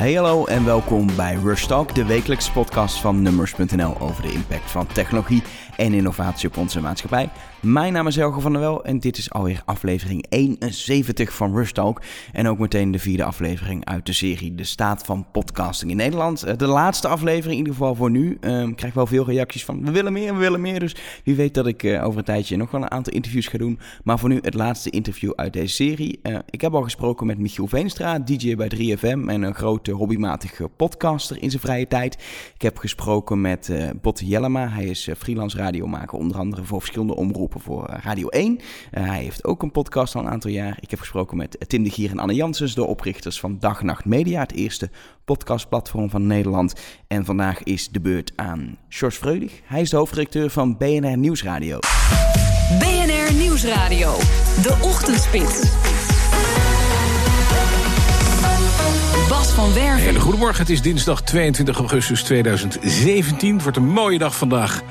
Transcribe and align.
Hey 0.00 0.14
hallo 0.14 0.44
en 0.44 0.64
welkom 0.64 1.16
bij 1.16 1.34
Rush 1.34 1.66
Talk, 1.66 1.94
de 1.94 2.04
wekelijkse 2.04 2.52
podcast 2.52 2.96
van 2.96 3.22
Numbers.nl 3.22 4.00
over 4.00 4.22
de 4.22 4.32
impact 4.32 4.70
van 4.70 4.86
technologie 4.86 5.42
en 5.80 5.92
innovatie 5.92 6.48
op 6.48 6.56
onze 6.56 6.80
maatschappij. 6.80 7.28
Mijn 7.60 7.92
naam 7.92 8.06
is 8.06 8.16
Helge 8.16 8.40
van 8.40 8.52
der 8.52 8.60
Wel 8.60 8.84
en 8.84 8.98
dit 8.98 9.18
is 9.18 9.30
alweer 9.30 9.62
aflevering 9.64 10.26
71 10.28 11.32
van 11.32 11.54
Rush 11.54 11.70
Talk. 11.70 12.02
En 12.32 12.48
ook 12.48 12.58
meteen 12.58 12.90
de 12.90 12.98
vierde 12.98 13.24
aflevering 13.24 13.84
uit 13.84 14.06
de 14.06 14.12
serie 14.12 14.54
De 14.54 14.64
Staat 14.64 15.04
van 15.04 15.26
Podcasting 15.32 15.90
in 15.90 15.96
Nederland. 15.96 16.42
Eh, 16.42 16.56
de 16.56 16.66
laatste 16.66 17.08
aflevering, 17.08 17.52
in 17.52 17.58
ieder 17.58 17.72
geval 17.72 17.94
voor 17.94 18.10
nu. 18.10 18.38
Um, 18.40 18.74
krijg 18.74 18.94
wel 18.94 19.06
veel 19.06 19.24
reacties 19.24 19.64
van 19.64 19.84
we 19.84 19.90
willen 19.90 20.12
meer, 20.12 20.32
we 20.32 20.38
willen 20.38 20.60
meer. 20.60 20.80
Dus 20.80 20.96
wie 21.24 21.34
weet 21.34 21.54
dat 21.54 21.66
ik 21.66 21.82
uh, 21.82 22.04
over 22.04 22.18
een 22.18 22.24
tijdje 22.24 22.56
nog 22.56 22.70
wel 22.70 22.82
een 22.82 22.90
aantal 22.90 23.12
interviews 23.12 23.46
ga 23.46 23.58
doen. 23.58 23.78
Maar 24.04 24.18
voor 24.18 24.28
nu 24.28 24.38
het 24.42 24.54
laatste 24.54 24.90
interview 24.90 25.32
uit 25.36 25.52
deze 25.52 25.74
serie. 25.74 26.20
Uh, 26.22 26.38
ik 26.50 26.60
heb 26.60 26.74
al 26.74 26.82
gesproken 26.82 27.26
met 27.26 27.38
Michiel 27.38 27.66
Veenstra, 27.66 28.18
DJ 28.18 28.54
bij 28.54 28.70
3FM 28.76 29.28
en 29.28 29.42
een 29.42 29.54
grote 29.54 29.92
hobbymatige 29.92 30.68
podcaster 30.68 31.42
in 31.42 31.50
zijn 31.50 31.62
vrije 31.62 31.88
tijd. 31.88 32.14
Ik 32.54 32.62
heb 32.62 32.78
gesproken 32.78 33.40
met 33.40 33.72
Botte 34.00 34.26
Jellema. 34.26 34.68
Hij 34.68 34.84
is 34.84 35.08
freelance 35.18 35.56
radiomaker, 35.70 36.18
onder 36.18 36.36
andere 36.36 36.64
voor 36.64 36.78
verschillende 36.78 37.16
omroepen 37.16 37.60
voor 37.60 37.86
eh, 37.86 38.02
Radio 38.02 38.28
1. 38.28 38.52
Uh, 38.52 38.60
hij 39.06 39.22
heeft 39.22 39.44
ook 39.44 39.62
een 39.62 39.70
podcast 39.70 40.14
al 40.14 40.22
een 40.22 40.30
aantal 40.30 40.50
jaar. 40.50 40.76
Ik 40.80 40.90
heb 40.90 40.98
gesproken 40.98 41.36
met 41.36 41.56
Tim 41.66 41.82
de 41.82 41.90
Gier 41.90 42.10
en 42.10 42.18
Anne 42.18 42.34
Janssens, 42.34 42.74
de 42.74 42.84
oprichters 42.84 43.40
van 43.40 43.58
Dag 43.58 43.82
Nacht 43.82 44.04
Media, 44.04 44.40
het 44.40 44.52
eerste 44.52 44.90
podcastplatform 45.24 46.10
van 46.10 46.26
Nederland. 46.26 46.74
En 47.06 47.24
vandaag 47.24 47.62
is 47.62 47.88
de 47.88 48.00
beurt 48.00 48.32
aan 48.36 48.76
George 48.88 49.18
Freudig. 49.18 49.60
Hij 49.64 49.80
is 49.80 49.90
de 49.90 49.96
hoofdredacteur 49.96 50.50
van 50.50 50.76
BNR 50.76 51.16
Nieuwsradio. 51.16 51.78
BNR 52.78 53.34
Nieuwsradio, 53.34 54.16
de 54.62 54.78
ochtendspits. 54.82 55.60
Bas 59.28 59.48
van 59.48 59.74
Werven. 59.74 60.02
Hele 60.02 60.20
goedemorgen, 60.20 60.60
het 60.60 60.70
is 60.70 60.82
dinsdag 60.82 61.22
22 61.22 61.78
augustus 61.78 62.22
2017. 62.22 63.52
Het 63.54 63.62
wordt 63.62 63.76
een 63.76 63.88
mooie 63.88 64.18
dag 64.18 64.36
vandaag. 64.36 64.82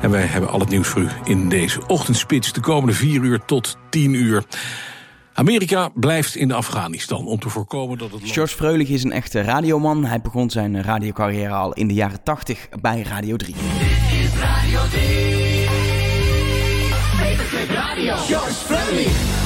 En 0.00 0.10
wij 0.10 0.22
hebben 0.22 0.50
al 0.50 0.60
het 0.60 0.68
nieuws 0.68 0.88
voor 0.88 1.02
u 1.02 1.08
in 1.24 1.48
deze 1.48 1.86
ochtendspits 1.86 2.52
de 2.52 2.60
komende 2.60 2.94
4 2.94 3.22
uur 3.22 3.44
tot 3.44 3.76
10 3.90 4.14
uur. 4.14 4.44
Amerika 5.32 5.88
blijft 5.94 6.34
in 6.34 6.52
Afghanistan 6.52 7.26
om 7.26 7.38
te 7.38 7.48
voorkomen 7.48 7.98
dat 7.98 8.10
het. 8.10 8.20
Land... 8.20 8.32
George 8.32 8.56
Freulich 8.56 8.88
is 8.88 9.04
een 9.04 9.12
echte 9.12 9.40
radioman. 9.40 10.04
Hij 10.04 10.20
begon 10.20 10.50
zijn 10.50 10.82
radiocarrière 10.82 11.54
al 11.54 11.72
in 11.72 11.88
de 11.88 11.94
jaren 11.94 12.22
80 12.22 12.68
bij 12.80 13.02
Radio 13.02 13.36
3. 13.36 13.54
Dit 13.54 14.20
is 14.20 14.40
Radio 14.40 14.80
3. 14.90 15.68
Radio. 17.68 18.16
George 18.16 18.52
Freulich. 18.52 19.39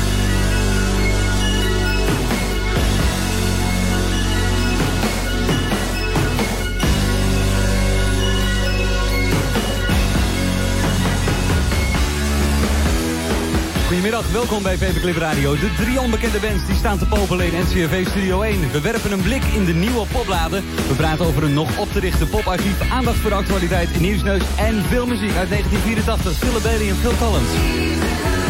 Goedemiddag, 13.95 14.33
welkom 14.33 14.63
bij 14.63 14.77
Paperclip 14.77 15.17
Radio. 15.17 15.53
De 15.53 15.75
drie 15.77 16.01
onbekende 16.01 16.41
bands 16.41 16.67
die 16.67 16.75
staan 16.75 16.99
te 16.99 17.07
popelen 17.07 17.53
in 17.53 17.61
NCRV 17.61 18.07
Studio 18.07 18.43
1. 18.43 18.71
We 18.71 18.81
werpen 18.81 19.13
een 19.13 19.23
blik 19.23 19.45
in 19.45 19.65
de 19.65 19.73
nieuwe 19.73 20.07
popladen. 20.13 20.65
We 20.89 20.95
praten 20.95 21.27
over 21.27 21.43
een 21.43 21.53
nog 21.53 21.79
op 21.79 21.93
te 21.93 22.01
richten 22.01 22.29
poparchief. 22.29 22.91
Aandacht 22.91 23.17
voor 23.17 23.31
de 23.31 23.37
actualiteit, 23.37 24.01
nieuwsneus 24.01 24.43
en 24.57 24.83
veel 24.83 25.07
muziek 25.07 25.37
uit 25.37 25.49
1984. 25.49 26.33
Phil 26.33 26.61
Bailey 26.61 26.89
en 26.89 26.97
Phil 26.97 27.17
Collins. 27.19 28.44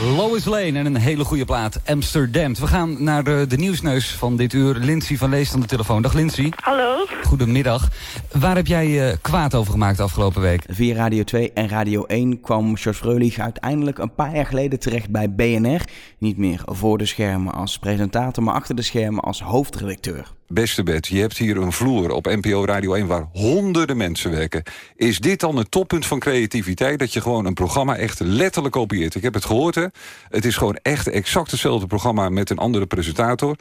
Lois 0.00 0.44
Lane 0.44 0.78
en 0.78 0.86
een 0.86 0.96
hele 0.96 1.24
goede 1.24 1.44
plaat, 1.44 1.80
Amsterdam. 1.86 2.54
We 2.54 2.66
gaan 2.66 3.02
naar 3.04 3.24
de, 3.24 3.44
de 3.48 3.56
nieuwsneus 3.56 4.14
van 4.14 4.36
dit 4.36 4.52
uur. 4.52 4.74
Lindsay 4.74 5.16
van 5.16 5.30
Leest 5.30 5.54
aan 5.54 5.60
de 5.60 5.66
telefoon. 5.66 6.02
Dag 6.02 6.12
Lindsay. 6.12 6.52
Hallo. 6.56 7.06
Goedemiddag. 7.24 7.88
Waar 8.32 8.56
heb 8.56 8.66
jij 8.66 8.86
uh, 8.86 9.16
kwaad 9.20 9.54
over 9.54 9.72
gemaakt 9.72 9.96
de 9.96 10.02
afgelopen 10.02 10.40
week? 10.40 10.64
Via 10.68 10.94
Radio 10.94 11.24
2 11.24 11.52
en 11.52 11.68
Radio 11.68 12.04
1 12.04 12.40
kwam 12.40 12.76
George 12.76 13.00
Freulich 13.00 13.38
uiteindelijk 13.38 13.98
een 13.98 14.14
paar 14.14 14.34
jaar 14.34 14.46
geleden 14.46 14.78
terecht 14.78 15.10
bij 15.10 15.34
BNR. 15.34 15.80
Niet 16.18 16.36
meer 16.36 16.62
voor 16.64 16.98
de 16.98 17.06
schermen 17.06 17.54
als 17.54 17.78
presentator, 17.78 18.42
maar 18.42 18.54
achter 18.54 18.76
de 18.76 18.82
schermen 18.82 19.22
als 19.22 19.42
hoofdredacteur. 19.42 20.26
Beste 20.52 20.82
Bet, 20.82 21.06
je 21.06 21.20
hebt 21.20 21.38
hier 21.38 21.56
een 21.56 21.72
vloer 21.72 22.10
op 22.10 22.26
NPO 22.26 22.64
Radio 22.64 22.94
1 22.94 23.06
waar 23.06 23.28
honderden 23.32 23.96
mensen 23.96 24.30
werken. 24.30 24.62
Is 24.96 25.18
dit 25.18 25.40
dan 25.40 25.56
het 25.56 25.70
toppunt 25.70 26.06
van 26.06 26.18
creativiteit? 26.18 26.98
Dat 26.98 27.12
je 27.12 27.20
gewoon 27.20 27.46
een 27.46 27.54
programma 27.54 27.96
echt 27.96 28.20
letterlijk 28.20 28.74
kopieert. 28.74 29.14
Ik 29.14 29.22
heb 29.22 29.34
het 29.34 29.44
gehoord, 29.44 29.74
hè. 29.74 29.86
Het 30.28 30.44
is 30.44 30.56
gewoon 30.56 30.78
echt 30.82 31.08
exact 31.08 31.50
hetzelfde 31.50 31.86
programma 31.86 32.28
met 32.28 32.50
een 32.50 32.58
andere 32.58 32.86
presentator. 32.86 33.56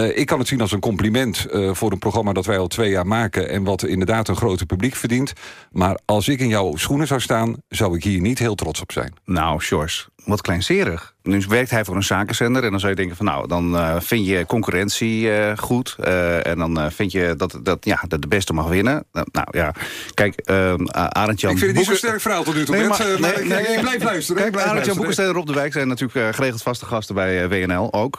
Uh, 0.00 0.18
ik 0.18 0.26
kan 0.26 0.38
het 0.38 0.48
zien 0.48 0.60
als 0.60 0.72
een 0.72 0.80
compliment 0.80 1.46
uh, 1.50 1.74
voor 1.74 1.92
een 1.92 1.98
programma 1.98 2.32
dat 2.32 2.46
wij 2.46 2.58
al 2.58 2.66
twee 2.66 2.90
jaar 2.90 3.06
maken... 3.06 3.48
en 3.48 3.64
wat 3.64 3.82
inderdaad 3.82 4.28
een 4.28 4.36
groter 4.36 4.66
publiek 4.66 4.94
verdient. 4.94 5.32
Maar 5.70 5.98
als 6.04 6.28
ik 6.28 6.40
in 6.40 6.48
jouw 6.48 6.76
schoenen 6.76 7.06
zou 7.06 7.20
staan, 7.20 7.56
zou 7.68 7.96
ik 7.96 8.04
hier 8.04 8.20
niet 8.20 8.38
heel 8.38 8.54
trots 8.54 8.80
op 8.80 8.92
zijn. 8.92 9.14
Nou, 9.24 9.60
George, 9.60 10.08
wat 10.24 10.40
kleinzerig. 10.40 11.14
Nu 11.22 11.42
werkt 11.48 11.70
hij 11.70 11.84
voor 11.84 11.96
een 11.96 12.02
zakenzender 12.02 12.64
en 12.64 12.70
dan 12.70 12.80
zou 12.80 12.90
je 12.92 12.98
denken 12.98 13.16
van... 13.16 13.26
nou, 13.26 13.48
dan 13.48 13.74
uh, 13.74 13.96
vind 14.00 14.26
je 14.26 14.46
concurrentie 14.46 15.22
uh, 15.22 15.56
goed. 15.56 15.96
Uh, 16.00 16.46
en 16.46 16.58
dan 16.58 16.92
vind 16.92 17.12
je 17.12 17.34
dat, 17.36 17.60
dat, 17.62 17.84
ja, 17.84 18.04
dat 18.08 18.22
de 18.22 18.28
beste 18.28 18.52
mag 18.52 18.68
winnen. 18.68 19.04
nou 19.12 19.46
ja, 19.50 19.74
kijk, 20.14 20.50
Arend 20.90 21.40
Jan... 21.40 21.52
Ik 21.52 21.58
vind 21.58 21.70
het 21.70 21.76
niet 21.76 21.86
zo'n 21.86 21.96
sterk 21.96 22.20
verhaal 22.20 22.42
tot 22.42 22.54
nu 22.54 22.64
toe. 22.64 22.76
Nee, 22.76 22.88
maar, 22.88 23.06
nee, 23.06 23.18
nee, 23.18 23.44
nee, 23.44 23.68
nee, 23.68 23.80
blijf 23.80 24.02
luisteren. 24.02 24.42
Kijk, 24.42 24.64
Arend 24.64 24.86
Jan 24.86 24.96
Boekenstein 24.96 25.28
en 25.28 25.34
Rob 25.34 25.46
de 25.46 25.52
Wijk 25.52 25.72
zijn 25.72 25.88
natuurlijk 25.88 26.34
geregeld 26.34 26.62
vaste 26.62 26.86
gasten 26.86 27.14
bij 27.14 27.48
WNL 27.48 27.92
ook. 27.92 28.18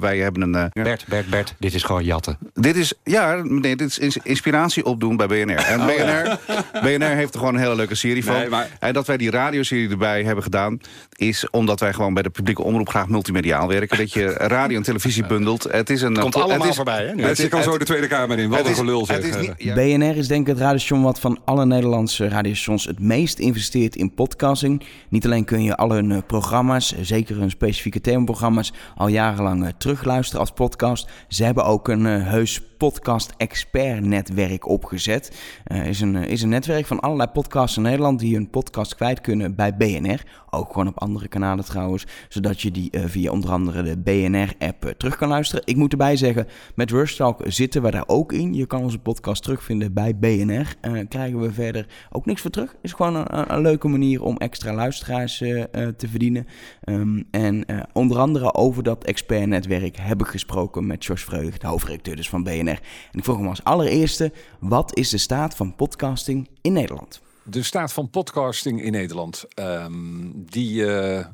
wij 0.00 0.18
hebben 0.18 0.42
een... 0.42 0.70
Bert, 0.72 1.04
Bert, 1.08 1.28
Bert, 1.28 1.54
dit 1.58 1.74
is 1.74 1.82
gewoon 1.82 2.04
jatten. 2.04 2.38
Dit 2.54 2.76
is, 2.76 2.92
ja, 3.04 3.42
nee, 3.44 3.76
dit 3.76 3.98
is 3.98 4.16
inspiratie 4.22 4.84
opdoen 4.84 5.16
bij 5.16 5.26
BNR. 5.26 5.56
En 5.56 5.80
oh, 5.80 5.86
BNR, 5.86 6.38
BNR 6.82 7.14
heeft 7.14 7.34
er 7.34 7.38
gewoon 7.38 7.54
een 7.54 7.60
hele 7.60 7.74
leuke 7.74 7.94
serie 7.94 8.24
van. 8.24 8.34
Nee, 8.34 8.48
maar... 8.48 8.68
En 8.78 8.92
dat 8.92 9.06
wij 9.06 9.16
die 9.16 9.30
radioserie 9.30 9.90
erbij 9.90 10.24
hebben 10.24 10.42
gedaan... 10.42 10.80
is 11.18 11.50
omdat 11.50 11.80
wij 11.80 11.92
gewoon 11.92 12.14
bij 12.14 12.22
de 12.22 12.30
publieke 12.30 12.62
omroep 12.62 12.88
graag 12.88 13.08
multimediaal 13.08 13.68
werken. 13.68 13.98
Dat 13.98 14.12
je 14.12 14.26
radio 14.28 14.76
en 14.76 14.82
televisie 14.82 15.26
bundelt. 15.26 15.62
Het 15.62 15.90
is 15.90 16.02
een... 16.02 16.18
Komt 16.18 16.36
allemaal 16.36 16.58
het 16.58 16.68
is, 16.68 16.76
voorbij, 16.76 17.06
hè? 17.06 17.26
Het, 17.26 17.36
je 17.36 17.48
kan 17.48 17.62
zo 17.62 17.78
de 17.78 17.84
Tweede 17.84 18.06
Kamer 18.06 18.38
in. 18.38 18.48
Wat 18.48 18.66
een 18.66 18.74
gelul 18.74 19.06
zeg. 19.06 19.54
Ja. 19.58 19.74
BNR 19.74 20.16
is 20.16 20.28
denk 20.28 20.40
ik 20.40 20.46
het 20.46 20.58
radiostation 20.58 21.02
wat 21.02 21.20
van 21.20 21.38
alle 21.44 21.66
Nederlandse 21.66 22.28
radiostations 22.28 22.84
het 22.84 23.00
meest 23.00 23.38
investeert 23.38 23.96
in 23.96 24.14
podcasting. 24.14 24.82
Niet 25.08 25.24
alleen 25.24 25.44
kun 25.44 25.62
je 25.62 25.76
al 25.76 25.90
hun 25.90 26.22
programma's, 26.26 26.94
zeker 27.00 27.36
hun 27.36 27.50
specifieke 27.50 28.00
themaprogramma's, 28.00 28.72
al 28.96 29.08
jarenlang 29.08 29.74
terugluisteren 29.78 30.40
als 30.40 30.50
podcast. 30.50 31.08
Ze 31.28 31.44
hebben 31.44 31.64
ook 31.64 31.88
een 31.88 32.04
heus 32.04 32.62
podcast 32.78 33.32
expert 33.36 34.04
netwerk 34.04 34.68
opgezet. 34.68 35.32
Uh, 35.66 35.86
is, 35.86 36.00
een, 36.00 36.14
is 36.14 36.42
een 36.42 36.48
netwerk 36.48 36.86
van 36.86 37.00
allerlei 37.00 37.30
podcasts 37.30 37.76
in 37.76 37.82
Nederland 37.82 38.18
die 38.18 38.34
hun 38.34 38.50
podcast 38.50 38.94
kwijt 38.94 39.20
kunnen 39.20 39.54
bij 39.54 39.76
BNR. 39.76 40.22
Ook 40.50 40.72
gewoon 40.72 40.88
op 40.88 40.98
andere 40.98 41.07
kanalen 41.28 41.64
trouwens, 41.64 42.06
zodat 42.28 42.60
je 42.60 42.70
die 42.70 42.88
uh, 42.90 43.04
via 43.06 43.30
onder 43.30 43.50
andere 43.50 43.82
de 43.82 43.98
BNR-app 43.98 44.84
uh, 44.84 44.90
terug 44.90 45.16
kan 45.16 45.28
luisteren. 45.28 45.62
Ik 45.64 45.76
moet 45.76 45.92
erbij 45.92 46.16
zeggen, 46.16 46.46
met 46.74 46.90
Rush 46.90 47.16
Talk 47.16 47.40
zitten 47.46 47.82
we 47.82 47.90
daar 47.90 48.04
ook 48.06 48.32
in. 48.32 48.54
Je 48.54 48.66
kan 48.66 48.82
onze 48.82 48.98
podcast 48.98 49.42
terugvinden 49.42 49.92
bij 49.92 50.16
BNR. 50.16 50.74
krijgen 51.08 51.40
we 51.40 51.52
verder 51.52 51.86
ook 52.10 52.26
niks 52.26 52.40
voor 52.40 52.50
terug. 52.50 52.74
Is 52.82 52.92
gewoon 52.92 53.14
een, 53.14 53.52
een 53.52 53.60
leuke 53.60 53.88
manier 53.88 54.22
om 54.22 54.36
extra 54.36 54.74
luisteraars 54.74 55.36
te 55.38 56.08
verdienen. 56.08 56.46
Um, 56.84 57.24
en 57.30 57.64
onder 57.92 58.18
andere 58.18 58.54
over 58.54 58.82
dat 58.82 59.04
expert-netwerk 59.04 59.96
heb 59.96 60.20
ik 60.20 60.26
gesproken 60.26 60.86
met 60.86 61.04
Jos 61.04 61.24
Vreugd, 61.24 61.60
de 61.60 61.66
hoofdredacteur 61.66 62.16
dus 62.16 62.28
van 62.28 62.42
BNR. 62.42 62.80
En 63.12 63.18
ik 63.18 63.24
vroeg 63.24 63.36
hem 63.36 63.48
als 63.48 63.64
allereerste, 63.64 64.32
wat 64.60 64.96
is 64.96 65.08
de 65.08 65.18
staat 65.18 65.56
van 65.56 65.74
podcasting 65.74 66.48
in 66.60 66.72
Nederland? 66.72 67.20
De 67.50 67.62
staat 67.62 67.92
van 67.92 68.10
podcasting 68.10 68.82
in 68.82 68.92
Nederland. 68.92 69.44
Um, 69.54 70.32
die, 70.50 70.74
uh, 70.74 70.86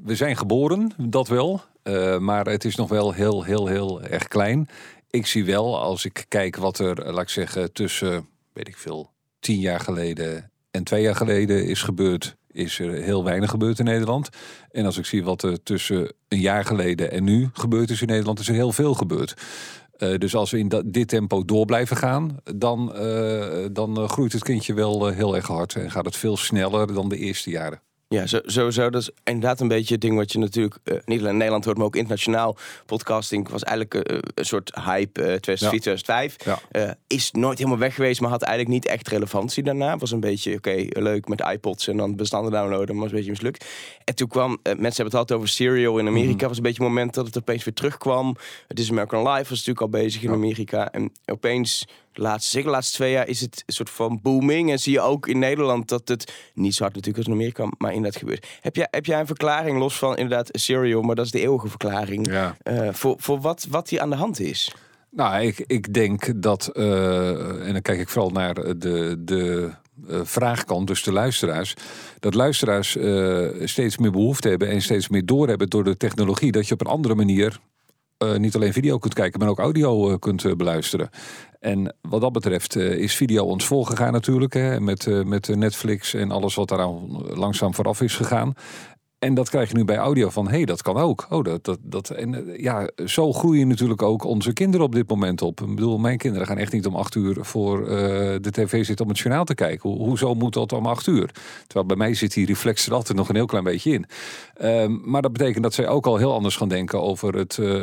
we 0.05 0.15
zijn 0.15 0.37
geboren, 0.37 0.93
dat 0.99 1.29
wel. 1.29 1.63
Uh, 1.83 2.19
maar 2.19 2.47
het 2.47 2.65
is 2.65 2.77
nog 2.77 2.89
wel 2.89 3.13
heel, 3.13 3.43
heel, 3.43 3.67
heel 3.67 4.03
erg 4.03 4.29
klein. 4.29 4.69
Ik 5.11 5.27
zie 5.27 5.45
wel, 5.45 5.81
als 5.81 6.05
ik 6.05 6.25
kijk 6.29 6.57
wat 6.57 6.79
er, 6.79 7.13
laat 7.13 7.23
ik 7.23 7.29
zeggen, 7.29 7.73
tussen, 7.73 8.29
weet 8.53 8.69
ik 8.69 8.77
veel, 8.77 9.11
tien 9.41 9.59
jaar 9.59 9.81
geleden 9.81 10.51
en 10.71 10.85
twee 10.85 11.03
jaar 11.03 11.17
geleden 11.17 11.67
is 11.67 11.83
gebeurd, 11.83 12.37
is 12.51 12.79
er 12.79 12.93
heel 12.93 13.25
weinig 13.25 13.51
gebeurd 13.51 13.79
in 13.79 13.85
Nederland. 13.85 14.29
En 14.71 14.85
als 14.85 14.99
ik 14.99 15.05
zie 15.05 15.25
wat 15.25 15.43
er 15.43 15.63
tussen 15.63 16.13
een 16.29 16.41
jaar 16.41 16.65
geleden 16.65 17.11
en 17.11 17.25
nu 17.25 17.49
gebeurd 17.53 17.91
is 17.91 18.01
in 18.01 18.09
Nederland, 18.09 18.39
is 18.39 18.49
er 18.49 18.55
heel 18.55 18.73
veel 18.73 18.95
gebeurd. 18.95 19.35
Uh, 19.99 20.19
dus 20.19 20.35
als 20.35 20.51
we 20.51 20.59
in 20.59 20.83
dit 20.87 21.09
tempo 21.09 21.45
door 21.45 21.65
blijven 21.65 21.97
gaan, 21.97 22.37
dan, 22.55 22.93
uh, 22.97 23.67
dan 23.73 24.09
groeit 24.09 24.33
het 24.33 24.43
kindje 24.43 24.75
wel 24.75 25.09
heel 25.09 25.37
erg 25.37 25.47
hard 25.47 25.75
en 25.75 25.91
gaat 25.91 26.05
het 26.05 26.17
veel 26.17 26.37
sneller 26.37 26.95
dan 26.95 27.09
de 27.09 27.17
eerste 27.17 27.51
jaren. 27.51 27.81
Ja, 28.15 28.27
zo- 28.27 28.41
sowieso. 28.45 28.91
Dat 28.91 29.01
is 29.03 29.11
inderdaad 29.25 29.61
een 29.61 29.69
beetje 29.69 29.93
het 29.93 30.03
ding 30.03 30.17
wat 30.17 30.33
je 30.33 30.39
natuurlijk 30.39 30.77
eh, 30.85 30.97
niet 31.05 31.19
alleen 31.19 31.31
in 31.31 31.37
Nederland 31.37 31.65
hoort, 31.65 31.77
maar 31.77 31.87
ook 31.87 31.97
internationaal. 31.97 32.57
Podcasting 32.87 33.49
was 33.49 33.63
eigenlijk 33.63 34.07
eh, 34.09 34.19
een 34.35 34.45
soort 34.45 34.75
hype 34.75 35.21
eh 35.23 35.35
2004, 35.41 35.81
2005. 35.81 36.37
Ja. 36.45 36.59
Eh, 36.71 36.91
is 37.07 37.31
nooit 37.31 37.59
helemaal 37.59 37.79
weg 37.79 37.95
geweest, 37.95 38.21
maar 38.21 38.31
had 38.31 38.43
eigenlijk 38.43 38.75
niet 38.75 38.87
echt 38.87 39.09
relevantie 39.09 39.63
daarna. 39.63 39.97
Was 39.97 40.11
een 40.11 40.21
beetje, 40.21 40.55
oké, 40.55 40.85
leuk 40.89 41.29
met 41.29 41.41
iPods 41.53 41.89
en 41.89 41.97
dan 41.97 42.17
bestanden 42.17 42.53
downloaden, 42.53 42.95
maar 42.95 43.03
was 43.03 43.11
een 43.11 43.17
beetje 43.17 43.31
mislukt. 43.31 43.65
En 44.05 44.15
toen 44.15 44.29
kwam, 44.29 44.51
eh, 44.53 44.59
mensen 44.63 44.83
hebben 44.83 45.05
het 45.05 45.15
altijd 45.15 45.39
over 45.39 45.49
Serial 45.51 45.99
in 45.99 46.07
Amerika. 46.07 46.49
Was 46.49 46.57
een 46.57 46.63
beetje 46.63 46.83
het 46.83 46.89
moment 46.93 47.15
dat 47.15 47.27
het 47.27 47.37
opeens 47.39 47.65
weer 47.65 47.75
terugkwam. 47.75 48.37
Het 48.69 48.79
is 48.79 48.91
American 48.91 49.19
Life 49.29 49.49
was 49.49 49.65
natuurlijk 49.65 49.81
al 49.81 49.89
bezig 49.89 50.23
in 50.23 50.31
Amerika. 50.33 50.91
En 50.93 51.13
opeens, 51.27 51.85
de 52.15 52.23
laatste, 52.23 52.51
zeker 52.51 52.69
de 52.69 52.75
laatste 52.75 52.97
twee 52.97 53.13
jaar, 53.13 53.29
is 53.29 53.41
het 53.41 53.63
een 53.67 53.75
soort 53.75 53.91
van 53.91 54.21
booming. 54.23 54.71
En 54.71 54.79
zie 54.79 54.93
je 54.93 55.01
ook 55.01 55.29
in 55.29 55.39
Nederland 55.39 55.89
dat 55.89 56.09
het 56.09 56.33
niet 56.55 56.75
zo 56.75 56.83
hard 56.83 56.95
natuurlijk 56.95 57.25
als 57.25 57.35
in 57.35 57.41
Amerika, 57.41 57.69
maar 57.79 57.93
inderdaad 57.93 58.21
gebeurt. 58.21 58.47
Heb 58.61 58.77
jij, 58.77 58.89
heb 58.91 59.07
jij 59.07 59.21
een 59.21 59.27
verklaring 59.27 59.79
los 59.79 59.99
van 59.99 60.17
inderdaad 60.17 60.49
Serial, 60.53 61.03
maar 61.03 61.15
dat 61.15 61.25
is 61.25 61.31
de 61.31 61.41
eeuwige 61.41 61.69
verklaring. 61.69 62.27
Ja. 62.31 62.57
eh, 62.63 62.89
voor, 62.93 63.15
voor 63.19 63.41
wat, 63.41 63.67
wat 63.71 63.89
hier 63.89 64.01
aan 64.01 64.11
de 64.11 64.17
hand 64.17 64.41
is? 64.41 64.75
Nou, 65.11 65.43
ik, 65.43 65.65
ik 65.67 65.95
denk 65.95 66.43
dat, 66.43 66.69
eh, 66.69 67.67
en 67.67 67.73
dan 67.73 67.83
kijk 67.83 68.01
ik 68.01 68.09
vooral 68.09 68.31
naar 68.31 68.55
de, 68.55 69.17
de 69.19 69.71
eh, 70.09 70.21
vraagkant, 70.23 70.87
dus 70.87 71.03
de 71.03 71.13
luisteraars. 71.13 71.75
Dat 72.19 72.35
luisteraars 72.35 72.97
steeds 73.71 73.99
meer 73.99 74.11
behoefte 74.11 74.49
hebben 74.49 74.69
en 74.69 74.83
steeds 74.83 75.09
meer 75.09 75.27
doorhebben 75.27 75.71
door 75.71 75.85
de 75.85 75.97
technologie. 75.97 76.53
Dat 76.53 76.69
je 76.69 76.75
op 76.75 76.81
een 76.81 76.87
andere 76.87 77.15
manier 77.15 77.61
niet 78.37 78.55
alleen 78.55 78.73
video 78.73 78.99
kunt 78.99 79.15
kijken, 79.15 79.41
maar 79.41 79.49
ook 79.49 79.59
audio 79.59 80.17
kunt 80.19 80.57
beluisteren. 80.57 81.11
En 81.65 81.95
wat 82.01 82.21
dat 82.21 82.33
betreft 82.33 82.77
eh, 82.77 82.91
is 82.91 83.17
video 83.17 83.45
ons 83.45 83.65
voorgegaan 83.65 84.13
natuurlijk. 84.13 84.55
Hè, 84.55 84.81
met, 84.81 85.07
eh, 85.07 85.23
met 85.23 85.49
eh, 85.49 85.57
Netflix 85.57 86.15
en 86.15 86.31
alles 86.31 86.55
wat 86.55 86.69
daar 86.69 86.89
langzaam 87.35 87.75
vooraf 87.75 88.01
is 88.01 88.17
gegaan. 88.17 88.55
En 89.25 89.35
dat 89.35 89.49
krijg 89.51 89.69
je 89.69 89.77
nu 89.77 89.85
bij 89.85 89.97
audio 89.97 90.29
van, 90.31 90.47
hé, 90.49 90.57
hey, 90.57 90.65
dat 90.65 90.83
kan 90.83 90.97
ook. 90.97 91.27
Oh, 91.31 91.45
dat, 91.45 91.65
dat, 91.65 91.79
dat, 91.83 92.11
en 92.11 92.35
eh, 92.35 92.61
ja, 92.61 92.89
zo 93.07 93.33
groeien 93.33 93.69
natuurlijk 93.69 94.03
ook 94.03 94.25
onze 94.25 94.53
kinderen 94.53 94.87
op 94.87 94.95
dit 94.95 95.09
moment 95.09 95.43
op. 95.43 95.61
Ik 95.61 95.75
bedoel, 95.75 95.99
mijn 95.99 96.19
kinderen 96.19 96.47
gaan 96.47 96.59
echt 96.59 96.73
niet 96.73 96.87
om 96.87 96.95
acht 96.97 97.15
uur 97.15 97.37
voor 97.41 97.87
eh, 97.89 97.97
de 98.41 98.51
tv 98.51 98.85
zitten 98.85 99.05
om 99.05 99.11
het 99.11 99.21
journaal 99.21 99.45
te 99.45 99.55
kijken. 99.55 99.91
Ho- 99.91 99.97
hoezo 99.97 100.35
moet 100.35 100.53
dat 100.53 100.73
om 100.73 100.87
acht 100.87 101.07
uur? 101.07 101.31
Terwijl 101.67 101.87
bij 101.87 101.97
mij 101.97 102.15
zit 102.15 102.35
die 102.35 102.47
reflex 102.47 102.87
er 102.87 102.95
altijd 102.95 103.19
nog 103.19 103.29
een 103.29 103.35
heel 103.35 103.47
klein 103.47 103.65
beetje 103.65 103.93
in. 103.93 104.05
Ehm, 104.55 104.97
maar 105.05 105.23
dat 105.23 105.33
betekent 105.33 105.63
dat 105.63 105.75
zij 105.75 105.89
ook 105.89 106.07
al 106.07 106.17
heel 106.17 106.33
anders 106.33 106.57
gaan 106.57 106.69
denken 106.69 107.03
over 107.03 107.35
het, 107.35 107.59
eh, 107.59 107.81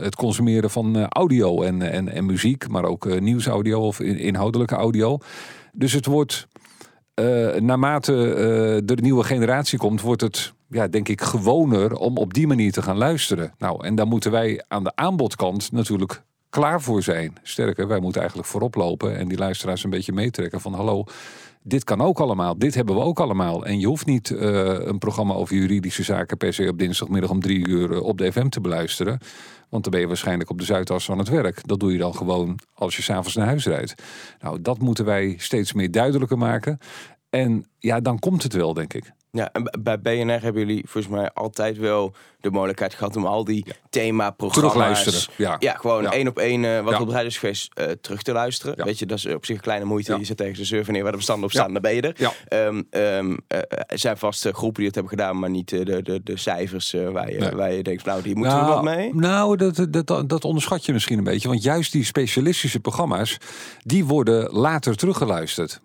het 0.00 0.16
consumeren 0.16 0.70
van 0.70 1.06
audio 1.08 1.62
en, 1.62 1.82
en, 1.92 2.08
en 2.08 2.26
muziek. 2.26 2.68
Maar 2.68 2.84
ook 2.84 3.20
nieuwsaudio 3.20 3.80
of 3.80 4.00
in- 4.00 4.18
inhoudelijke 4.18 4.74
audio. 4.74 5.18
Dus 5.72 5.92
het 5.92 6.06
wordt 6.06 6.46
eh, 7.14 7.60
naarmate 7.60 8.34
eh, 8.34 8.76
er 8.76 8.90
een 8.90 9.02
nieuwe 9.02 9.24
generatie 9.24 9.78
komt, 9.78 10.00
wordt 10.00 10.20
het, 10.20 10.52
ja, 10.68 10.88
denk 10.88 11.08
ik, 11.08 11.20
gewoner 11.20 11.96
om 11.96 12.16
op 12.16 12.34
die 12.34 12.46
manier 12.46 12.72
te 12.72 12.82
gaan 12.82 12.96
luisteren. 12.96 13.54
Nou, 13.58 13.86
en 13.86 13.94
daar 13.94 14.06
moeten 14.06 14.30
wij 14.30 14.64
aan 14.68 14.84
de 14.84 14.96
aanbodkant 14.96 15.72
natuurlijk 15.72 16.22
klaar 16.48 16.82
voor 16.82 17.02
zijn. 17.02 17.36
Sterker, 17.42 17.88
wij 17.88 18.00
moeten 18.00 18.20
eigenlijk 18.20 18.50
voorop 18.50 18.74
lopen 18.74 19.16
en 19.16 19.28
die 19.28 19.38
luisteraars 19.38 19.84
een 19.84 19.90
beetje 19.90 20.12
meetrekken 20.12 20.60
van 20.60 20.74
hallo. 20.74 21.04
Dit 21.62 21.84
kan 21.84 22.00
ook 22.00 22.20
allemaal, 22.20 22.58
dit 22.58 22.74
hebben 22.74 22.94
we 22.94 23.00
ook 23.00 23.20
allemaal. 23.20 23.66
En 23.66 23.80
je 23.80 23.86
hoeft 23.86 24.06
niet 24.06 24.30
eh, 24.30 24.86
een 24.86 24.98
programma 24.98 25.34
over 25.34 25.56
juridische 25.56 26.02
zaken 26.02 26.36
per 26.36 26.52
se 26.52 26.68
op 26.68 26.78
dinsdagmiddag 26.78 27.30
om 27.30 27.40
drie 27.40 27.68
uur 27.68 27.92
eh, 27.92 28.02
op 28.02 28.18
de 28.18 28.32
FM 28.32 28.48
te 28.48 28.60
beluisteren. 28.60 29.18
Want 29.68 29.82
dan 29.82 29.92
ben 29.92 30.00
je 30.00 30.06
waarschijnlijk 30.06 30.50
op 30.50 30.58
de 30.58 30.64
Zuidas 30.64 31.10
aan 31.10 31.18
het 31.18 31.28
werk. 31.28 31.66
Dat 31.68 31.80
doe 31.80 31.92
je 31.92 31.98
dan 31.98 32.14
gewoon 32.14 32.58
als 32.74 32.96
je 32.96 33.02
s'avonds 33.02 33.34
naar 33.34 33.46
huis 33.46 33.66
rijdt. 33.66 33.94
Nou, 34.40 34.60
dat 34.62 34.78
moeten 34.78 35.04
wij 35.04 35.34
steeds 35.38 35.72
meer 35.72 35.90
duidelijker 35.90 36.38
maken. 36.38 36.78
En 37.30 37.66
ja, 37.78 38.00
dan 38.00 38.18
komt 38.18 38.42
het 38.42 38.52
wel, 38.52 38.74
denk 38.74 38.94
ik. 38.94 39.12
Ja, 39.30 39.52
en 39.52 39.80
bij 39.82 40.00
BNR 40.00 40.42
hebben 40.42 40.66
jullie 40.66 40.84
volgens 40.88 41.14
mij 41.14 41.30
altijd 41.30 41.78
wel 41.78 42.14
de 42.44 42.50
mogelijkheid 42.50 42.94
gehad 42.94 43.16
om 43.16 43.26
al 43.26 43.44
die 43.44 43.66
themaprogramma's... 43.90 45.02
Terugluisteren, 45.02 45.34
ja. 45.36 45.56
Ja, 45.58 45.72
gewoon 45.72 46.10
één 46.10 46.28
op 46.28 46.38
één 46.38 46.64
eh, 46.64 46.80
wat 46.80 47.00
op 47.00 47.06
de 47.06 47.12
radio 47.12 47.28
is 47.28 47.38
geweest 47.38 47.70
eh, 47.74 47.86
terug 48.00 48.22
te 48.22 48.32
luisteren. 48.32 48.84
Weet 48.84 48.98
je, 48.98 49.06
dat 49.06 49.18
is 49.18 49.26
op 49.26 49.46
zich 49.46 49.56
een 49.56 49.62
kleine 49.62 49.84
moeite. 49.84 50.16
Je 50.18 50.24
zet 50.24 50.36
tegen 50.36 50.56
de 50.56 50.64
server 50.64 50.92
neer 50.92 51.02
waar 51.02 51.10
de 51.10 51.16
bestanden 51.16 51.44
op 51.44 51.50
staan, 51.50 51.72
dan 51.72 51.82
ben 51.82 51.94
je 51.94 52.00
er. 52.00 52.14
Ja. 52.16 52.32
Ehm, 52.48 52.82
ehm, 52.90 53.36
eh, 53.46 53.58
er 53.86 53.98
zijn 53.98 54.16
vast 54.16 54.48
groepen 54.52 54.74
die 54.74 54.86
het 54.86 54.94
hebben 54.94 55.18
gedaan, 55.18 55.38
maar 55.38 55.50
niet 55.50 55.68
de, 55.68 56.02
de, 56.02 56.20
de 56.24 56.36
cijfers 56.36 56.92
waar, 57.12 57.32
je, 57.32 57.38
Nee. 57.38 57.50
waar 57.50 57.72
je 57.72 57.82
denkt, 57.82 58.04
nou, 58.04 58.22
die 58.22 58.36
moeten 58.36 58.58
we 58.58 58.64
wat 58.64 58.82
mee. 58.82 59.14
Nou, 59.14 59.56
dat, 59.56 59.86
dat, 59.90 60.28
dat, 60.28 60.44
onderschat 60.44 60.84
je 60.84 60.92
misschien 60.92 61.18
een 61.18 61.24
beetje. 61.24 61.48
Want 61.48 61.62
juist 61.62 61.92
die 61.92 62.04
specialistische 62.04 62.80
programma's, 62.80 63.38
die 63.82 64.04
worden 64.04 64.52
later 64.52 64.96
teruggeluisterd. 64.96 65.80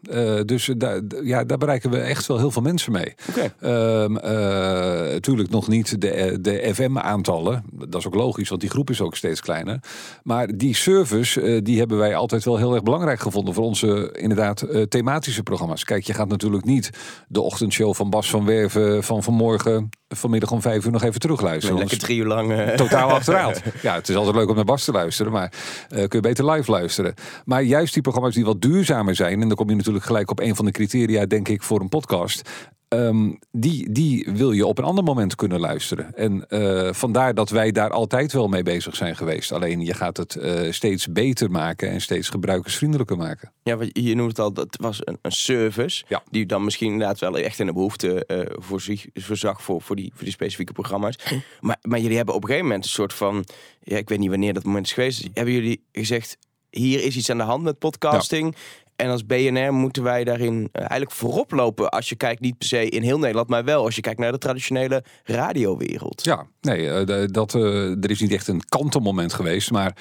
Dus 0.46 0.70
daar, 0.78 1.02
ja, 1.24 1.44
daar 1.44 1.58
bereiken 1.58 1.90
we 1.90 1.98
echt 1.98 2.28
wel 2.28 2.38
heel 2.38 2.52
veel 2.52 2.62
mensen 2.62 2.92
mee. 2.92 3.16
Ehm, 3.60 4.18
eh, 4.18 5.12
natuurlijk 5.12 5.50
nog 5.50 5.68
niet 5.68 6.02
de, 6.02 6.38
de 6.42 6.49
FM-aantallen. 6.74 7.64
Dat 7.72 8.00
is 8.00 8.08
ook 8.08 8.16
logisch, 8.16 8.50
want 8.50 8.62
die 8.62 8.70
groep 8.70 8.90
is 8.90 9.02
ook 9.02 9.16
steeds 9.16 9.42
kleiner. 9.42 9.80
Maar 10.24 10.58
die 10.58 10.76
service, 10.76 11.42
eh, 11.42 11.60
die 11.64 11.80
hebben 11.80 11.98
wij 11.98 12.16
altijd 12.16 12.44
wel 12.44 12.58
heel 12.58 12.74
erg 12.74 12.84
belangrijk 12.84 13.20
gevonden 13.20 13.54
voor 13.54 13.64
onze 13.64 14.16
inderdaad 14.20 14.62
eh, 14.62 14.82
thematische 14.82 15.44
programma's. 15.44 15.84
Kijk, 15.84 16.04
je 16.04 16.14
gaat 16.14 16.30
natuurlijk 16.30 16.66
niet 16.66 16.90
de 17.28 17.42
ochtendshow 17.42 17.94
van 17.94 18.10
Bas 18.10 18.30
van 18.30 18.46
Werven 18.46 19.04
van 19.04 19.24
vanmorgen 19.24 19.90
vanmiddag 20.16 20.52
om 20.52 20.62
vijf 20.62 20.86
uur 20.86 20.92
nog 20.92 21.04
even 21.04 21.20
terugluisteren. 21.20 21.78
Lekker 21.78 21.98
drie 22.00 22.18
uur 22.18 22.26
lang. 22.26 22.52
eh, 22.52 22.68
totaal 22.76 23.10
achteruit. 23.20 23.62
Ja, 23.82 23.94
het 23.96 24.10
is 24.10 24.16
altijd 24.16 24.36
leuk 24.36 24.50
om 24.50 24.56
naar 24.56 24.64
Bas 24.66 24.84
te 24.84 24.92
luisteren, 24.92 25.32
maar 25.32 25.54
eh, 25.90 25.98
kun 25.98 26.08
je 26.10 26.20
beter 26.20 26.52
live 26.52 26.72
luisteren. 26.72 27.14
Maar 27.46 27.62
juist 27.64 27.94
die 27.94 28.02
programma's 28.02 28.36
die 28.36 28.46
wat 28.46 28.62
duurzamer 28.62 29.16
zijn, 29.16 29.42
en 29.42 29.48
dan 29.48 29.58
kom 29.58 29.70
je 29.70 29.76
natuurlijk 29.76 30.06
gelijk 30.06 30.32
op 30.32 30.40
een 30.40 30.56
van 30.56 30.66
de 30.66 30.72
criteria, 30.72 31.26
denk 31.26 31.48
ik, 31.48 31.64
voor 31.64 31.80
een 31.82 31.90
podcast. 31.90 32.50
ehm, 32.88 33.32
die, 33.52 33.92
die 33.92 34.30
wil 34.34 34.52
je 34.52 34.66
op 34.66 34.78
een 34.78 34.84
ander 34.84 35.04
moment 35.04 35.36
kunnen 35.36 35.60
luisteren. 35.60 36.16
En 36.16 36.48
eh, 36.48 36.94
vandaar 36.94 37.34
dat 37.34 37.50
wij 37.50 37.72
daar 37.72 37.90
altijd 37.92 38.32
wel 38.34 38.48
mee 38.48 38.64
bezig 38.64 38.96
zijn 38.96 39.16
geweest. 39.16 39.52
Alleen 39.52 39.82
je 39.82 39.94
gaat 39.94 40.18
het 40.18 40.38
steeds 40.70 41.12
beter 41.12 41.52
maken 41.52 41.90
en 41.90 42.02
steeds 42.02 42.30
gebruikersvriendelijker 42.30 43.18
maken. 43.18 43.52
Ja, 43.64 43.78
want 43.78 43.90
je 43.94 44.16
noemt 44.16 44.30
het 44.30 44.40
al, 44.40 44.54
dat 44.54 44.78
was 44.82 45.00
een, 45.04 45.18
een 45.22 45.32
service. 45.32 46.04
Ja. 46.08 46.24
Die 46.30 46.46
dan 46.46 46.64
misschien 46.64 46.92
inderdaad 46.92 47.20
wel 47.20 47.38
echt 47.38 47.60
in 47.60 47.66
de 47.66 47.74
behoefte 47.74 48.26
eh 48.26 48.40
voorzag, 48.60 48.98
voorzag 49.14 49.62
voor, 49.62 49.82
voor, 49.82 49.96
die, 50.02 50.12
voor 50.14 50.24
die 50.24 50.34
specifieke 50.34 50.74
programma's. 50.74 51.16
Maar, 51.60 51.78
maar 51.82 52.00
jullie 52.00 52.18
hebben 52.18 52.36
op 52.36 52.42
een 52.42 52.48
gegeven 52.48 52.68
moment 52.68 52.86
een 52.86 52.92
soort 52.92 53.14
van, 53.14 53.46
ja, 53.84 53.98
ik 53.98 54.10
weet 54.10 54.20
niet 54.20 54.30
wanneer 54.30 54.54
dat 54.54 54.64
moment 54.64 54.86
is 54.86 54.94
geweest. 54.94 55.28
Hebben 55.34 55.54
jullie 55.54 55.84
gezegd, 55.92 56.38
hier 56.70 57.04
is 57.04 57.16
iets 57.16 57.30
aan 57.30 57.38
de 57.38 57.44
hand 57.44 57.64
met 57.64 57.80
podcasting. 57.80 58.56
En 59.00 59.10
als 59.10 59.26
BNR 59.26 59.74
moeten 59.74 60.04
wij 60.04 60.24
daarin 60.24 60.70
eh, 60.72 60.82
eigenlijk 60.82 61.12
voorop 61.12 61.52
lopen. 61.52 61.90
Als 61.90 62.10
je 62.10 62.16
kijkt, 62.16 62.42
niet 62.42 62.58
per 62.58 62.68
se 62.68 62.90
in 62.90 63.02
heel 63.02 63.20
Nederland, 63.20 63.50
maar 63.50 63.64
wel 63.64 63.84
als 63.84 63.96
je 63.96 64.02
kijkt 64.02 64.20
naar 64.20 64.32
de 64.32 64.38
traditionele 64.38 65.04
radiowereld. 65.24 66.24
Ja, 66.24 66.48
nee, 66.62 66.90
eh, 66.90 67.28
dat, 67.32 67.56
eh, 67.56 68.04
er 68.04 68.10
is 68.10 68.20
niet 68.20 68.32
echt 68.32 68.48
een 68.48 68.66
kantelmoment 68.70 69.34
geweest. 69.34 69.72
Maar 69.72 69.96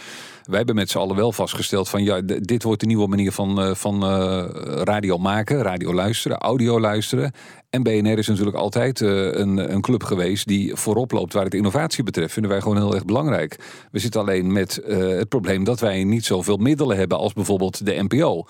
wij 0.48 0.56
hebben 0.56 0.74
met 0.74 0.90
z'n 0.90 0.98
allen 0.98 1.16
wel 1.16 1.32
vastgesteld 1.32 1.88
van 1.88 2.04
ja, 2.04 2.20
dit 2.20 2.62
wordt 2.62 2.80
de 2.80 2.86
nieuwe 2.86 3.06
manier 3.06 3.32
van, 3.32 3.60
eh, 3.60 3.74
van 3.74 4.02
eh, 4.02 4.44
radio 4.84 5.18
maken, 5.18 5.62
radio 5.62 5.94
luisteren, 5.94 6.38
audio 6.38 6.80
luisteren. 6.80 7.32
En 7.70 7.82
BNR 7.82 8.18
is 8.18 8.26
natuurlijk 8.26 8.56
altijd 8.56 9.00
eh, 9.00 9.08
een, 9.32 9.72
een 9.72 9.80
club 9.80 10.02
geweest 10.02 10.46
die 10.46 10.74
voorop 10.74 11.12
loopt 11.12 11.32
waar 11.32 11.44
het 11.44 11.54
innovatie 11.54 12.04
betreft. 12.04 12.32
Vinden 12.32 12.50
wij 12.50 12.60
gewoon 12.60 12.76
heel 12.76 12.94
erg 12.94 13.04
belangrijk. 13.04 13.56
We 13.90 13.98
zitten 13.98 14.20
alleen 14.20 14.52
met 14.52 14.81
het 14.86 15.28
probleem 15.28 15.64
dat 15.64 15.81
wij 15.81 16.05
niet 16.05 16.24
zoveel 16.24 16.56
middelen 16.56 16.96
hebben 16.96 17.19
als 17.19 17.32
bijvoorbeeld 17.32 17.86
de 17.86 18.06
NPO. 18.08 18.46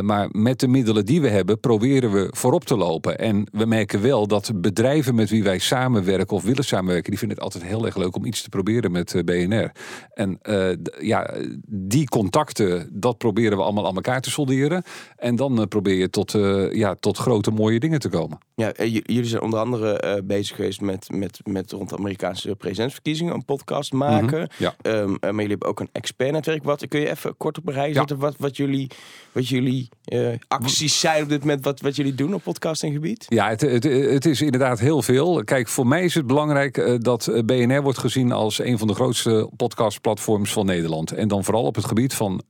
Maar 0.00 0.28
met 0.32 0.60
de 0.60 0.68
middelen 0.68 1.06
die 1.06 1.20
we 1.20 1.28
hebben, 1.28 1.60
proberen 1.60 2.12
we 2.12 2.28
voorop 2.30 2.64
te 2.64 2.76
lopen. 2.76 3.18
En 3.18 3.46
we 3.52 3.66
merken 3.66 4.02
wel 4.02 4.26
dat 4.26 4.52
bedrijven 4.54 5.14
met 5.14 5.30
wie 5.30 5.42
wij 5.42 5.58
samenwerken 5.58 6.36
of 6.36 6.42
willen 6.42 6.64
samenwerken, 6.64 7.10
die 7.10 7.18
vinden 7.18 7.36
het 7.36 7.46
altijd 7.46 7.64
heel 7.64 7.86
erg 7.86 7.96
leuk 7.96 8.16
om 8.16 8.24
iets 8.24 8.42
te 8.42 8.48
proberen 8.48 8.92
met 8.92 9.22
BNR. 9.24 9.72
En 10.14 10.38
ja, 11.00 11.35
die 11.66 12.08
contacten, 12.08 12.88
dat 12.92 13.18
proberen 13.18 13.56
we 13.56 13.62
allemaal 13.64 13.86
aan 13.86 13.94
elkaar 13.94 14.20
te 14.20 14.30
solderen. 14.30 14.82
En 15.16 15.36
dan 15.36 15.60
eh, 15.60 15.66
probeer 15.66 15.94
je 15.94 16.10
tot, 16.10 16.34
eh, 16.34 16.72
ja, 16.72 16.94
tot 16.94 17.16
grote 17.18 17.50
mooie 17.50 17.80
dingen 17.80 18.00
te 18.00 18.08
komen. 18.08 18.38
Ja, 18.54 18.72
eh, 18.72 18.92
jullie 18.92 19.24
zijn 19.24 19.42
onder 19.42 19.58
andere 19.58 20.22
bezig 20.24 20.56
geweest 20.56 20.80
met, 20.80 21.08
met, 21.10 21.40
met 21.44 21.72
rond 21.72 21.88
de 21.88 21.96
Amerikaanse 21.96 22.54
presidentsverkiezingen 22.56 23.34
een 23.34 23.44
podcast 23.44 23.92
maken. 23.92 24.38
Mhm, 24.40 24.62
ja. 24.62 24.74
Ehm, 24.82 24.94
eh, 24.96 25.06
maar 25.20 25.30
jullie 25.32 25.48
hebben 25.48 25.68
ook 25.68 25.80
een 25.80 25.88
expertnetwerk. 25.92 26.64
Wat 26.64 26.88
kun 26.88 27.00
je 27.00 27.10
even 27.10 27.36
kort 27.36 27.58
op 27.58 27.68
rij 27.68 27.88
Ja. 27.88 27.94
zetten 27.94 28.18
wat, 28.18 28.34
wat 28.38 28.56
jullie, 28.56 28.90
wat 29.32 29.48
jullie 29.48 29.88
acties 30.48 31.00
zijn 31.00 31.22
op 31.22 31.28
dit 31.28 31.40
moment, 31.40 31.64
wat, 31.64 31.80
wat 31.80 31.96
jullie 31.96 32.14
doen 32.14 32.34
op 32.34 32.42
podcastinggebied? 32.42 33.24
Ja, 33.28 33.48
het, 33.48 33.60
het, 33.60 33.84
het 33.84 34.24
is 34.26 34.40
inderdaad 34.40 34.78
heel 34.80 35.02
veel. 35.02 35.44
Kijk, 35.44 35.68
voor 35.68 35.86
mij 35.86 36.04
is 36.04 36.14
het 36.14 36.26
belangrijk 36.26 36.98
dat 37.02 37.42
BNR 37.44 37.82
wordt 37.82 37.98
gezien 37.98 38.32
als 38.32 38.58
een 38.58 38.78
van 38.78 38.86
de 38.86 38.94
grootste 38.94 39.50
podcastplatforms 39.56 40.52
van 40.52 40.66
Nederland. 40.66 41.12
En 41.12 41.25
dan 41.28 41.44
vooral 41.44 41.64
op 41.64 41.74
het 41.74 41.84
gebied 41.84 42.14
van 42.14 42.42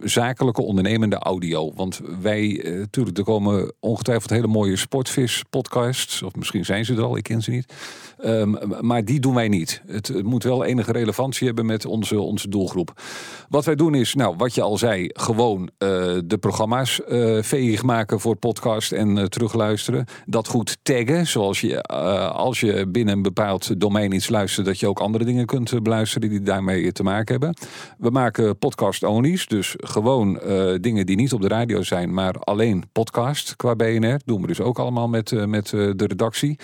zakelijke 0.00 0.62
ondernemende 0.62 1.16
audio. 1.16 1.72
Want 1.74 2.00
wij, 2.20 2.60
eh, 2.64 2.78
natuurlijk, 2.78 3.18
er 3.18 3.24
komen 3.24 3.72
ongetwijfeld 3.80 4.30
hele 4.30 4.46
mooie 4.46 4.76
sportvis 4.76 5.44
podcasts. 5.50 6.22
Of 6.22 6.34
misschien 6.34 6.64
zijn 6.64 6.84
ze 6.84 6.94
er 6.94 7.02
al, 7.02 7.16
ik 7.16 7.22
ken 7.22 7.42
ze 7.42 7.50
niet. 7.50 7.74
Ehm, 8.18 8.54
maar 8.80 9.04
die 9.04 9.20
doen 9.20 9.34
wij 9.34 9.48
niet. 9.48 9.82
Het, 9.86 10.22
moet 10.22 10.42
wel 10.42 10.64
enige 10.64 10.92
relevantie 10.92 11.46
hebben 11.46 11.66
met 11.66 11.86
onze, 11.86 12.20
onze 12.20 12.48
doelgroep. 12.48 13.02
Wat 13.48 13.64
wij 13.64 13.74
doen 13.74 13.94
is, 13.94 14.14
nou, 14.14 14.34
wat 14.36 14.54
je 14.54 14.62
al 14.62 14.78
zei, 14.78 15.08
gewoon 15.12 15.70
eh, 15.78 15.88
de 16.24 16.38
programma's 16.40 17.04
eh 17.04 17.38
veeg 17.42 17.82
maken 17.82 18.20
voor 18.20 18.36
podcast 18.36 18.92
en 18.92 19.18
eh, 19.18 19.24
terugluisteren. 19.24 20.04
Dat 20.26 20.48
goed 20.48 20.78
taggen, 20.82 21.26
zoals 21.26 21.60
je 21.60 21.82
eh, 21.82 22.30
als 22.30 22.60
je 22.60 22.86
binnen 22.88 23.14
een 23.14 23.22
bepaald 23.22 23.80
domein 23.80 24.12
iets 24.12 24.28
luistert, 24.28 24.66
dat 24.66 24.80
je 24.80 24.88
ook 24.88 25.00
andere 25.00 25.24
dingen 25.24 25.46
kunt 25.46 25.72
eh, 25.72 25.80
beluisteren 25.80 26.28
die 26.28 26.42
daarmee 26.42 26.92
te 26.92 27.02
maken 27.02 27.40
hebben. 27.40 27.56
We 27.98 28.10
maken 28.10 28.29
podcast 28.58 29.02
only's, 29.02 29.46
dus 29.46 29.74
gewoon 29.78 30.40
eh, 30.40 30.74
dingen 30.80 31.06
die 31.06 31.16
niet 31.16 31.32
op 31.32 31.40
de 31.40 31.48
radio 31.48 31.82
zijn, 31.82 32.14
maar 32.14 32.34
alleen 32.38 32.84
podcast 32.92 33.56
qua 33.56 33.76
BNR. 33.76 34.20
Doen 34.24 34.40
we 34.40 34.46
dus 34.46 34.60
ook 34.60 34.78
allemaal 34.78 35.08
met, 35.08 35.32
eh, 35.32 35.44
met 35.44 35.72
eh, 35.72 35.90
de 35.96 36.06
redactie. 36.06 36.58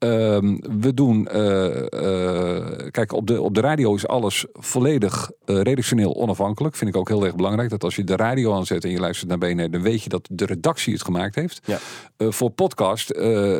Ehm, 0.00 0.56
we 0.80 0.94
doen, 0.94 1.26
eh, 1.28 1.66
eh, 1.92 2.90
kijk, 2.90 3.12
op 3.12 3.26
de, 3.26 3.42
op 3.42 3.54
de 3.54 3.60
radio 3.60 3.94
is 3.94 4.06
alles 4.06 4.46
volledig 4.52 5.30
eh, 5.44 5.60
redactioneel 5.60 6.14
onafhankelijk. 6.16 6.74
Vind 6.76 6.90
ik 6.90 6.96
ook 6.96 7.08
heel 7.08 7.24
erg 7.24 7.34
belangrijk. 7.34 7.70
Dat 7.70 7.84
als 7.84 7.96
je 7.96 8.04
de 8.04 8.16
radio 8.16 8.54
aanzet 8.54 8.84
en 8.84 8.90
je 8.90 8.98
luistert 9.00 9.28
naar 9.28 9.38
BNR, 9.38 9.70
dan 9.70 9.82
weet 9.82 10.02
je 10.02 10.08
dat 10.08 10.28
de 10.32 10.44
redactie 10.46 10.92
het 10.92 11.04
gemaakt 11.04 11.34
heeft. 11.34 11.60
Ja. 11.64 11.78
Voor 12.18 12.50
podcast 12.50 13.06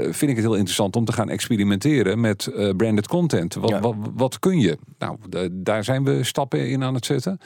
vind 0.03 0.23
ik 0.23 0.37
het 0.37 0.45
heel 0.45 0.55
interessant 0.55 0.97
om 0.97 1.05
te 1.05 1.13
gaan 1.13 1.29
experimenteren 1.29 2.21
met 2.21 2.51
branded 2.77 3.09
content. 3.09 3.55
Wat, 3.55 3.71
Ja. 3.71 3.81
wat, 3.81 3.95
wat 4.15 4.39
kun 4.39 4.59
je? 4.61 4.79
Nou, 4.99 5.17
da- 5.29 5.49
daar 5.53 5.85
zijn 5.85 6.05
we 6.05 6.25
stappen 6.25 6.69
in 6.69 6.83
aan 6.85 6.95
het 6.95 7.07
zetten. 7.07 7.39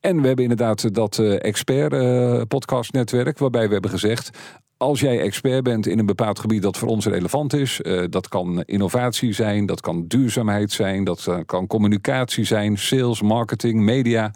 En 0.00 0.20
we 0.20 0.26
hebben 0.26 0.44
inderdaad 0.44 0.94
dat 0.94 1.18
expert 1.18 2.48
podcast 2.48 2.92
netwerk, 2.92 3.38
waarbij 3.38 3.66
we 3.66 3.72
hebben 3.72 3.90
gezegd. 3.90 4.38
Als 4.78 5.00
jij 5.00 5.20
expert 5.20 5.62
bent 5.62 5.86
in 5.86 5.98
een 5.98 6.06
bepaald 6.06 6.38
gebied 6.38 6.62
dat 6.62 6.76
voor 6.76 6.88
ons 6.88 7.06
relevant 7.06 7.52
is, 7.52 7.82
eh, 7.82 8.04
dat 8.08 8.28
kan 8.28 8.62
innovatie 8.62 9.32
zijn, 9.32 9.66
dat 9.66 9.80
kan 9.80 10.06
duurzaamheid 10.06 10.72
zijn, 10.72 11.04
dat 11.04 11.26
eh, 11.26 11.38
kan 11.46 11.66
communicatie 11.66 12.44
zijn, 12.44 12.78
sales, 12.78 13.22
marketing, 13.22 13.80
media. 13.80 14.30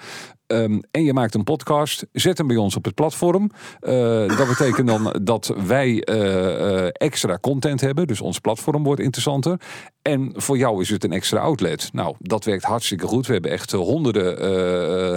Ehm, 0.50 0.78
en 0.90 1.04
je 1.04 1.12
maakt 1.12 1.35
een 1.35 1.45
podcast, 1.45 2.07
zet 2.12 2.38
hem 2.38 2.47
bij 2.47 2.57
ons 2.57 2.76
op 2.76 2.85
het 2.85 2.95
platform. 2.95 3.50
Eh, 3.80 4.37
dat 4.37 4.49
betekent 4.49 4.87
dan 4.87 5.16
dat 5.23 5.54
wij 5.66 6.02
eh, 6.02 6.85
eh, 6.85 6.88
extra 6.92 7.38
content 7.40 7.80
hebben, 7.80 8.07
dus 8.07 8.21
ons 8.21 8.38
platform 8.38 8.83
wordt 8.83 9.00
interessanter. 9.00 9.61
En 10.02 10.33
voor 10.37 10.59
jou 10.59 10.80
is 10.80 10.90
het 10.90 11.04
een 11.04 11.12
extra 11.12 11.38
outlet. 11.38 11.88
Nou, 11.92 12.14
dat 12.19 12.45
werkt 12.45 12.64
hartstikke 12.64 13.07
goed. 13.07 13.26
We 13.26 13.33
hebben 13.33 13.50
echt 13.50 13.73
honderden 13.73 14.37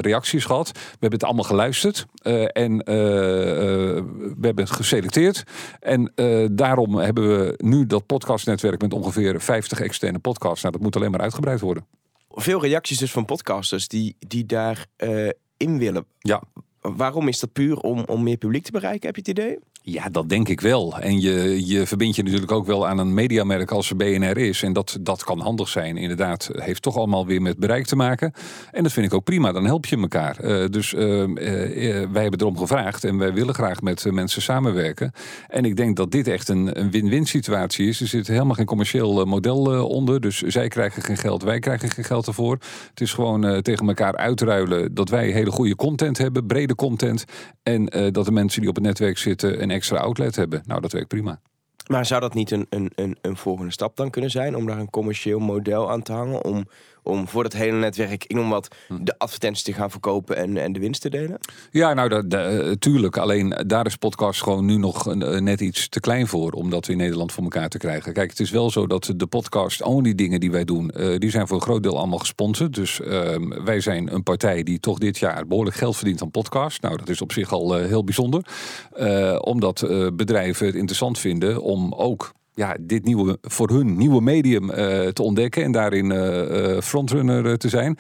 reacties 0.01 0.45
gehad. 0.45 0.71
We 0.71 0.79
hebben 0.89 1.19
het 1.19 1.23
allemaal 1.23 1.43
geluisterd 1.43 2.05
en 2.47 2.77
we 2.77 4.41
hebben 4.41 4.63
het 4.63 4.73
geselecteerd. 4.73 5.43
En 5.79 6.11
daarom 6.51 6.95
hebben 6.95 7.27
we 7.27 7.53
nu 7.57 7.85
dat 7.85 8.05
podcastnetwerk 8.05 8.81
met 8.81 8.93
ongeveer 8.93 9.41
50 9.41 9.79
externe 9.79 10.19
podcasts. 10.19 10.61
Nou, 10.61 10.73
dat 10.73 10.83
moet 10.83 10.95
alleen 10.95 11.11
maar 11.11 11.21
uitgebreid 11.21 11.59
worden. 11.59 12.02
Veel 12.35 12.61
reacties 12.61 12.97
dus 12.97 13.11
van 13.11 13.25
podcasters 13.25 13.87
die, 13.87 14.15
die 14.19 14.45
daar 14.45 14.85
eh, 14.95 15.29
in 15.57 15.77
willen. 15.77 16.05
Ja. 16.19 16.43
Waarom 16.79 17.27
is 17.27 17.39
dat 17.39 17.53
puur 17.53 17.77
om, 17.77 18.03
om 18.03 18.23
meer 18.23 18.37
publiek 18.37 18.63
te 18.63 18.71
bereiken, 18.71 19.05
heb 19.07 19.15
je 19.15 19.31
het 19.31 19.39
idee? 19.39 19.59
Ja, 19.85 20.09
dat 20.09 20.29
denk 20.29 20.49
ik 20.49 20.61
wel. 20.61 20.99
En 20.99 21.21
je, 21.21 21.65
je 21.65 21.87
verbindt 21.87 22.15
je 22.15 22.23
natuurlijk 22.23 22.51
ook 22.51 22.65
wel 22.65 22.87
aan 22.87 22.97
een 22.97 23.13
mediamerk 23.13 23.71
als 23.71 23.95
BNR 23.95 24.37
is. 24.37 24.63
En 24.63 24.73
dat, 24.73 24.97
dat 25.01 25.23
kan 25.23 25.39
handig 25.39 25.69
zijn. 25.69 25.97
Inderdaad, 25.97 26.49
heeft 26.53 26.81
toch 26.81 26.97
allemaal 26.97 27.25
weer 27.25 27.41
met 27.41 27.57
bereik 27.57 27.85
te 27.85 27.95
maken. 27.95 28.33
En 28.71 28.83
dat 28.83 28.91
vind 28.91 29.05
ik 29.05 29.13
ook 29.13 29.23
prima. 29.23 29.51
Dan 29.51 29.65
help 29.65 29.85
je 29.85 29.97
elkaar. 29.97 30.39
Eh, 30.39 30.69
dus 30.69 30.93
eh, 30.93 31.23
eh, 31.23 32.09
wij 32.11 32.21
hebben 32.21 32.39
erom 32.39 32.57
gevraagd. 32.57 33.03
En 33.03 33.17
wij 33.17 33.33
willen 33.33 33.53
graag 33.53 33.81
met 33.81 34.11
mensen 34.11 34.41
samenwerken. 34.41 35.11
En 35.47 35.65
ik 35.65 35.75
denk 35.75 35.95
dat 35.95 36.11
dit 36.11 36.27
echt 36.27 36.49
een, 36.49 36.89
win-win 36.91 37.25
situatie 37.25 37.87
is. 37.87 38.01
Er 38.01 38.07
zit 38.07 38.27
helemaal 38.27 38.55
geen 38.55 38.65
commercieel 38.65 39.25
model 39.25 39.87
onder. 39.87 40.21
Dus 40.21 40.41
zij 40.41 40.67
krijgen 40.67 41.01
geen 41.01 41.17
geld, 41.17 41.43
wij 41.43 41.59
krijgen 41.59 41.89
geen 41.89 42.05
geld 42.05 42.27
ervoor. 42.27 42.57
Het 42.89 43.01
is 43.01 43.13
gewoon 43.13 43.61
tegen 43.61 43.87
elkaar 43.87 44.15
uitruilen 44.15 44.93
dat 44.93 45.09
wij 45.09 45.29
hele 45.29 45.51
goede 45.51 45.75
content 45.75 46.17
hebben, 46.17 46.45
brede 46.45 46.75
content. 46.75 47.25
En 47.63 47.85
dat 48.11 48.25
de 48.25 48.31
mensen 48.31 48.59
die 48.59 48.69
op 48.69 48.75
het 48.75 48.83
netwerk 48.83 49.17
zitten 49.17 49.61
een 49.61 49.71
extra 49.74 49.98
outlet 49.98 50.36
hebben. 50.36 50.62
Nou, 50.65 50.82
dat 50.82 50.92
werkt 50.92 51.08
prima. 51.08 51.39
Maar 51.88 52.06
zou 52.06 52.22
dat 52.22 52.34
niet 52.34 52.51
een, 52.51 52.65
een, 52.70 52.92
een, 52.96 53.18
een 53.22 53.38
volgende 53.38 53.72
stap 53.72 53.96
dan 53.96 54.10
kunnen 54.10 54.32
zijn? 54.32 54.56
Om 54.56 54.65
daar 54.65 54.77
een 54.80 54.89
commercieel 54.89 55.39
model 55.39 55.92
aan 55.92 56.01
te 56.01 56.12
hangen? 56.12 56.44
Om, 56.44 56.68
om 57.03 57.27
voor 57.27 57.43
dat 57.43 57.53
hele 57.53 57.77
netwerk, 57.77 58.24
ik 58.24 58.33
noem 58.36 58.50
wat, 58.50 58.75
de 59.00 59.17
advertenties 59.17 59.63
te 59.63 59.74
gaan 59.74 59.91
verkopen 59.91 60.38
en, 60.38 60.57
en 60.57 60.74
de 60.74 60.79
winst 60.79 61.01
te 61.01 61.10
delen? 61.10 61.39
Ja, 61.72 61.93
nou, 61.93 62.10
dat, 62.10 62.29
dat, 62.29 62.60
eh, 62.60 62.72
tuurlijk. 62.72 63.17
Alleen 63.17 63.55
daar 63.67 63.86
is 63.86 63.95
podcast 63.95 64.43
gewoon 64.43 64.65
nu 64.65 64.77
nog 64.77 65.07
eh, 65.07 65.39
net 65.39 65.62
iets 65.62 65.89
te 65.89 66.00
klein 66.00 66.27
voor. 66.27 66.51
Om 66.51 66.69
dat 66.69 66.88
in 66.88 66.98
Nederland 66.98 67.31
voor 67.31 67.43
elkaar 67.43 67.69
te 67.69 67.77
krijgen. 67.77 68.13
Kijk, 68.13 68.29
het 68.29 68.39
is 68.39 68.51
wel 68.51 68.72
zo 68.72 68.88
dat 68.88 69.13
de 69.15 69.27
podcast-only 69.27 70.15
dingen 70.15 70.39
die 70.39 70.51
wij 70.51 70.65
doen. 70.65 70.89
eh, 70.89 71.17
die 71.19 71.29
zijn 71.29 71.48
voor 71.48 71.57
een 71.57 71.63
groot 71.63 71.83
deel 71.83 71.98
allemaal 71.98 72.19
gesponsord. 72.19 72.74
Dus 72.74 73.01
ehm, 73.01 73.63
wij 73.63 73.79
zijn 73.79 74.13
een 74.13 74.24
partij 74.24 74.63
die 74.63 74.79
toch 74.79 74.98
dit 74.98 75.17
jaar 75.17 75.48
behoorlijk 75.48 75.75
geld 75.75 75.95
verdient 75.95 76.22
aan 76.22 76.31
podcast. 76.31 76.81
Nou, 76.81 76.98
dat 76.98 77.10
is 77.10 77.22
op 77.22 77.31
zich 77.31 77.51
al 77.51 77.77
eh, 77.77 77.86
heel 77.86 78.03
bijzonder. 78.03 78.45
Eh, 78.93 79.36
omdat 79.39 79.81
eh, 79.81 80.07
bedrijven 80.13 80.65
het 80.65 80.75
interessant 80.75 81.19
vinden 81.19 81.62
om 81.62 81.93
ook 81.93 82.33
ja, 82.53 82.77
dit 82.79 83.05
nieuwe, 83.05 83.38
voor 83.41 83.69
hun 83.69 83.98
nieuwe 83.98 84.22
medium 84.22 84.69
eh, 84.69 85.07
te 85.07 85.24
ontdekken 85.24 85.63
en 85.63 85.72
daarin 85.72 86.12
eh, 86.12 86.75
eh, 86.75 86.81
frontrunner 86.81 87.57
te 87.57 87.69
zijn. 87.69 87.98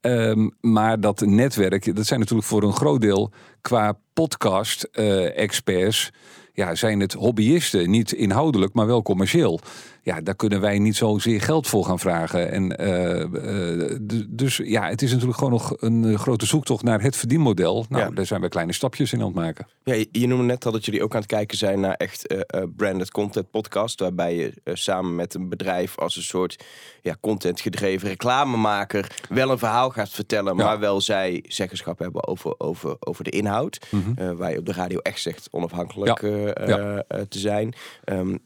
Ehm, 0.00 0.48
maar 0.60 1.00
dat 1.00 1.20
netwerk, 1.20 1.96
dat 1.96 2.06
zijn 2.06 2.20
natuurlijk 2.20 2.48
voor 2.48 2.62
een 2.62 2.72
groot 2.72 3.00
deel 3.00 3.32
qua 3.60 3.98
podcast-experts. 4.12 6.10
ja, 6.52 6.74
zijn 6.74 7.00
het 7.00 7.12
hobbyisten, 7.12 7.90
niet 7.90 8.12
inhoudelijk, 8.12 8.74
maar 8.74 8.86
wel 8.86 9.02
commercieel. 9.02 9.60
Ja, 10.08 10.20
daar 10.20 10.36
kunnen 10.36 10.60
wij 10.60 10.78
niet 10.78 10.96
zozeer 10.96 11.40
geld 11.40 11.66
voor 11.66 11.84
gaan 11.84 11.98
vragen. 11.98 12.50
En, 12.50 12.76
eh, 12.76 13.22
eh, 13.22 13.98
dus 14.28 14.56
ja, 14.56 14.88
het 14.88 15.02
is 15.02 15.10
natuurlijk 15.10 15.38
gewoon 15.38 15.52
nog 15.52 15.74
een 15.76 16.04
eh, 16.04 16.18
grote 16.18 16.46
zoektocht 16.46 16.82
naar 16.82 17.02
het 17.02 17.16
verdienmodel. 17.16 17.86
Nou, 17.88 18.02
Ja. 18.04 18.10
daar 18.10 18.26
zijn 18.26 18.40
we 18.40 18.48
kleine 18.48 18.72
stapjes 18.72 19.12
in 19.12 19.20
aan 19.20 19.26
het 19.26 19.34
maken. 19.34 19.66
Ja, 19.84 19.94
je, 19.94 20.08
je 20.12 20.26
noemde 20.26 20.44
net 20.44 20.66
al 20.66 20.72
dat 20.72 20.84
jullie 20.84 21.02
ook 21.02 21.12
aan 21.14 21.20
het 21.20 21.28
kijken 21.28 21.58
zijn 21.58 21.80
naar 21.80 21.94
echt 21.94 22.26
eh, 22.26 22.62
branded 22.76 23.10
content 23.10 23.50
podcast. 23.50 24.00
Waarbij 24.00 24.36
je 24.36 24.52
samen 24.76 25.14
met 25.14 25.34
een 25.34 25.48
bedrijf 25.48 25.98
als 25.98 26.16
een 26.16 26.22
soort 26.22 26.64
ja, 27.02 27.16
content 27.20 27.60
gedreven 27.60 28.08
reclamemaker 28.08 29.16
wel 29.28 29.50
een 29.50 29.58
verhaal 29.58 29.90
gaat 29.90 30.10
vertellen. 30.10 30.56
Ja. 30.56 30.64
Maar 30.64 30.78
wel 30.78 31.00
zij 31.00 31.44
zeggenschap 31.48 31.98
hebben 31.98 32.26
over, 32.26 32.54
over, 32.58 32.96
over 33.00 33.24
de 33.24 33.30
inhoud. 33.30 33.86
Eh, 34.16 34.30
waar 34.30 34.50
je 34.50 34.58
op 34.58 34.66
de 34.66 34.72
radio 34.72 34.98
echt 34.98 35.20
zegt 35.20 35.48
onafhankelijk. 35.50 36.20
Ja. 36.20 37.04
te 37.28 37.38
zijn. 37.38 37.74
Ehm, 38.04 38.30
eh, 38.30 38.36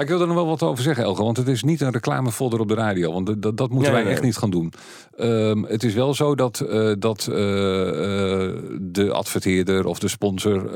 Ik 0.00 0.08
wil 0.08 0.20
er 0.20 0.26
nog 0.26 0.36
wel 0.36 0.46
wat 0.46 0.62
over 0.62 0.82
zeggen, 0.82 1.04
Elge. 1.04 1.22
Want 1.22 1.36
het 1.36 1.48
is 1.48 1.62
niet 1.62 1.80
een 1.80 1.90
reclamefolder 1.90 2.60
op 2.60 2.68
de 2.68 2.74
radio. 2.74 3.12
Want 3.12 3.42
dat, 3.42 3.56
dat 3.56 3.70
moeten 3.70 3.92
wij 3.92 4.06
echt 4.06 4.22
niet 4.22 4.36
gaan 4.36 4.50
doen. 4.50 4.72
Ehm, 5.16 5.62
het 5.62 5.82
is 5.82 5.94
wel 5.94 6.14
zo 6.14 6.34
dat, 6.34 6.60
eh, 6.60 6.92
dat 6.98 7.26
eh, 7.26 7.36
eh, 7.36 8.56
de 8.80 9.12
adverteerder 9.12 9.86
of 9.86 9.98
de 9.98 10.08
sponsor 10.08 10.70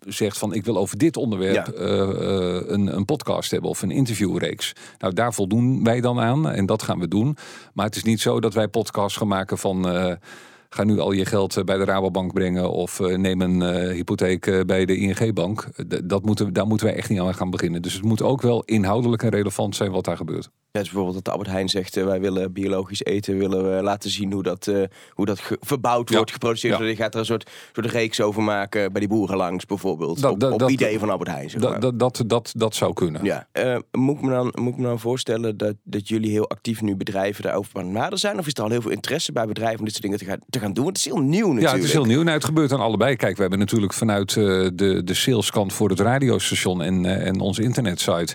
zegt 0.00 0.38
van... 0.38 0.54
ik 0.54 0.64
wil 0.64 0.76
over 0.76 0.98
dit 0.98 1.16
onderwerp 1.16 1.72
een, 2.68 2.96
een 2.96 3.04
podcast 3.04 3.50
hebben 3.50 3.70
of 3.70 3.82
een 3.82 3.90
interviewreeks. 3.90 4.72
Nou, 4.98 5.14
daar 5.14 5.34
voldoen 5.34 5.84
wij 5.84 6.00
dan 6.00 6.20
aan 6.20 6.50
en 6.50 6.66
dat 6.66 6.82
gaan 6.82 6.98
we 6.98 7.08
doen. 7.08 7.36
Maar 7.72 7.86
het 7.86 7.96
is 7.96 8.04
niet 8.04 8.20
zo 8.20 8.40
dat 8.40 8.54
wij 8.54 8.68
podcasts 8.68 9.18
gaan 9.18 9.28
maken 9.28 9.58
van... 9.58 9.84
Ga 10.68 10.84
nu 10.84 10.98
al 10.98 11.12
je 11.12 11.24
geld 11.24 11.56
eh, 11.56 11.64
bij 11.64 11.76
de 11.76 11.84
Rabobank 11.84 12.32
brengen 12.32 12.70
of 12.70 13.00
eh, 13.00 13.16
neem 13.16 13.40
een 13.40 13.62
eh, 13.62 13.92
hypotheek 13.94 14.62
bij 14.66 14.84
de 14.84 14.96
ING-bank. 14.96 15.66
Dat 16.04 16.24
moeten, 16.24 16.46
we- 16.46 16.52
daar 16.52 16.66
moeten 16.66 16.86
wij 16.86 16.96
echt 16.96 17.08
niet 17.08 17.20
aan 17.20 17.34
gaan 17.34 17.50
beginnen. 17.50 17.82
Dus 17.82 17.92
het 17.94 18.02
moet 18.04 18.22
ook 18.22 18.42
wel 18.42 18.62
inhoudelijk 18.64 19.22
en 19.22 19.28
relevant 19.28 19.76
zijn 19.76 19.90
wat 19.90 20.04
daar 20.04 20.16
gebeurt. 20.16 20.50
Bijvoorbeeld 20.84 21.14
dat 21.14 21.24
de 21.24 21.30
Albert 21.30 21.50
Heijn 21.50 21.68
zegt, 21.68 21.96
eh, 21.96 22.04
wij 22.04 22.20
willen 22.20 22.52
biologisch 22.52 23.04
eten, 23.04 23.38
willen 23.38 23.76
we 23.76 23.82
laten 23.82 24.10
zien 24.10 24.32
hoe 24.32 24.42
dat, 24.42 24.66
eh, 24.66 24.82
hoe 25.10 25.26
dat 25.26 25.40
verbouwd 25.60 26.08
Ja. 26.08 26.16
wordt, 26.16 26.30
geproduceerd 26.32 26.76
wordt. 26.76 26.90
Je 26.90 27.02
gaat 27.02 27.14
er 27.14 27.20
een 27.20 27.26
soort, 27.26 27.50
soort 27.72 27.86
reeks 27.90 28.20
over 28.20 28.42
maken 28.42 28.90
bij 28.92 29.00
die 29.00 29.08
boeren 29.08 29.36
langs 29.36 29.66
bijvoorbeeld. 29.66 30.20
Dat- 30.20 30.32
op 30.32 30.40
dat- 30.40 30.52
op 30.52 30.58
dat- 30.58 30.70
idee 30.70 30.98
van 30.98 31.10
Albert 31.10 31.30
Heijn. 31.30 31.50
Zeg 31.50 31.60
maar. 31.60 31.80
Dat, 31.80 31.98
dat, 31.98 32.22
dat, 32.26 32.52
dat, 32.56 32.74
zou 32.74 32.92
kunnen. 32.92 33.24
Ja, 33.24 33.46
eh, 33.52 33.76
moet, 33.92 34.16
ik 34.16 34.22
me 34.22 34.30
dan, 34.30 34.52
moet 34.54 34.72
ik 34.72 34.78
me 34.78 34.84
dan 34.86 35.00
voorstellen 35.00 35.56
dat, 35.56 35.74
dat 35.84 36.08
jullie 36.08 36.30
heel 36.30 36.48
actief 36.48 36.80
nu 36.82 36.96
bedrijven 36.96 37.42
daarover 37.42 37.80
aan 37.80 37.92
nadenken 37.92 38.18
zijn? 38.18 38.38
Of 38.38 38.46
is 38.46 38.52
er 38.54 38.62
al 38.62 38.70
heel 38.70 38.80
veel 38.82 38.90
interesse 38.90 39.32
bij 39.32 39.46
bedrijven 39.46 39.78
om 39.78 39.84
dit 39.84 39.92
soort 39.92 40.04
dingen 40.04 40.18
te 40.18 40.24
gaan, 40.24 40.38
te 40.50 40.58
gaan 40.58 40.72
doen? 40.72 40.84
Want 40.84 40.96
het 40.96 41.06
is 41.06 41.12
heel 41.12 41.22
nieuw 41.22 41.38
natuurlijk. 41.46 41.68
Ja, 41.70 41.74
het 41.74 41.84
is 41.84 41.92
heel 41.92 42.04
nieuw. 42.04 42.22
Nou, 42.22 42.36
het 42.36 42.44
gebeurt 42.44 42.72
aan 42.72 42.80
allebei. 42.80 43.16
Kijk, 43.16 43.34
we 43.34 43.40
hebben 43.40 43.58
natuurlijk 43.58 43.92
vanuit 43.92 44.36
eh, 44.36 44.44
de, 44.74 45.00
de 45.04 45.14
saleskant 45.14 45.72
voor 45.72 45.88
het 45.88 46.00
radiostation 46.00 46.82
en, 46.82 47.04
eh, 47.04 47.26
en 47.26 47.40
onze 47.40 47.62
internetsite. 47.62 48.34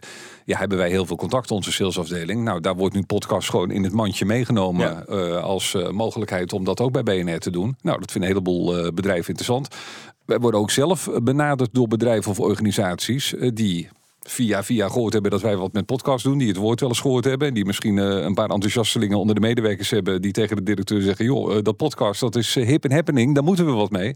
Ja, 0.51 0.57
hebben 0.57 0.77
wij 0.77 0.89
heel 0.89 1.05
veel 1.05 1.15
contact, 1.15 1.51
onze 1.51 1.71
salesafdeling. 1.71 2.43
Nou, 2.43 2.59
daar 2.61 2.75
wordt 2.75 2.95
nu 2.95 3.03
podcast 3.03 3.49
gewoon 3.49 3.71
in 3.71 3.83
het 3.83 3.93
mandje 3.93 4.25
meegenomen 4.25 4.85
Ja. 4.87 5.03
eh, 5.05 5.43
als 5.43 5.73
eh, 5.73 5.89
mogelijkheid 5.89 6.53
om 6.53 6.63
dat 6.63 6.79
ook 6.81 6.91
bij 6.91 7.03
BNR 7.03 7.37
te 7.39 7.51
doen. 7.51 7.75
Nou, 7.81 7.99
dat 7.99 8.11
vinden 8.11 8.29
een 8.29 8.35
heleboel 8.35 8.77
eh, 8.77 8.91
bedrijven 8.93 9.27
interessant. 9.27 9.67
Wij 10.25 10.39
worden 10.39 10.59
ook 10.59 10.71
zelf 10.71 11.09
benaderd 11.23 11.69
door 11.73 11.87
bedrijven 11.87 12.31
of 12.31 12.39
organisaties 12.39 13.33
die 13.53 13.89
via 14.19 14.63
via 14.63 14.87
gehoord 14.87 15.13
hebben 15.13 15.31
dat 15.31 15.41
wij 15.41 15.55
wat 15.57 15.73
met 15.73 15.85
podcast 15.85 16.23
doen. 16.23 16.37
Die 16.37 16.47
het 16.47 16.57
woord 16.57 16.79
wel 16.79 16.89
eens 16.89 16.99
gehoord 16.99 17.25
hebben. 17.25 17.47
En 17.47 17.53
die 17.53 17.65
misschien 17.65 17.97
een 17.97 18.33
paar 18.33 18.49
enthousiastelingen 18.49 19.17
onder 19.17 19.35
de 19.35 19.41
medewerkers 19.41 19.89
hebben. 19.89 20.21
Die 20.21 20.31
tegen 20.31 20.55
de 20.55 20.63
directeur 20.63 21.01
zeggen, 21.01 21.25
joh, 21.25 21.57
dat 21.63 21.77
podcast 21.77 22.19
dat 22.19 22.35
is 22.35 22.55
hip 22.55 22.83
en 22.83 22.91
happening. 22.91 23.33
Daar 23.35 23.43
moeten 23.43 23.65
we 23.65 23.71
wat 23.71 23.91
mee. 23.91 24.15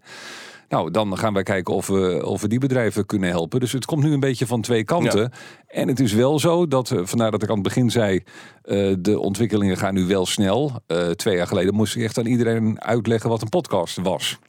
Nou, 0.69 0.91
dan 0.91 1.17
gaan 1.17 1.33
wij 1.33 1.43
kijken 1.43 1.73
of 1.73 1.87
we, 1.87 2.21
of 2.25 2.41
we 2.41 2.47
die 2.47 2.59
bedrijven 2.59 3.05
kunnen 3.05 3.29
helpen. 3.29 3.59
Dus 3.59 3.71
het 3.71 3.85
komt 3.85 4.03
nu 4.03 4.13
een 4.13 4.19
beetje 4.19 4.47
van 4.47 4.61
twee 4.61 4.83
kanten. 4.83 5.31
En 5.67 5.87
het 5.87 5.99
is 5.99 6.13
wel 6.13 6.39
zo 6.39 6.67
dat, 6.67 6.91
eh, 6.91 6.99
vandaar 7.03 7.31
dat 7.31 7.43
ik 7.43 7.49
aan 7.49 7.53
het 7.55 7.63
begin 7.63 7.89
zei, 7.91 8.23
eh, 8.61 8.93
de 8.99 9.19
ontwikkelingen 9.19 9.77
gaan 9.77 9.93
nu 9.93 10.05
wel 10.05 10.25
snel. 10.25 10.71
Eh, 10.87 11.07
twee 11.09 11.35
jaar 11.35 11.47
geleden 11.47 11.73
moest 11.75 11.95
ik 11.95 12.03
echt 12.03 12.17
aan 12.17 12.25
iedereen 12.25 12.81
uitleggen 12.81 13.29
wat 13.29 13.41
een 13.41 13.49
podcast 13.49 13.97
was. 13.97 14.39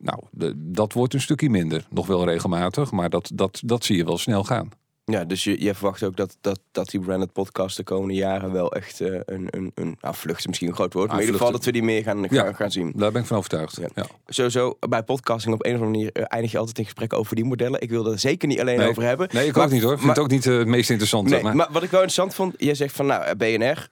Nou, 0.00 0.18
de- 0.30 0.52
dat 0.56 0.92
wordt 0.92 1.14
een 1.14 1.20
stukje 1.20 1.50
minder. 1.50 1.86
Nog 1.90 2.06
wel 2.06 2.24
regelmatig, 2.24 2.90
maar 2.90 3.10
dat, 3.10 3.30
dat, 3.34 3.60
dat 3.64 3.84
zie 3.84 3.96
je 3.96 4.04
wel 4.04 4.18
snel 4.18 4.44
gaan. 4.44 4.68
Ja, 5.12 5.24
dus 5.24 5.44
je, 5.44 5.62
je 5.62 5.74
verwacht 5.74 6.02
ook 6.02 6.16
dat, 6.16 6.36
dat, 6.40 6.60
dat 6.72 6.88
die 6.90 7.00
branded 7.00 7.32
podcast 7.32 7.76
de 7.76 7.82
komende 7.82 8.14
jaren 8.14 8.52
wel 8.52 8.72
echt 8.72 9.00
eh, 9.00 9.20
een, 9.24 9.46
een, 9.50 9.72
een 9.74 9.96
nou, 10.00 10.14
vlucht 10.14 10.38
is 10.38 10.46
misschien 10.46 10.68
een 10.68 10.74
groot 10.74 10.92
woord, 10.92 11.06
maar 11.06 11.16
in 11.16 11.22
ieder 11.24 11.36
geval 11.38 11.52
dat 11.52 11.64
we 11.64 11.72
die 11.72 11.82
meer 11.82 12.02
gaan, 12.02 12.26
Ja. 12.30 12.42
gaan, 12.44 12.54
gaan 12.54 12.70
zien. 12.70 12.92
Daar 12.96 13.12
ben 13.12 13.20
ik 13.20 13.26
van 13.26 13.36
overtuigd. 13.36 13.76
Ja. 13.80 13.88
Ja. 13.94 14.06
Sowieso, 14.26 14.76
bij 14.88 15.02
podcasting 15.02 15.54
op 15.54 15.64
een 15.64 15.74
of 15.74 15.80
andere 15.80 15.96
manier 15.98 16.12
eh, 16.12 16.24
eindig 16.28 16.50
je 16.52 16.58
altijd 16.58 16.78
in 16.78 16.84
gesprek 16.84 17.12
over 17.12 17.36
die 17.36 17.44
modellen. 17.44 17.80
Ik 17.80 17.90
wil 17.90 18.10
er 18.10 18.18
zeker 18.18 18.48
niet 18.48 18.60
alleen 18.60 18.78
Nee. 18.78 18.88
over 18.88 19.02
hebben. 19.02 19.28
Nee, 19.32 19.46
ik 19.46 19.54
Maar- 19.54 19.64
ook 19.64 19.70
niet 19.70 19.82
hoor. 19.82 19.92
Ik 19.92 19.98
vind 19.98 20.06
maar- 20.16 20.16
het 20.16 20.24
ook 20.24 20.30
niet 20.30 20.46
eh, 20.46 20.58
het 20.58 20.66
meest 20.66 20.90
interessante. 20.90 21.30
Nee, 21.30 21.42
maar... 21.42 21.56
maar... 21.56 21.68
wat 21.70 21.82
ik 21.82 21.90
wel 21.90 22.02
interessant 22.02 22.34
vond, 22.34 22.54
jij 22.58 22.74
zegt 22.74 22.94
van 22.96 23.06
nou, 23.06 23.34
BNR, 23.34 23.88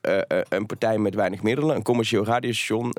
een 0.48 0.66
partij 0.66 0.98
met 0.98 1.14
weinig 1.14 1.42
middelen, 1.42 1.76
een 1.76 1.82
commercieel 1.82 2.24
radiostation, 2.24 2.92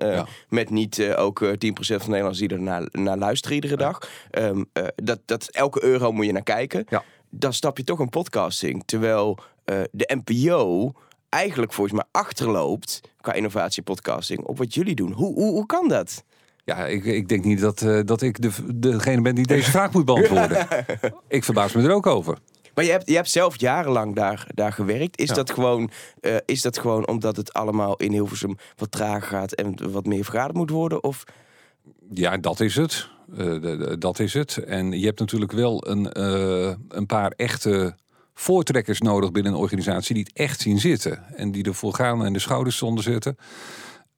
met 0.49 0.69
niet 0.69 1.13
ook 1.15 1.41
eh, 1.41 1.47
10% 1.49 1.53
van 1.55 1.85
de 1.87 1.95
Nederlanders 1.97 2.37
die 2.39 2.49
er 2.49 2.61
naar, 2.61 2.87
naar 2.91 3.17
luisteren 3.17 3.55
iedere 3.55 3.77
dag. 3.77 3.99
Ehm, 4.31 4.63
eh, 4.73 4.83
dat, 4.95 5.19
dat 5.25 5.47
elke 5.51 5.83
euro 5.83 6.11
moet 6.11 6.25
je 6.25 6.31
naar 6.31 6.43
kijken. 6.43 6.85
Ja. 6.89 7.03
Dan 7.37 7.53
stap 7.53 7.77
je 7.77 7.83
toch 7.83 7.99
in 7.99 8.09
podcasting. 8.09 8.83
Terwijl 8.85 9.37
eh, 9.65 9.81
de 9.91 10.19
NPO 10.23 10.91
eigenlijk 11.29 11.73
volgens 11.73 11.95
mij 11.95 12.05
achterloopt 12.11 13.01
qua 13.21 13.33
innovatie 13.33 13.83
podcasting 13.83 14.39
op 14.43 14.57
wat 14.57 14.73
jullie 14.73 14.95
doen. 14.95 15.11
Hoe, 15.11 15.33
hoe, 15.33 15.51
hoe 15.51 15.65
kan 15.65 15.87
dat? 15.87 16.23
Ja, 16.63 16.85
ik, 16.85 17.05
ik 17.05 17.27
denk 17.27 17.43
niet 17.43 17.59
dat, 17.59 17.81
eh, 17.81 17.99
dat 18.05 18.21
ik 18.21 18.41
de, 18.41 18.51
degene 18.75 19.21
ben 19.21 19.35
die 19.35 19.45
deze 19.47 19.71
vraag 19.71 19.91
moet 19.91 20.05
beantwoorden. 20.05 20.67
Ik 21.27 21.43
verbaas 21.43 21.73
me 21.73 21.83
er 21.83 21.91
ook 21.91 22.05
over. 22.07 22.37
Maar 22.75 22.83
je 22.83 22.91
hebt, 22.91 23.07
je 23.09 23.15
hebt 23.15 23.29
zelf 23.29 23.59
jarenlang 23.59 24.15
daar, 24.15 24.47
daar 24.53 24.71
gewerkt. 24.73 25.19
Is, 25.19 25.29
Ja. 25.29 25.35
dat 25.35 25.51
gewoon, 25.51 25.89
eh, 26.21 26.35
is 26.45 26.61
dat 26.61 26.77
gewoon 26.77 27.07
omdat 27.07 27.35
het 27.35 27.53
allemaal 27.53 27.95
in 27.95 28.11
Hilversum 28.11 28.57
wat 28.75 28.91
trager 28.91 29.27
gaat 29.27 29.51
en 29.51 29.91
wat 29.91 30.05
meer 30.05 30.23
vergaderd 30.23 30.55
moet 30.57 30.69
worden? 30.69 31.03
Of 31.03 31.23
Ja, 32.09 32.37
dat 32.37 32.59
is 32.59 32.75
het. 32.75 33.09
Eh, 33.37 33.93
dat 33.99 34.19
is 34.19 34.33
het. 34.33 34.57
En 34.57 34.91
je 34.91 35.05
hebt 35.05 35.19
natuurlijk 35.19 35.51
wel 35.51 35.87
een, 35.87 36.11
eh, 36.11 36.73
een 36.89 37.05
paar 37.05 37.31
echte 37.31 37.95
voortrekkers 38.33 39.01
nodig 39.01 39.31
binnen 39.31 39.53
een 39.53 39.59
organisatie 39.59 40.15
die 40.15 40.23
het 40.23 40.37
echt 40.37 40.61
zien 40.61 40.79
zitten. 40.79 41.23
En 41.35 41.51
die 41.51 41.63
ervoor 41.63 41.93
gaan 41.93 42.25
en 42.25 42.33
de 42.33 42.39
schouders 42.39 42.77
zonder 42.77 43.03
zetten. 43.03 43.37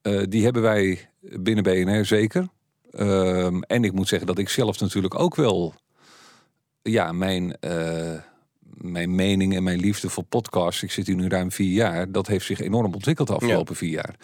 Eh, 0.02 0.24
die 0.30 0.44
hebben 0.44 0.62
wij 0.62 1.10
binnen 1.20 1.64
BNR 1.64 2.06
zeker. 2.06 2.48
Ehm, 2.92 3.62
en 3.62 3.84
ik 3.84 3.92
moet 3.92 4.08
zeggen 4.08 4.28
dat 4.28 4.38
ik 4.38 4.50
zelf 4.50 4.80
natuurlijk 4.80 5.20
ook 5.20 5.36
wel 5.36 5.74
ja, 6.82 7.12
mijn, 7.12 7.58
mijn 8.92 9.16
mening 9.16 9.56
en 9.56 9.64
mijn 9.64 9.80
liefde 9.80 10.10
voor 10.10 10.24
podcasts. 10.24 10.84
Ik 10.84 10.92
zit 10.92 11.08
hier 11.08 11.16
nu 11.16 11.28
ruim 11.28 11.52
vier 11.52 11.72
jaar. 11.72 12.12
Dat 12.12 12.28
heeft 12.28 12.46
zich 12.46 12.60
enorm 12.60 12.94
ontwikkeld 12.94 13.28
de 13.28 13.34
afgelopen 13.34 13.76
vier 13.76 13.90
jaar. 13.90 14.16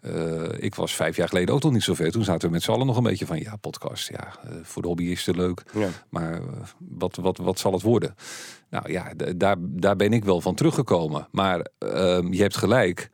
Eh, 0.00 0.64
ik 0.64 0.74
was 0.74 0.94
vijf 0.94 1.16
jaar 1.16 1.28
geleden 1.28 1.54
ook 1.54 1.62
nog 1.62 1.72
niet 1.72 1.82
zo 1.82 1.94
ver. 1.94 2.10
Toen 2.10 2.24
zaten 2.24 2.48
we 2.48 2.54
met 2.54 2.62
z'n 2.62 2.70
allen 2.70 2.86
nog 2.86 2.96
een 2.96 3.02
beetje 3.02 3.26
van 3.26 3.38
ja, 3.38 3.56
podcast. 3.56 4.08
Ja, 4.08 4.36
eh, 4.44 4.50
voor 4.62 4.82
de 4.82 4.88
hobbyisten 4.88 5.36
leuk. 5.36 5.62
Ja. 5.74 5.88
Maar 6.08 6.32
eh, 6.32 6.40
wat, 6.78 7.16
wat, 7.16 7.36
wat 7.36 7.58
zal 7.58 7.72
het 7.72 7.82
worden? 7.82 8.14
Nou 8.70 8.92
ja, 8.92 9.12
daar, 9.36 9.56
daar 9.58 9.96
ben 9.96 10.12
ik 10.12 10.24
wel 10.24 10.40
van 10.40 10.54
teruggekomen. 10.54 11.28
Maar 11.30 11.66
ehm, 11.78 12.32
je 12.32 12.42
hebt 12.42 12.56
gelijk. 12.56 13.10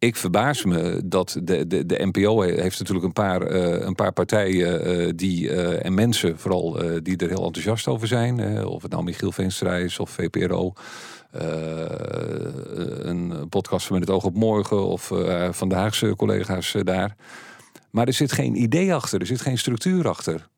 Ik 0.00 0.16
verbaas 0.16 0.64
me 0.64 1.02
dat 1.04 1.36
de, 1.42 1.66
de, 1.66 1.86
de 1.86 2.06
NPO 2.06 2.40
he- 2.42 2.60
heeft 2.60 2.78
natuurlijk 2.78 3.06
een 3.06 3.12
paar, 3.12 3.42
eh, 3.42 3.86
een 3.86 3.94
paar 3.94 4.12
partijen 4.12 4.84
eh, 4.84 5.12
die, 5.14 5.50
eh, 5.50 5.84
en 5.84 5.94
mensen 5.94 6.38
vooral 6.38 6.72
die 7.02 7.16
er 7.16 7.28
heel 7.28 7.44
enthousiast 7.44 7.88
over 7.88 8.06
zijn. 8.08 8.66
of 8.66 8.82
het 8.82 8.90
nou 8.90 9.04
Michiel 9.04 9.32
Veenstra 9.32 9.76
is 9.76 9.98
of 9.98 10.10
VPRO. 10.10 10.72
een 13.02 13.48
podcast 13.48 13.86
van 13.86 13.98
Met 13.98 14.08
het 14.08 14.16
oog 14.16 14.24
op 14.24 14.34
morgen 14.34 14.86
of 14.86 15.12
van 15.50 15.68
de 15.68 15.74
Haagse 15.74 16.14
collega's 16.16 16.76
daar. 16.82 17.16
Maar 17.90 18.06
er 18.06 18.12
zit 18.12 18.32
geen 18.32 18.62
idee 18.62 18.94
achter, 18.94 19.20
er 19.20 19.26
zit 19.26 19.40
geen 19.40 19.58
structuur 19.58 20.08
achter. 20.08 20.48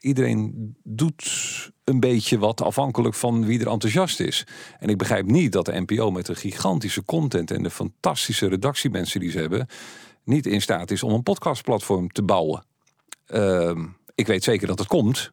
Iedereen 0.00 0.76
doet 0.82 1.70
een 1.84 2.00
beetje 2.00 2.38
wat 2.38 2.62
afhankelijk 2.62 3.14
van 3.14 3.46
wie 3.46 3.60
er 3.60 3.68
enthousiast 3.68 4.20
is. 4.20 4.46
En 4.78 4.88
ik 4.88 4.98
begrijp 4.98 5.26
niet 5.26 5.52
dat 5.52 5.66
de 5.66 5.80
NPO 5.80 6.10
met 6.10 6.26
de 6.26 6.34
gigantische 6.34 7.04
content 7.04 7.50
en 7.50 7.62
de 7.62 7.70
fantastische 7.70 8.48
redactiemensen 8.48 9.20
die 9.20 9.30
ze 9.30 9.38
hebben, 9.38 9.66
niet 10.24 10.46
in 10.46 10.62
staat 10.62 10.90
is 10.90 11.02
om 11.02 11.12
een 11.12 11.22
podcastplatform 11.22 12.08
te 12.08 12.22
bouwen. 12.22 12.64
Ehm, 13.26 13.86
ik 14.14 14.26
weet 14.26 14.44
zeker 14.44 14.66
dat 14.66 14.78
het 14.78 14.88
komt, 14.88 15.32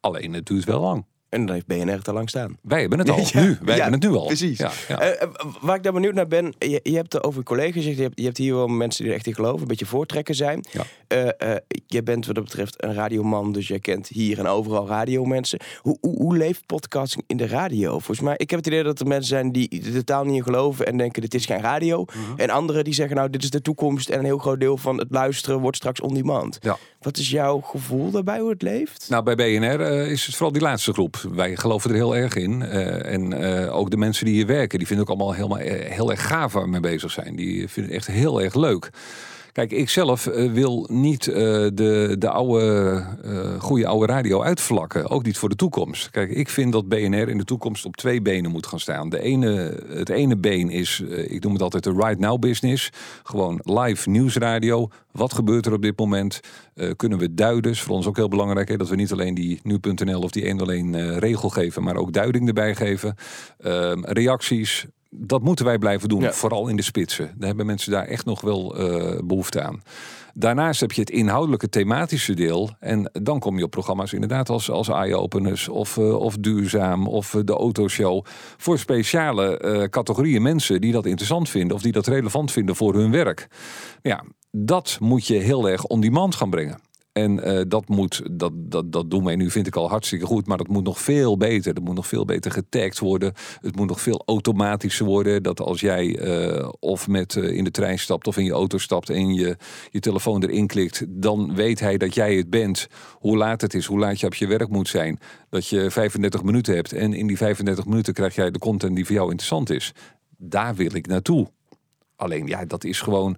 alleen 0.00 0.32
het 0.32 0.46
duurt 0.46 0.64
wel 0.64 0.80
lang. 0.80 1.06
En 1.28 1.46
dan 1.46 1.54
heeft 1.54 1.66
BNR 1.66 1.96
het 1.96 2.08
al 2.08 2.14
lang 2.14 2.28
staan. 2.28 2.58
Wij 2.62 2.80
hebben 2.80 2.98
het 2.98 3.10
al, 3.14 3.18
Ja, 3.18 3.40
nu. 3.40 3.58
Wij 3.60 3.76
ja, 3.76 3.82
hebben 3.82 4.00
het 4.00 4.10
nu 4.10 4.16
al. 4.16 4.26
Precies. 4.26 4.58
Ja. 4.58 4.70
Eh, 4.88 5.22
eh, 5.22 5.28
waar 5.60 5.76
ik 5.76 5.82
daar 5.82 5.92
benieuwd 5.92 6.14
naar 6.14 6.26
ben, 6.26 6.54
je, 6.58 6.80
je 6.82 6.94
hebt 6.94 7.14
er 7.14 7.22
over 7.22 7.38
je 7.38 7.44
collega's 7.44 7.74
gezegd, 7.74 7.96
je 7.96 8.02
hebt, 8.02 8.18
je 8.18 8.24
hebt 8.24 8.36
hier 8.36 8.54
wel 8.54 8.66
mensen 8.66 9.02
die 9.02 9.12
er 9.12 9.18
echt 9.18 9.26
in 9.26 9.34
geloven, 9.34 9.60
een 9.60 9.66
beetje 9.66 9.86
voortrekker 9.86 10.34
zijn. 10.34 10.64
Eh, 11.08 11.54
jij 11.86 12.02
bent 12.02 12.26
wat 12.26 12.34
dat 12.34 12.44
betreft 12.44 12.84
een 12.84 12.94
radioman, 12.94 13.52
dus 13.52 13.68
jij 13.68 13.78
kent 13.78 14.08
hier 14.08 14.38
en 14.38 14.46
overal 14.46 14.86
radiomensen. 14.86 15.60
Hoe, 15.80 15.98
hoe, 16.00 16.16
hoe 16.16 16.36
leeft 16.36 16.66
podcasting 16.66 17.24
in 17.26 17.36
de 17.36 17.46
radio? 17.46 17.90
Volgens 17.90 18.20
mij, 18.20 18.34
ik 18.36 18.50
heb 18.50 18.58
het 18.58 18.68
idee 18.68 18.82
dat 18.82 19.00
er 19.00 19.06
mensen 19.06 19.28
zijn 19.28 19.52
die 19.52 19.82
er 19.84 19.92
totaal 19.92 20.24
niet 20.24 20.36
in 20.36 20.42
geloven 20.42 20.86
en 20.86 20.96
denken 20.96 21.22
dit 21.22 21.34
is 21.34 21.46
geen 21.46 21.60
radio. 21.60 22.04
Mhm. 22.04 22.40
En 22.40 22.50
anderen 22.50 22.84
die 22.84 22.94
zeggen 22.94 23.16
nou 23.16 23.30
dit 23.30 23.42
is 23.42 23.50
de 23.50 23.62
toekomst 23.62 24.08
en 24.08 24.18
een 24.18 24.24
heel 24.24 24.38
groot 24.38 24.60
deel 24.60 24.76
van 24.76 24.98
het 24.98 25.10
luisteren 25.10 25.60
wordt 25.60 25.76
straks 25.76 26.00
on 26.00 26.14
demand. 26.14 26.58
Ja. 26.60 26.78
Wat 27.00 27.16
is 27.16 27.30
jouw 27.30 27.60
gevoel 27.60 28.10
daarbij 28.10 28.38
hoe 28.38 28.50
het 28.50 28.62
leeft? 28.62 29.06
Nou, 29.08 29.22
bij 29.22 29.34
BNR 29.34 29.80
is 30.10 30.26
het 30.26 30.34
vooral 30.34 30.52
die 30.52 30.62
laatste 30.62 30.92
groep. 30.92 31.17
Wij 31.22 31.56
geloven 31.56 31.90
er 31.90 31.96
heel 31.96 32.16
erg 32.16 32.34
in. 32.34 32.62
Eh, 32.62 33.12
en 33.12 33.32
eh, 33.32 33.76
ook 33.76 33.90
de 33.90 33.96
mensen 33.96 34.24
die 34.24 34.34
hier 34.34 34.46
werken, 34.46 34.78
die 34.78 34.86
vinden 34.86 35.06
ook 35.06 35.16
allemaal 35.16 35.34
helemaal, 35.34 35.58
eh, 35.58 35.90
heel 35.92 36.10
erg 36.10 36.26
gaaf 36.26 36.52
waar 36.52 36.62
we 36.62 36.68
mee 36.68 36.80
bezig 36.80 37.10
zijn. 37.10 37.36
Die 37.36 37.68
vinden 37.68 37.92
het 37.92 38.06
echt 38.06 38.16
heel 38.16 38.42
erg 38.42 38.54
leuk. 38.54 38.90
Kijk, 39.58 39.72
ik 39.72 39.88
zelf 39.88 40.26
eh, 40.26 40.52
wil 40.52 40.86
niet 40.90 41.26
eh, 41.26 41.34
de, 41.74 42.16
de 42.18 42.30
oude, 42.30 43.04
eh 43.22 43.60
goede 43.60 43.86
oude 43.86 44.12
radio 44.12 44.42
uitvlakken. 44.42 45.10
Ook 45.10 45.24
niet 45.24 45.38
voor 45.38 45.48
de 45.48 45.56
toekomst. 45.56 46.10
Kijk, 46.10 46.30
ik 46.30 46.48
vind 46.48 46.72
dat 46.72 46.88
BNR 46.88 47.28
in 47.28 47.38
de 47.38 47.44
toekomst 47.44 47.84
op 47.84 47.96
twee 47.96 48.22
benen 48.22 48.50
moet 48.50 48.66
gaan 48.66 48.80
staan. 48.80 49.08
De 49.08 49.20
ene, 49.20 49.82
het 49.88 50.08
ene 50.08 50.36
been 50.36 50.70
is, 50.70 51.00
ik 51.26 51.42
noem 51.42 51.52
het 51.52 51.62
altijd 51.62 51.84
de 51.84 51.92
right 51.92 52.18
now 52.18 52.38
business. 52.40 52.90
Gewoon 53.22 53.60
live 53.62 54.10
nieuwsradio. 54.10 54.88
Wat 55.12 55.34
gebeurt 55.34 55.66
er 55.66 55.72
op 55.72 55.82
dit 55.82 55.98
moment? 55.98 56.40
Kunnen 56.96 57.18
we 57.18 57.34
duiden? 57.34 57.70
Is 57.70 57.80
voor 57.80 57.96
ons 57.96 58.06
ook 58.06 58.16
heel 58.16 58.28
belangrijk. 58.28 58.68
Hè, 58.68 58.76
dat 58.76 58.88
we 58.88 58.96
niet 58.96 59.12
alleen 59.12 59.34
die 59.34 59.60
nu.nl 59.62 60.20
of 60.20 60.30
die 60.30 60.48
101 60.48 60.94
eh 60.94 61.16
regel 61.16 61.48
geven, 61.48 61.82
maar 61.82 61.96
ook 61.96 62.12
duiding 62.12 62.48
erbij 62.48 62.74
geven. 62.74 63.14
Ehm, 63.58 64.04
reacties. 64.04 64.86
Dat 65.10 65.42
moeten 65.42 65.64
wij 65.64 65.78
blijven 65.78 66.08
doen, 66.08 66.20
Ja. 66.20 66.32
vooral 66.32 66.68
in 66.68 66.76
de 66.76 66.82
spitsen. 66.82 67.34
Daar 67.36 67.48
hebben 67.48 67.66
mensen 67.66 67.92
daar 67.92 68.04
echt 68.06 68.24
nog 68.24 68.40
wel 68.40 68.76
eh, 68.76 69.18
behoefte 69.24 69.62
aan. 69.62 69.82
Daarnaast 70.34 70.80
heb 70.80 70.92
je 70.92 71.00
het 71.00 71.10
inhoudelijke 71.10 71.68
thematische 71.68 72.34
deel. 72.34 72.70
En 72.80 73.10
dan 73.12 73.38
kom 73.38 73.58
je 73.58 73.64
op 73.64 73.70
programma's 73.70 74.12
inderdaad 74.12 74.48
als, 74.48 74.70
als 74.70 74.88
eye-openers 74.88 75.68
of, 75.68 75.96
eh, 75.96 76.14
of 76.14 76.36
duurzaam 76.36 77.06
of 77.06 77.34
eh, 77.34 77.40
de 77.44 77.52
autoshow. 77.52 78.24
Voor 78.56 78.78
speciale 78.78 79.86
categorieën 79.90 80.42
mensen 80.42 80.80
die 80.80 80.92
dat 80.92 81.06
interessant 81.06 81.48
vinden 81.48 81.76
of 81.76 81.82
die 81.82 81.92
dat 81.92 82.06
relevant 82.06 82.52
vinden 82.52 82.76
voor 82.76 82.94
hun 82.94 83.10
werk. 83.10 83.48
Ja, 84.02 84.24
dat 84.50 84.96
moet 85.00 85.26
je 85.26 85.34
heel 85.34 85.68
erg 85.68 85.84
on-demand 85.84 86.34
gaan 86.34 86.50
brengen. 86.50 86.80
En 87.22 87.42
eh, 87.42 87.62
dat, 87.68 87.88
moet, 87.88 88.22
dat, 88.30 88.52
dat, 88.54 88.92
dat 88.92 89.10
doen 89.10 89.24
wij 89.24 89.36
nu, 89.36 89.50
vind 89.50 89.66
ik 89.66 89.76
al 89.76 89.88
hartstikke 89.88 90.26
goed. 90.26 90.46
Maar 90.46 90.56
dat 90.56 90.68
moet 90.68 90.84
nog 90.84 91.00
veel 91.00 91.36
beter. 91.36 91.74
Dat 91.74 91.84
moet 91.84 91.94
nog 91.94 92.06
veel 92.06 92.24
beter 92.24 92.50
getagd 92.50 92.98
worden. 92.98 93.32
Het 93.60 93.76
moet 93.76 93.88
nog 93.88 94.00
veel 94.00 94.22
automatischer 94.26 95.06
worden. 95.06 95.42
Dat 95.42 95.60
als 95.60 95.80
jij 95.80 96.18
eh, 96.18 96.68
of 96.80 97.08
met 97.08 97.36
eh, 97.36 97.50
in 97.50 97.64
de 97.64 97.70
trein 97.70 97.98
stapt 97.98 98.26
of 98.26 98.36
in 98.36 98.44
je 98.44 98.52
auto 98.52 98.78
stapt 98.78 99.10
en 99.10 99.34
je, 99.34 99.56
je 99.90 100.00
telefoon 100.00 100.42
erin 100.42 100.66
klikt, 100.66 101.04
dan 101.08 101.54
weet 101.54 101.80
hij 101.80 101.96
dat 101.96 102.14
jij 102.14 102.34
het 102.36 102.50
bent. 102.50 102.86
Hoe 103.12 103.36
laat 103.36 103.60
het 103.60 103.74
is, 103.74 103.86
hoe 103.86 103.98
laat 103.98 104.20
je 104.20 104.26
op 104.26 104.34
je 104.34 104.46
werk 104.46 104.68
moet 104.68 104.88
zijn. 104.88 105.18
Dat 105.50 105.66
je 105.66 105.90
35 105.90 106.42
minuten 106.42 106.74
hebt. 106.74 106.92
En 106.92 107.12
in 107.12 107.26
die 107.26 107.36
35 107.36 107.86
minuten 107.86 108.14
krijg 108.14 108.34
jij 108.34 108.50
de 108.50 108.58
content 108.58 108.94
die 108.96 109.04
voor 109.04 109.14
jou 109.14 109.30
interessant 109.30 109.70
is. 109.70 109.92
Daar 110.36 110.74
wil 110.74 110.94
ik 110.94 111.06
naartoe. 111.06 111.48
Alleen 112.16 112.46
ja, 112.46 112.64
dat 112.64 112.84
is 112.84 113.00
gewoon. 113.00 113.36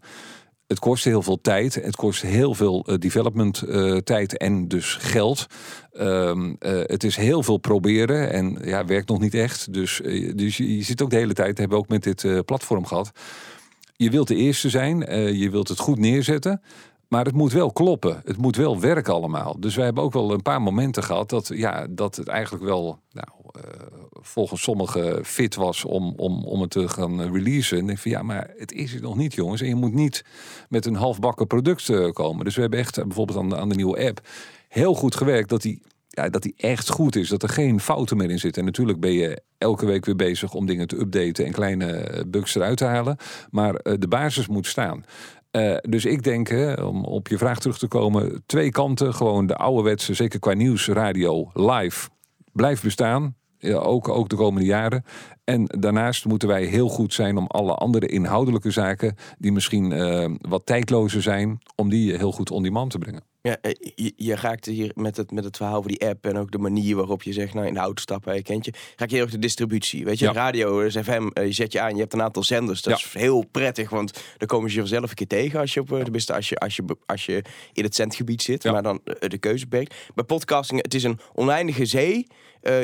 Het 0.70 0.78
kost 0.78 1.04
heel 1.04 1.22
veel 1.22 1.40
tijd. 1.40 1.74
Het 1.74 1.96
kost 1.96 2.22
heel 2.22 2.54
veel 2.54 2.84
eh, 2.86 2.98
development 2.98 3.62
eh, 3.62 3.96
tijd 3.96 4.36
en 4.36 4.68
dus 4.68 4.94
geld. 4.94 5.46
Ehm, 5.92 6.54
eh, 6.58 6.80
het 6.82 7.04
is 7.04 7.16
heel 7.16 7.42
veel 7.42 7.56
proberen 7.56 8.32
en 8.32 8.58
ja, 8.64 8.84
werkt 8.84 9.08
nog 9.08 9.20
niet 9.20 9.34
echt. 9.34 9.72
Dus, 9.72 10.00
dus 10.34 10.56
je, 10.56 10.76
je 10.76 10.82
zit 10.82 11.02
ook 11.02 11.10
de 11.10 11.16
hele 11.16 11.32
tijd, 11.32 11.58
hebben 11.58 11.76
we 11.76 11.82
ook 11.82 11.88
met 11.88 12.02
dit 12.02 12.44
platform 12.44 12.86
gehad. 12.86 13.10
Je 13.96 14.10
wilt 14.10 14.28
de 14.28 14.34
eerste 14.34 14.68
zijn, 14.68 14.98
je 15.38 15.50
wilt 15.50 15.68
het 15.68 15.78
goed 15.78 15.98
neerzetten. 15.98 16.62
Maar 17.10 17.24
het 17.24 17.34
moet 17.34 17.52
wel 17.52 17.72
kloppen. 17.72 18.20
Het 18.24 18.36
moet 18.36 18.56
wel 18.56 18.80
werken 18.80 19.12
allemaal. 19.12 19.60
Dus 19.60 19.74
wij 19.74 19.84
hebben 19.84 20.02
ook 20.02 20.12
wel 20.12 20.32
een 20.32 20.42
paar 20.42 20.62
momenten 20.62 21.02
gehad 21.02 21.30
dat, 21.30 21.50
ja, 21.54 21.86
dat 21.90 22.16
het 22.16 22.28
eigenlijk 22.28 22.64
wel 22.64 22.98
nou, 23.12 23.28
eh, 23.52 23.62
volgens 24.12 24.62
sommigen 24.62 25.24
fit 25.24 25.54
was 25.54 25.84
om, 25.84 26.14
om, 26.16 26.44
om 26.44 26.60
het 26.60 26.70
te 26.70 26.88
gaan 26.88 27.32
releasen. 27.32 27.78
En 27.78 27.88
ik 27.88 27.98
van 27.98 28.10
ja, 28.10 28.22
maar 28.22 28.50
het 28.56 28.72
is 28.72 28.92
het 28.92 29.02
nog 29.02 29.16
niet, 29.16 29.34
jongens. 29.34 29.60
En 29.60 29.68
je 29.68 29.74
moet 29.74 29.94
niet 29.94 30.24
met 30.68 30.86
een 30.86 30.94
halfbakken 30.94 31.46
product 31.46 31.88
eh, 31.88 32.10
komen. 32.10 32.44
Dus 32.44 32.54
we 32.54 32.60
hebben 32.60 32.78
echt 32.78 32.98
eh, 32.98 33.04
bijvoorbeeld 33.04 33.38
aan 33.38 33.48
de, 33.48 33.56
aan 33.56 33.68
de 33.68 33.74
nieuwe 33.74 34.06
app 34.06 34.20
heel 34.68 34.94
goed 34.94 35.14
gewerkt 35.14 35.48
dat 35.48 35.62
die 35.62 35.82
ja, 36.10 36.28
dat 36.28 36.42
die 36.42 36.54
echt 36.56 36.90
goed 36.90 37.16
is. 37.16 37.28
Dat 37.28 37.42
er 37.42 37.48
geen 37.48 37.80
fouten 37.80 38.16
meer 38.16 38.30
in 38.30 38.38
zitten. 38.38 38.60
En 38.60 38.66
natuurlijk 38.66 39.00
ben 39.00 39.12
je 39.12 39.42
elke 39.58 39.86
week 39.86 40.04
weer 40.04 40.16
bezig 40.16 40.54
om 40.54 40.66
dingen 40.66 40.86
te 40.86 40.98
updaten 40.98 41.44
en 41.44 41.52
kleine 41.52 42.24
bugs 42.26 42.54
eruit 42.54 42.76
te 42.76 42.84
halen. 42.84 43.16
Maar 43.50 43.74
eh, 43.74 43.94
de 43.98 44.08
basis 44.08 44.48
moet 44.48 44.66
staan. 44.66 45.04
Eh, 45.50 45.76
dus 45.80 46.04
ik 46.04 46.22
denk, 46.22 46.76
om 46.82 47.04
op 47.04 47.28
je 47.28 47.38
vraag 47.38 47.60
terug 47.60 47.78
te 47.78 47.88
komen, 47.88 48.42
twee 48.46 48.70
kanten. 48.70 49.14
Gewoon 49.14 49.46
de 49.46 49.56
ouderwetse, 49.56 50.14
zeker 50.14 50.38
qua 50.38 50.52
nieuws, 50.52 50.88
radio, 50.88 51.50
live, 51.54 52.08
blijft 52.52 52.82
bestaan. 52.82 53.34
Ook, 53.72 54.08
ook 54.08 54.28
de 54.28 54.36
komende 54.36 54.66
jaren. 54.66 55.04
En 55.50 55.64
daarnaast 55.66 56.24
moeten 56.24 56.48
wij 56.48 56.64
heel 56.64 56.88
goed 56.88 57.14
zijn 57.14 57.36
om 57.36 57.46
alle 57.46 57.74
andere 57.74 58.06
inhoudelijke 58.06 58.70
zaken, 58.70 59.16
die 59.38 59.52
misschien 59.52 59.92
eh, 59.92 60.30
wat 60.40 60.66
tijdlozer 60.66 61.22
zijn, 61.22 61.58
om 61.76 61.88
die 61.88 62.16
heel 62.16 62.32
goed 62.32 62.50
on 62.50 62.62
demand 62.62 62.90
te 62.90 62.98
brengen. 62.98 63.22
Ja, 63.42 63.56
eh, 63.60 63.72
je, 63.94 64.12
je 64.16 64.34
raakt 64.34 64.66
hier 64.66 64.90
met 64.94 65.16
het, 65.16 65.30
met 65.30 65.44
het 65.44 65.56
verhaal 65.56 65.76
over 65.76 65.90
die 65.90 66.08
app 66.08 66.26
en 66.26 66.36
ook 66.36 66.50
de 66.50 66.58
manier 66.58 66.96
waarop 66.96 67.22
je 67.22 67.32
zegt, 67.32 67.54
nou 67.54 67.66
in 67.66 67.74
de 67.74 67.80
auto 67.80 68.00
stappen, 68.02 68.34
je 68.34 68.42
kent 68.42 68.64
je, 68.64 68.72
raak 68.96 69.08
je 69.08 69.14
heel 69.14 69.24
erg 69.24 69.32
de 69.34 69.38
distributie. 69.38 70.04
Weet 70.04 70.18
je, 70.18 70.24
Ja. 70.24 70.32
radio 70.32 70.80
is 70.80 70.96
FM, 70.96 71.28
eh, 71.32 71.44
je 71.46 71.52
zet 71.52 71.72
je 71.72 71.80
aan, 71.80 71.94
je 71.94 72.00
hebt 72.00 72.12
een 72.12 72.22
aantal 72.22 72.42
zenders. 72.42 72.82
Dat 72.82 73.00
Ja. 73.00 73.06
is 73.06 73.12
heel 73.22 73.44
prettig, 73.50 73.90
want 73.90 74.22
dan 74.36 74.48
komen 74.48 74.68
ze 74.70 74.74
je 74.74 74.80
vanzelf 74.80 75.08
een 75.10 75.16
keer 75.16 75.26
tegen 75.26 75.60
als 75.60 75.74
je 75.74 75.80
op, 75.80 75.88
tenminste 75.88 76.34
als 76.34 76.48
je, 76.48 76.56
als 76.56 76.76
je, 76.76 76.82
als 77.06 77.26
je 77.26 77.42
in 77.72 77.84
het 77.84 77.94
zendgebied 77.94 78.42
zit, 78.42 78.62
Ja. 78.62 78.72
maar 78.72 78.82
dan 78.82 79.00
de 79.18 79.38
keuze 79.38 79.68
beperkt. 79.68 79.94
Bij 80.14 80.24
podcasting, 80.24 80.82
het 80.82 80.94
is 80.94 81.02
een 81.04 81.18
oneindige 81.34 81.84
zee. 81.84 82.26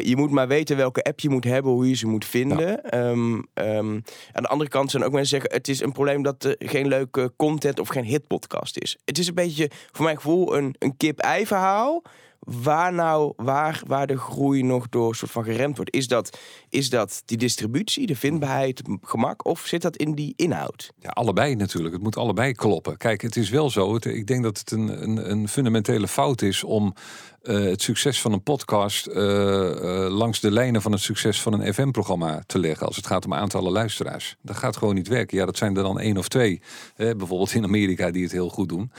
Je 0.02 0.12
moet 0.16 0.30
maar 0.30 0.48
weten 0.48 0.76
welke 0.76 1.02
app 1.02 1.20
je 1.20 1.28
moet 1.30 1.44
hebben, 1.44 1.72
hoe 1.72 1.88
je 1.88 1.94
ze 1.94 2.06
moet 2.06 2.24
vinden. 2.24 2.55
Ehm, 2.60 3.40
ehm, 3.54 4.00
aan 4.32 4.42
de 4.42 4.48
andere 4.48 4.70
kant 4.70 4.90
zijn 4.90 5.04
ook 5.04 5.12
mensen 5.12 5.40
zeggen: 5.40 5.52
het 5.52 5.68
is 5.68 5.80
een 5.80 5.92
probleem 5.92 6.22
dat 6.22 6.44
er 6.44 6.56
geen 6.58 6.88
leuke 6.88 7.32
content 7.36 7.80
of 7.80 7.88
geen 7.88 8.04
hitpodcast 8.04 8.78
is. 8.78 8.96
Het 9.04 9.18
is 9.18 9.28
een 9.28 9.34
beetje, 9.34 9.70
voor 9.92 10.04
mijn 10.04 10.16
gevoel, 10.16 10.56
een, 10.56 10.74
een 10.78 10.96
kip-ei 10.96 11.46
verhaal. 11.46 12.02
Waar 12.46 12.92
nou, 12.92 13.32
waar, 13.36 13.82
waar 13.86 14.06
de 14.06 14.18
groei 14.18 14.62
nog 14.62 14.88
door 14.88 15.14
soort 15.14 15.30
van 15.30 15.44
geremd 15.44 15.76
wordt. 15.76 15.94
Is 15.94 16.08
dat, 16.08 16.38
is 16.68 16.90
dat 16.90 17.22
die 17.24 17.36
distributie, 17.36 18.06
de 18.06 18.16
vindbaarheid, 18.16 18.82
gemak, 19.02 19.46
of 19.46 19.66
zit 19.66 19.82
dat 19.82 19.96
in 19.96 20.14
die 20.14 20.32
inhoud? 20.36 20.92
Ja, 20.98 21.08
allebei 21.08 21.54
natuurlijk. 21.54 21.94
Het 21.94 22.02
moet 22.02 22.16
allebei 22.16 22.52
kloppen. 22.52 22.96
Kijk, 22.96 23.22
het 23.22 23.36
is 23.36 23.50
wel 23.50 23.70
zo. 23.70 23.96
Ik 23.96 24.26
denk 24.26 24.42
dat 24.42 24.58
het 24.58 24.70
een, 24.70 25.02
een, 25.02 25.30
een 25.30 25.48
fundamentele 25.48 26.08
fout 26.08 26.42
is 26.42 26.64
om 26.64 26.94
eh, 27.42 27.60
het 27.60 27.82
succes 27.82 28.20
van 28.20 28.32
een 28.32 28.42
podcast 28.42 29.06
eh, 29.06 30.04
eh, 30.04 30.12
langs 30.12 30.40
de 30.40 30.50
lijnen 30.50 30.82
van 30.82 30.92
het 30.92 31.00
succes 31.00 31.42
van 31.42 31.52
een 31.52 31.74
FM-programma 31.74 32.42
te 32.46 32.58
leggen. 32.58 32.86
Als 32.86 32.96
het 32.96 33.06
gaat 33.06 33.24
om 33.24 33.34
aantallen 33.34 33.72
luisteraars. 33.72 34.36
Dat 34.42 34.56
gaat 34.56 34.76
gewoon 34.76 34.94
niet 34.94 35.08
werken. 35.08 35.38
Ja, 35.38 35.44
dat 35.44 35.56
zijn 35.56 35.76
er 35.76 35.82
dan 35.82 36.00
één 36.00 36.16
of 36.16 36.28
twee. 36.28 36.60
Hè, 36.94 37.16
bijvoorbeeld 37.16 37.54
in 37.54 37.64
Amerika 37.64 38.10
die 38.10 38.22
het 38.22 38.32
heel 38.32 38.48
goed 38.48 38.68
doen. 38.68 38.92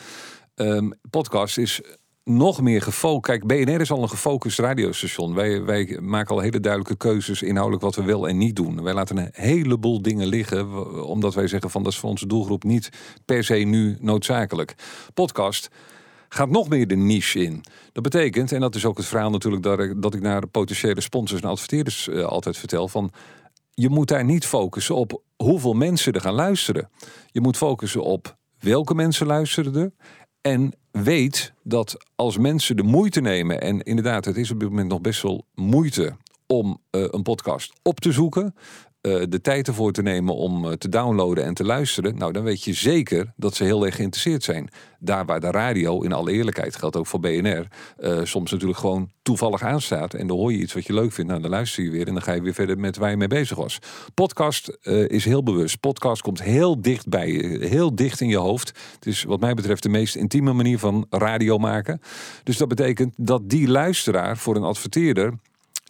Ehm, 0.56 0.90
podcast 1.10 1.58
is 1.58 1.82
nog 2.28 2.62
meer 2.62 2.82
gefocust. 2.82 3.22
Kijk, 3.22 3.46
BNR 3.46 3.82
is 3.82 3.92
al 3.92 4.02
een 4.02 4.10
gefocust 4.10 4.60
radiostation. 4.60 5.34
Wij, 5.34 5.64
wij 5.64 6.00
maken 6.02 6.36
al 6.36 6.42
hele 6.42 6.60
duidelijke 6.60 6.98
keuzes 6.98 7.42
inhoudelijk 7.42 7.84
wat 7.84 7.96
we 7.96 8.04
wel 8.04 8.28
en 8.28 8.38
niet 8.38 8.56
doen. 8.56 8.84
Wij 8.84 8.94
laten 8.94 9.18
een 9.18 9.30
heleboel 9.32 10.02
dingen 10.02 10.28
liggen, 10.28 11.06
omdat 11.06 11.34
wij 11.34 11.48
zeggen 11.48 11.70
van 11.70 11.84
dat 11.84 11.92
is 11.92 12.00
voor 12.00 12.10
onze 12.10 12.28
doelgroep 12.28 12.64
niet 12.64 12.90
per 13.26 13.44
se 13.44 13.56
nu 13.56 13.98
noodzakelijk. 14.00 14.76
Podcast 15.14 15.70
gaat 16.30 16.50
nog 16.50 16.70
meer 16.70 16.88
de 16.88 16.96
niche 16.96 17.44
in. 17.44 17.64
Dat 17.92 18.04
betekent, 18.04 18.52
en 18.52 18.60
dat 18.60 18.76
is 18.76 18.86
ook 18.86 18.98
het 18.98 19.06
verhaal 19.06 19.30
natuurlijk 19.30 19.64
dat 19.64 19.80
ik, 19.80 20.02
dat 20.02 20.14
ik 20.14 20.22
naar 20.22 20.48
potentiële 20.48 21.02
sponsors 21.02 21.42
en 21.42 21.50
adverteerders 21.50 22.08
eh, 22.10 22.24
altijd 22.24 22.58
vertel 22.58 22.88
van 22.88 23.12
je 23.74 23.90
moet 23.90 24.08
daar 24.08 24.26
niet 24.26 24.46
focussen 24.46 24.96
op 24.96 25.22
hoeveel 25.36 25.74
mensen 25.74 26.14
er 26.14 26.22
gaan 26.22 26.34
luisteren. 26.34 26.90
Je 27.32 27.42
moet 27.42 27.58
focussen 27.58 28.04
op 28.04 28.38
welke 28.60 28.96
mensen 28.96 29.28
luisteren 29.28 29.76
er. 29.76 29.92
En 30.42 30.74
weet 31.04 31.54
dat 31.64 32.06
als 32.16 32.38
mensen 32.38 32.76
de 32.76 32.84
moeite 32.84 33.22
nemen, 33.22 33.62
en 33.62 33.82
inderdaad, 33.82 34.26
het 34.26 34.38
is 34.38 34.52
op 34.52 34.60
dit 34.60 34.70
moment 34.70 34.90
nog 34.90 35.02
best 35.02 35.22
wel 35.22 35.46
moeite 35.54 36.16
om 36.48 36.82
eh, 36.90 37.02
een 37.10 37.24
podcast 37.24 37.74
op 37.84 38.00
te 38.00 38.12
zoeken, 38.12 38.56
eh, 39.08 39.24
de 39.30 39.42
tijd 39.42 39.68
ervoor 39.68 39.92
te 39.92 40.02
nemen 40.02 40.36
om 40.36 40.66
eh, 40.66 40.72
te 40.72 40.90
downloaden 40.90 41.44
en 41.44 41.54
te 41.54 41.64
luisteren, 41.64 42.18
nou 42.18 42.32
dan 42.32 42.44
weet 42.44 42.64
je 42.64 42.74
zeker 42.74 43.34
dat 43.36 43.56
ze 43.56 43.64
heel 43.64 43.86
erg 43.86 43.96
geïnteresseerd 43.96 44.44
zijn. 44.44 44.70
Daar 45.00 45.26
waar 45.26 45.40
de 45.40 45.52
radio, 45.52 46.02
in 46.02 46.12
alle 46.12 46.32
eerlijkheid, 46.32 46.76
geldt 46.76 46.96
ook 46.96 47.08
voor 47.08 47.20
BNR, 47.20 47.68
eh, 47.98 48.20
soms 48.24 48.52
natuurlijk 48.52 48.80
gewoon 48.80 49.12
toevallig 49.22 49.62
aanstaat. 49.62 50.14
En 50.14 50.28
dan 50.28 50.38
hoor 50.38 50.52
je 50.52 50.58
iets 50.58 50.74
wat 50.74 50.86
je 50.86 50.94
leuk 50.94 51.12
vindt, 51.12 51.30
nou 51.30 51.42
dan 51.42 51.52
luister 51.52 51.84
je 51.84 51.90
weer 51.90 52.08
en 52.08 52.14
dan 52.14 52.24
ga 52.24 52.34
je 52.34 52.42
weer 52.42 52.54
verder 52.54 52.80
met 52.80 52.98
waar 52.98 53.10
je 53.10 53.18
mee 53.18 53.28
bezig 53.28 53.58
was. 53.58 53.80
Podcast 54.14 54.78
is 55.08 55.26
heel 55.26 55.44
bewust. 55.44 55.80
Podcast 55.80 56.22
komt 56.22 56.44
heel 56.44 56.82
dicht 56.82 57.10
bij 57.10 57.32
je, 57.32 57.66
heel 57.66 57.96
dicht 57.96 58.22
in 58.22 58.28
je 58.28 58.38
hoofd. 58.38 58.68
Het 58.96 59.06
is 59.06 59.24
wat 59.24 59.40
mij 59.40 59.54
betreft 59.54 59.84
de 59.84 59.90
meest 59.90 60.16
intieme 60.16 60.54
manier 60.54 60.80
van 60.80 61.06
radio 61.10 61.58
maken. 61.58 62.02
Dus 62.44 62.58
dat 62.58 62.68
betekent 62.68 63.14
dat 63.18 63.50
die 63.50 63.68
luisteraar 63.68 64.38
voor 64.38 64.56
een 64.56 64.64
adverteerder 64.64 65.34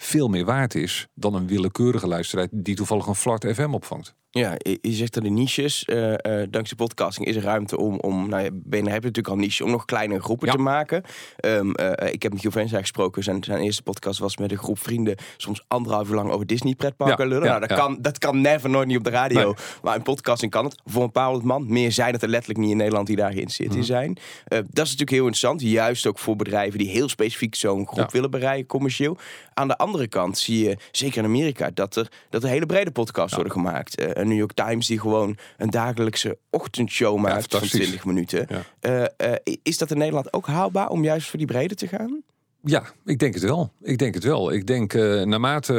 veel 0.01 0.27
meer 0.27 0.45
waard 0.45 0.75
is 0.75 1.07
dan 1.13 1.33
een 1.33 1.47
willekeurige 1.47 2.07
luisteraar 2.07 2.47
die 2.51 2.75
toevallig 2.75 3.05
een 3.05 3.15
Flart 3.15 3.45
FM 3.53 3.73
opvangt. 3.73 4.15
Ja, 4.37 4.53
je, 4.57 4.77
je 4.81 4.91
zegt 4.91 5.13
dat 5.13 5.23
de 5.23 5.29
niches, 5.29 5.85
eh, 5.85 6.13
eh, 6.13 6.47
dankzij 6.49 6.77
podcasting 6.77 7.27
is 7.27 7.35
er 7.35 7.41
ruimte 7.41 7.77
om, 7.77 7.99
om 7.99 8.29
nou 8.29 8.49
BNR 8.53 8.77
heb 8.77 8.85
je 8.85 8.91
natuurlijk 8.91 9.27
al 9.27 9.35
niche, 9.35 9.63
om 9.63 9.71
nog 9.71 9.85
kleinere 9.85 10.21
groepen 10.21 10.47
Ja. 10.47 10.53
te 10.53 10.59
maken. 10.59 11.03
Ehm, 11.37 11.71
eh, 11.71 12.13
ik 12.13 12.23
heb 12.23 12.33
met 12.33 12.45
Venza 12.49 12.79
gesproken, 12.79 13.23
zijn, 13.23 13.43
zijn 13.43 13.59
eerste 13.59 13.83
podcast 13.83 14.19
was 14.19 14.37
met 14.37 14.51
een 14.51 14.57
groep 14.57 14.79
vrienden, 14.79 15.15
soms 15.37 15.63
anderhalf 15.67 16.09
uur 16.09 16.15
lang 16.15 16.31
over 16.31 16.45
Disney 16.45 16.75
pretparken 16.75 17.23
Ja, 17.25 17.29
lullen. 17.29 17.47
ja, 17.47 17.57
nou, 17.57 17.67
dat, 17.67 17.77
kan, 17.77 17.97
dat 18.01 18.17
kan 18.17 18.41
never, 18.41 18.69
nooit 18.69 18.87
niet 18.87 18.97
op 18.97 19.03
de 19.03 19.09
radio, 19.09 19.43
Nee. 19.45 19.53
maar 19.81 19.95
in 19.95 20.01
podcasting 20.01 20.51
kan 20.51 20.65
het. 20.65 20.81
Voor 20.85 21.03
een 21.03 21.11
paar 21.11 21.25
honderd 21.25 21.45
man, 21.45 21.65
meer 21.67 21.91
zijn 21.91 22.13
het 22.13 22.21
er 22.23 22.29
letterlijk 22.29 22.59
niet 22.59 22.71
in 22.71 22.77
Nederland 22.77 23.07
die 23.07 23.15
daar 23.15 23.31
geïnteresseerd 23.31 23.69
Mhm. 23.69 23.77
in 23.79 23.83
zijn. 23.85 24.17
Eh, 24.45 24.57
dat 24.57 24.85
is 24.85 24.91
natuurlijk 24.91 25.09
heel 25.09 25.19
interessant, 25.19 25.61
juist 25.61 26.05
ook 26.05 26.19
voor 26.19 26.35
bedrijven 26.35 26.79
die 26.79 26.89
heel 26.89 27.09
specifiek 27.09 27.55
zo'n 27.55 27.87
groep 27.87 28.11
willen 28.11 28.31
bereiken, 28.31 28.67
commercieel. 28.67 29.17
Aan 29.53 29.67
de 29.67 29.77
andere 29.77 30.07
kant 30.07 30.37
zie 30.37 30.63
je, 30.67 30.77
zeker 30.91 31.17
in 31.17 31.25
Amerika, 31.25 31.69
dat 31.73 31.95
er, 31.95 32.07
dat 32.29 32.43
er 32.43 32.49
hele 32.49 32.65
brede 32.65 32.91
podcasts 32.91 33.33
worden 33.35 33.51
gemaakt. 33.53 33.95
New 34.27 34.37
York 34.37 34.53
Times 34.53 34.87
die 34.87 34.99
gewoon 34.99 35.37
een 35.57 35.69
dagelijkse 35.69 36.37
ochtendshow 36.49 37.17
maakt 37.17 37.33
van 37.33 37.41
fantastisch. 37.41 37.79
20 37.79 38.05
minuten. 38.05 38.47
Eh, 38.79 39.03
eh, 39.03 39.35
is 39.63 39.77
dat 39.77 39.91
in 39.91 39.97
Nederland 39.97 40.33
ook 40.33 40.47
haalbaar 40.47 40.89
om 40.89 41.03
juist 41.03 41.29
voor 41.29 41.37
die 41.37 41.47
brede 41.47 41.75
te 41.75 41.87
gaan? 41.87 42.23
Ja, 42.61 42.83
ik 43.05 43.19
denk 43.19 43.33
het 43.33 43.43
wel. 43.43 43.71
Ik 43.81 43.97
denk 43.97 44.13
het 44.13 44.23
wel. 44.23 44.53
Ik 44.53 44.67
denk 44.67 44.93
eh, 44.93 45.21
naarmate 45.21 45.73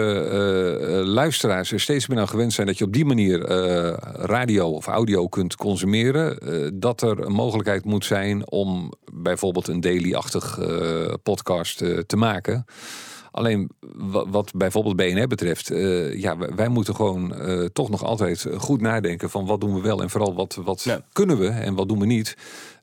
luisteraars 1.04 1.72
er 1.72 1.80
steeds 1.80 2.06
meer 2.06 2.18
aan 2.18 2.28
gewend 2.28 2.52
zijn 2.52 2.66
dat 2.66 2.78
je 2.78 2.84
op 2.84 2.92
die 2.92 3.04
manier 3.04 3.40
radio 4.26 4.68
of 4.68 4.87
audio 4.87 5.28
kunt 5.28 5.56
consumeren, 5.56 6.38
dat 6.80 7.02
er 7.02 7.20
een 7.20 7.32
mogelijkheid 7.32 7.84
moet 7.84 8.04
zijn 8.04 8.50
om 8.50 8.92
bijvoorbeeld 9.12 9.68
een 9.68 9.80
daily-achtig 9.80 10.58
podcast 11.22 11.78
te 12.06 12.16
maken. 12.16 12.64
Alleen 13.30 13.70
wa- 13.96 14.28
wat 14.28 14.52
bijvoorbeeld 14.54 14.96
BNR 14.96 15.26
betreft, 15.26 15.70
eh, 15.70 16.20
ja, 16.20 16.36
wij, 16.56 16.68
moeten 16.68 16.94
gewoon 16.94 17.34
eh, 17.34 17.64
toch 17.64 17.90
nog 17.90 18.04
altijd 18.04 18.46
goed 18.56 18.80
nadenken 18.80 19.30
van 19.30 19.46
wat 19.46 19.60
doen 19.60 19.74
we 19.74 19.80
wel 19.80 20.02
en 20.02 20.10
vooral 20.10 20.34
wat, 20.34 20.58
wat 20.64 20.82
Ja. 20.82 21.00
kunnen 21.12 21.38
we 21.38 21.48
en 21.48 21.74
wat 21.74 21.88
doen 21.88 21.98
we 21.98 22.06
niet. 22.06 22.36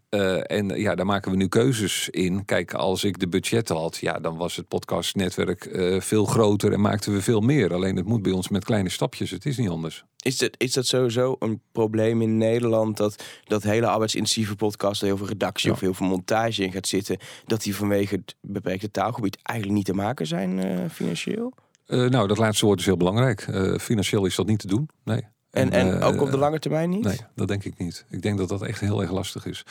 Eh, 0.09 0.51
en 0.51 0.67
ja, 0.67 0.95
daar 0.95 1.05
maken 1.05 1.31
we 1.31 1.37
nu 1.37 1.47
keuzes 1.47 2.09
in. 2.09 2.45
Kijk, 2.45 2.73
als 2.73 3.03
ik 3.03 3.19
de 3.19 3.27
budgetten 3.27 3.75
had, 3.75 3.97
ja, 3.97 4.19
dan 4.19 4.37
was 4.37 4.55
het 4.55 4.67
podcastnetwerk 4.67 5.65
eh, 5.65 6.01
veel 6.01 6.25
groter 6.25 6.73
en 6.73 6.81
maakten 6.81 7.13
we 7.13 7.21
veel 7.21 7.41
meer. 7.41 7.73
Alleen 7.73 7.95
het 7.95 8.05
moet 8.05 8.21
bij 8.21 8.31
ons 8.31 8.49
met 8.49 8.65
kleine 8.65 8.89
stapjes. 8.89 9.31
Het 9.31 9.45
is 9.45 9.57
niet 9.57 9.69
anders. 9.69 10.03
Is 10.17 10.37
dat, 10.37 10.49
is 10.57 10.73
dat 10.73 10.85
sowieso 10.85 11.35
een 11.39 11.61
probleem 11.71 12.21
in 12.21 12.37
Nederland? 12.37 12.97
Dat, 12.97 13.23
dat 13.43 13.63
hele 13.63 13.87
arbeidsintensieve 13.87 14.55
podcast, 14.55 15.01
heel 15.01 15.17
veel 15.17 15.27
redactie 15.27 15.67
Ja. 15.67 15.73
of 15.73 15.79
heel 15.79 15.93
veel 15.93 16.07
montage 16.07 16.63
in 16.63 16.71
gaat 16.71 16.87
zitten, 16.87 17.17
dat 17.45 17.63
die 17.63 17.75
vanwege 17.75 18.15
het 18.15 18.35
beperkte 18.41 18.91
taalgebied 18.91 19.37
eigenlijk 19.43 19.77
niet 19.77 19.87
te 19.87 19.93
maken 19.93 20.27
zijn 20.27 20.59
eh, 20.59 20.89
financieel? 20.91 21.53
Nou, 21.87 22.27
dat 22.27 22.37
laatste 22.37 22.65
woord 22.65 22.79
is 22.79 22.85
heel 22.85 22.97
belangrijk. 22.97 23.47
Financieel 23.81 24.25
is 24.25 24.35
dat 24.35 24.47
niet 24.47 24.59
te 24.59 24.67
doen. 24.67 24.89
Nee. 25.03 25.21
En, 25.55 25.71
en 25.71 25.99
eh, 26.01 26.07
ook 26.07 26.21
op 26.21 26.31
de 26.31 26.37
lange 26.37 26.59
termijn 26.59 26.89
niet? 26.89 27.03
Nee, 27.03 27.19
dat 27.35 27.47
denk 27.47 27.63
ik 27.63 27.77
niet. 27.77 28.05
Ik 28.09 28.21
denk 28.21 28.37
dat 28.37 28.49
dat 28.49 28.61
echt 28.61 28.79
heel 28.79 29.01
erg 29.01 29.11
lastig 29.11 29.45
is. 29.45 29.63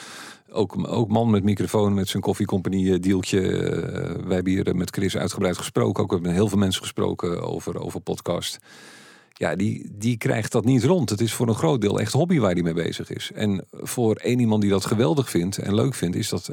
Ook, 0.50 0.88
ook 0.88 1.08
man 1.08 1.30
met 1.30 1.42
microfoon, 1.44 1.94
met 1.94 2.08
zijn 2.08 2.22
koffiecompagnie 2.22 2.92
eh, 2.92 3.00
dealtje. 3.00 3.40
eh, 3.40 4.24
wij 4.24 4.34
hebben 4.34 4.52
hier 4.52 4.76
met 4.76 4.90
Chris 4.90 5.16
uitgebreid 5.16 5.56
gesproken. 5.56 6.02
Ook 6.02 6.10
hebben 6.10 6.28
met 6.28 6.38
heel 6.38 6.48
veel 6.48 6.58
mensen 6.58 6.82
gesproken 6.82 7.42
over, 7.42 7.78
over 7.78 8.00
podcast. 8.00 8.58
Ja, 9.32 9.56
die, 9.56 9.90
die 9.98 10.16
krijgt 10.16 10.52
dat 10.52 10.64
niet 10.64 10.84
rond. 10.84 11.10
Het 11.10 11.20
is 11.20 11.32
voor 11.32 11.48
een 11.48 11.54
groot 11.54 11.80
deel 11.80 12.00
echt 12.00 12.12
hobby 12.12 12.38
waar 12.38 12.52
hij 12.52 12.62
mee 12.62 12.74
bezig 12.74 13.10
is. 13.10 13.30
En 13.34 13.64
voor 13.70 14.16
één 14.16 14.40
iemand 14.40 14.60
die 14.60 14.70
dat 14.70 14.86
geweldig 14.86 15.30
vindt 15.30 15.58
en 15.58 15.74
leuk 15.74 15.94
vindt, 15.94 16.16
is 16.16 16.28
dat 16.28 16.50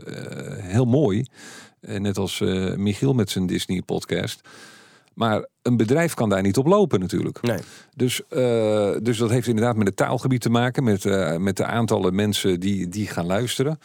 heel 0.61 0.85
mooi. 0.85 1.25
Net 1.79 2.17
als 2.17 2.39
Michiel 2.75 3.13
met 3.13 3.29
zijn 3.29 3.45
Disney 3.45 3.81
podcast. 3.81 4.41
Maar 5.13 5.47
een 5.61 5.77
bedrijf 5.77 6.13
kan 6.13 6.29
daar 6.29 6.41
niet 6.41 6.57
op 6.57 6.67
lopen 6.67 6.99
natuurlijk. 6.99 7.41
Nee. 7.41 7.59
Dus, 7.95 8.27
eh, 8.27 8.91
dus 9.01 9.17
dat 9.17 9.29
heeft 9.29 9.47
inderdaad 9.47 9.75
met 9.75 9.87
het 9.87 9.95
taalgebied 9.95 10.41
te 10.41 10.49
maken, 10.49 10.83
met, 10.83 11.05
eh, 11.05 11.37
met 11.37 11.57
de 11.57 11.65
aantallen 11.65 12.15
mensen 12.15 12.59
die, 12.59 12.87
die 12.87 13.07
gaan 13.07 13.25
luisteren. 13.25 13.79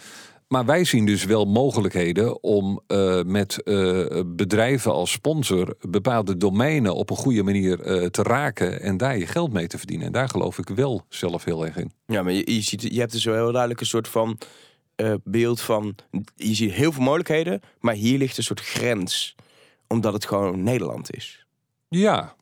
maar 0.49 0.65
wij 0.65 0.85
zien 0.85 1.07
dus 1.07 1.25
wel 1.25 1.45
mogelijkheden 1.45 2.43
om 2.43 2.81
eh, 2.87 3.23
met 3.23 3.61
bedrijven 4.27 4.93
als 4.93 5.11
sponsor 5.11 5.77
bepaalde 5.81 6.37
domeinen 6.37 6.95
op 6.95 7.11
een 7.11 7.17
goede 7.17 7.43
manier 7.43 7.77
te 8.11 8.23
raken 8.23 8.81
en 8.81 8.97
daar 8.97 9.19
je 9.19 9.27
geld 9.27 9.53
mee 9.53 9.67
te 9.67 9.79
verdienen. 9.79 10.07
En 10.07 10.13
daar 10.13 10.29
geloof 10.29 10.59
ik 10.59 10.69
wel 10.69 11.05
zelf 11.09 11.45
heel 11.45 11.67
erg 11.67 11.77
in. 11.77 11.93
Ja, 12.07 12.23
maar 12.23 12.33
je, 12.33 12.55
je, 12.55 12.61
ziet, 12.61 12.83
je 12.83 12.99
hebt 12.99 13.13
dus 13.13 13.25
wel 13.25 13.35
heel 13.35 13.51
duidelijk 13.51 13.81
een 13.81 13.87
soort 13.87 14.09
van 14.09 14.39
beeld 15.25 15.61
van... 15.61 15.95
Je 16.35 16.55
ziet 16.55 16.73
heel 16.73 16.93
veel 16.93 17.03
mogelijkheden, 17.03 17.61
maar 17.81 17.95
hier 17.95 18.19
ligt 18.19 18.37
een 18.37 18.45
soort 18.45 18.61
grens. 18.61 19.35
Omdat 19.89 20.13
het 20.13 20.27
gewoon 20.27 20.63
Nederland 20.63 21.15
is. 21.15 21.47
Ja, 21.89 22.35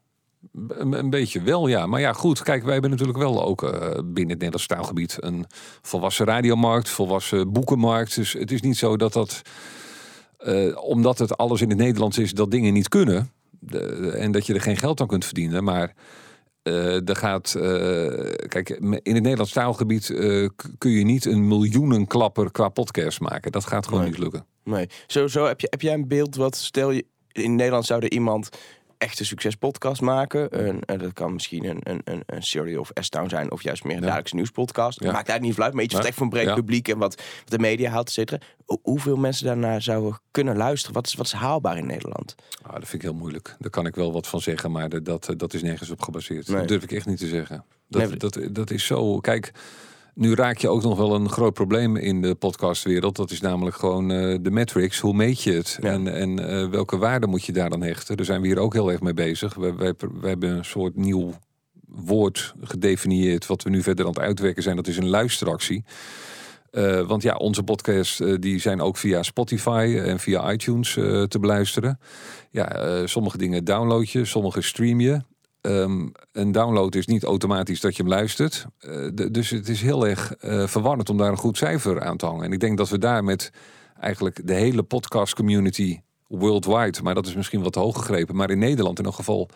een, 0.68 1.10
beetje 1.10 1.42
wel, 1.42 1.66
ja. 1.66 1.86
Maar 1.86 2.00
ja, 2.00 2.12
goed, 2.12 2.42
kijk, 2.42 2.62
wij 2.62 2.72
hebben 2.72 2.90
natuurlijk 2.90 3.18
wel 3.18 3.44
ook 3.44 3.62
eh, 3.62 3.70
binnen 3.90 4.14
het 4.14 4.14
Nederlands 4.28 4.66
taalgebied 4.66 5.16
een 5.20 5.44
volwassen 5.82 6.26
radiomarkt, 6.26 6.88
volwassen 6.88 7.52
boekenmarkt. 7.52 8.14
Dus 8.14 8.32
het 8.32 8.50
is 8.52 8.60
niet 8.60 8.76
zo 8.76 8.96
dat 8.96 9.12
dat, 9.12 9.42
eh, 10.36 10.76
omdat 10.84 11.18
het 11.18 11.36
alles 11.36 11.60
in 11.60 11.68
het 11.68 11.78
Nederlands 11.78 12.18
is, 12.18 12.32
dat 12.32 12.50
dingen 12.50 12.72
niet 12.72 12.88
kunnen. 12.88 13.30
De- 13.60 14.10
en 14.18 14.32
dat 14.32 14.46
je 14.46 14.54
er 14.54 14.60
geen 14.60 14.76
geld 14.76 15.00
aan 15.00 15.06
kunt 15.06 15.24
verdienen. 15.24 15.64
Maar 15.64 15.94
er 16.62 17.16
gaat, 17.16 17.50
kijk, 18.48 18.70
in 18.80 19.14
het 19.14 19.22
Nederlands 19.22 19.52
taalgebied 19.52 20.06
kun 20.78 20.90
je 20.90 21.04
niet 21.04 21.24
een 21.24 21.48
miljoenenklapper 21.48 22.50
qua 22.50 22.68
podcast 22.68 23.20
maken. 23.20 23.52
Dat 23.52 23.64
gaat 23.66 23.86
gewoon 23.86 24.00
Nee. 24.00 24.10
niet 24.10 24.18
lukken. 24.18 24.46
Nee. 24.64 24.86
Sowieso 25.06 25.44
heb, 25.46 25.60
je, 25.60 25.66
heb 25.70 25.80
jij 25.80 25.94
een 25.94 26.08
beeld 26.08 26.36
wat, 26.36 26.56
stel 26.56 26.90
je, 26.90 27.04
in 27.42 27.54
Nederland 27.54 27.86
zou 27.86 28.02
er 28.02 28.10
iemand 28.10 28.48
echt 28.98 29.20
een 29.20 29.26
succespodcast 29.26 30.00
maken. 30.00 30.66
Een, 30.68 30.82
en 30.84 30.98
dat 30.98 31.12
kan 31.12 31.32
misschien 31.32 31.64
een, 31.64 31.80
een, 31.82 32.22
een, 32.26 32.42
Serial 32.42 32.80
of 32.80 32.90
S-Town 32.94 33.28
zijn, 33.28 33.50
of 33.52 33.62
juist 33.62 33.84
meer 33.84 33.94
een 33.94 34.00
dagelijkse 34.02 34.34
nieuwspodcast. 34.34 35.00
Maakt 35.00 35.28
eigenlijk 35.28 35.46
niet 35.46 35.54
veel 35.54 35.64
uit, 35.64 35.74
maar 35.74 35.84
iets 35.84 35.94
wat 35.94 36.04
echt 36.04 36.14
voor 36.16 36.24
een 36.26 36.30
breed 36.32 36.46
publiek 36.54 36.88
en 36.88 36.98
wat, 36.98 37.14
wat 37.14 37.50
de 37.50 37.58
media 37.58 37.90
haalt, 37.90 38.06
et 38.06 38.12
cetera. 38.12 38.40
Hoe- 38.64 38.78
Hoeveel 38.82 39.16
mensen 39.16 39.46
daarnaar 39.46 39.82
zouden 39.82 40.18
kunnen 40.30 40.56
luisteren? 40.56 40.94
Wat 40.94 41.06
is, 41.06 41.14
wat 41.14 41.26
is 41.26 41.32
haalbaar 41.32 41.76
in 41.78 41.86
Nederland? 41.86 42.34
Ah, 42.62 42.72
dat 42.72 42.82
vind 42.88 42.92
ik 43.02 43.02
heel 43.02 43.18
moeilijk. 43.18 43.56
Daar 43.58 43.70
kan 43.70 43.86
ik 43.86 43.94
wel 43.94 44.12
wat 44.12 44.26
van 44.26 44.40
zeggen, 44.40 44.70
maar 44.72 44.88
dat- 44.88 45.04
dat, 45.04 45.34
dat 45.36 45.54
is 45.54 45.62
nergens 45.62 45.90
op 45.90 46.02
gebaseerd. 46.02 46.46
Dat 46.46 46.68
durf 46.68 46.82
ik 46.82 46.92
echt 46.92 47.06
niet 47.06 47.18
te 47.18 47.28
zeggen. 47.28 47.64
Dat, 47.88 48.20
dat, 48.20 48.38
dat 48.50 48.70
is 48.70 48.86
zo. 48.86 49.18
Kijk, 49.20 49.52
nu 50.14 50.34
raak 50.34 50.58
je 50.58 50.68
ook 50.68 50.82
nog 50.82 50.98
wel 50.98 51.14
een 51.14 51.28
groot 51.28 51.54
probleem 51.54 51.96
in 51.96 52.22
de 52.22 52.34
podcastwereld. 52.34 53.16
Dat 53.16 53.30
is 53.30 53.40
namelijk 53.40 53.76
gewoon 53.76 54.10
eh, 54.10 54.38
de 54.40 54.50
metrics. 54.50 54.98
Hoe 54.98 55.14
meet 55.14 55.42
je 55.42 55.52
het? 55.52 55.78
Ja. 55.80 55.90
En, 55.92 56.08
en 56.14 56.48
eh, 56.48 56.68
welke 56.68 56.96
waarde 56.96 57.26
moet 57.26 57.44
je 57.44 57.52
daar 57.52 57.70
dan 57.70 57.82
hechten? 57.82 58.16
Daar 58.16 58.26
zijn 58.26 58.40
we 58.40 58.46
hier 58.46 58.58
ook 58.58 58.72
heel 58.72 58.92
erg 58.92 59.00
mee 59.00 59.14
bezig. 59.14 59.54
We, 59.54 59.74
wij, 59.74 59.94
wij 60.20 60.30
hebben 60.30 60.50
een 60.50 60.64
soort 60.64 60.96
nieuw 60.96 61.32
woord 61.86 62.54
gedefinieerd. 62.60 63.46
Wat 63.46 63.62
we 63.62 63.70
nu 63.70 63.82
verder 63.82 64.04
aan 64.04 64.10
het 64.10 64.20
uitwerken 64.20 64.62
zijn. 64.62 64.76
Dat 64.76 64.86
is 64.86 64.96
een 64.96 65.08
luisteractie. 65.08 65.84
Eh, 66.70 67.06
want 67.06 67.22
ja, 67.22 67.34
onze 67.34 67.62
podcasts 67.62 68.22
die 68.38 68.60
zijn 68.60 68.80
ook 68.80 68.96
via 68.96 69.22
Spotify 69.22 70.00
en 70.04 70.18
via 70.18 70.52
iTunes 70.52 70.92
te 71.28 71.38
beluisteren. 71.40 71.98
Ja, 72.50 73.06
sommige 73.06 73.38
dingen 73.38 73.64
download 73.64 74.08
je, 74.08 74.24
sommige 74.24 74.62
stream 74.62 75.00
je. 75.00 75.20
Ehm, 75.64 76.08
een 76.32 76.52
download 76.52 76.94
is 76.94 77.06
niet 77.06 77.24
automatisch 77.24 77.80
dat 77.80 77.96
je 77.96 78.02
hem 78.02 78.12
luistert. 78.12 78.66
Eh, 78.78 79.08
dus 79.30 79.50
het 79.50 79.68
is 79.68 79.80
heel 79.80 80.06
erg 80.06 80.34
eh, 80.34 80.66
verwarrend 80.66 81.10
om 81.10 81.16
daar 81.16 81.30
een 81.30 81.36
goed 81.36 81.56
cijfer 81.56 82.02
aan 82.02 82.16
te 82.16 82.26
hangen. 82.26 82.44
En 82.44 82.52
ik 82.52 82.60
denk 82.60 82.78
dat 82.78 82.88
we 82.88 82.98
daar 82.98 83.24
met 83.24 83.50
eigenlijk 84.00 84.46
de 84.46 84.54
hele 84.54 84.82
podcast 84.82 85.34
community 85.34 86.00
worldwide, 86.28 87.02
maar 87.02 87.14
dat 87.14 87.26
is 87.26 87.34
misschien 87.34 87.62
wat 87.62 87.74
hoog 87.74 87.96
gegrepen, 87.96 88.36
maar 88.36 88.50
in 88.50 88.58
Nederland 88.58 88.98
in 88.98 89.04
elk 89.04 89.14
geval, 89.14 89.48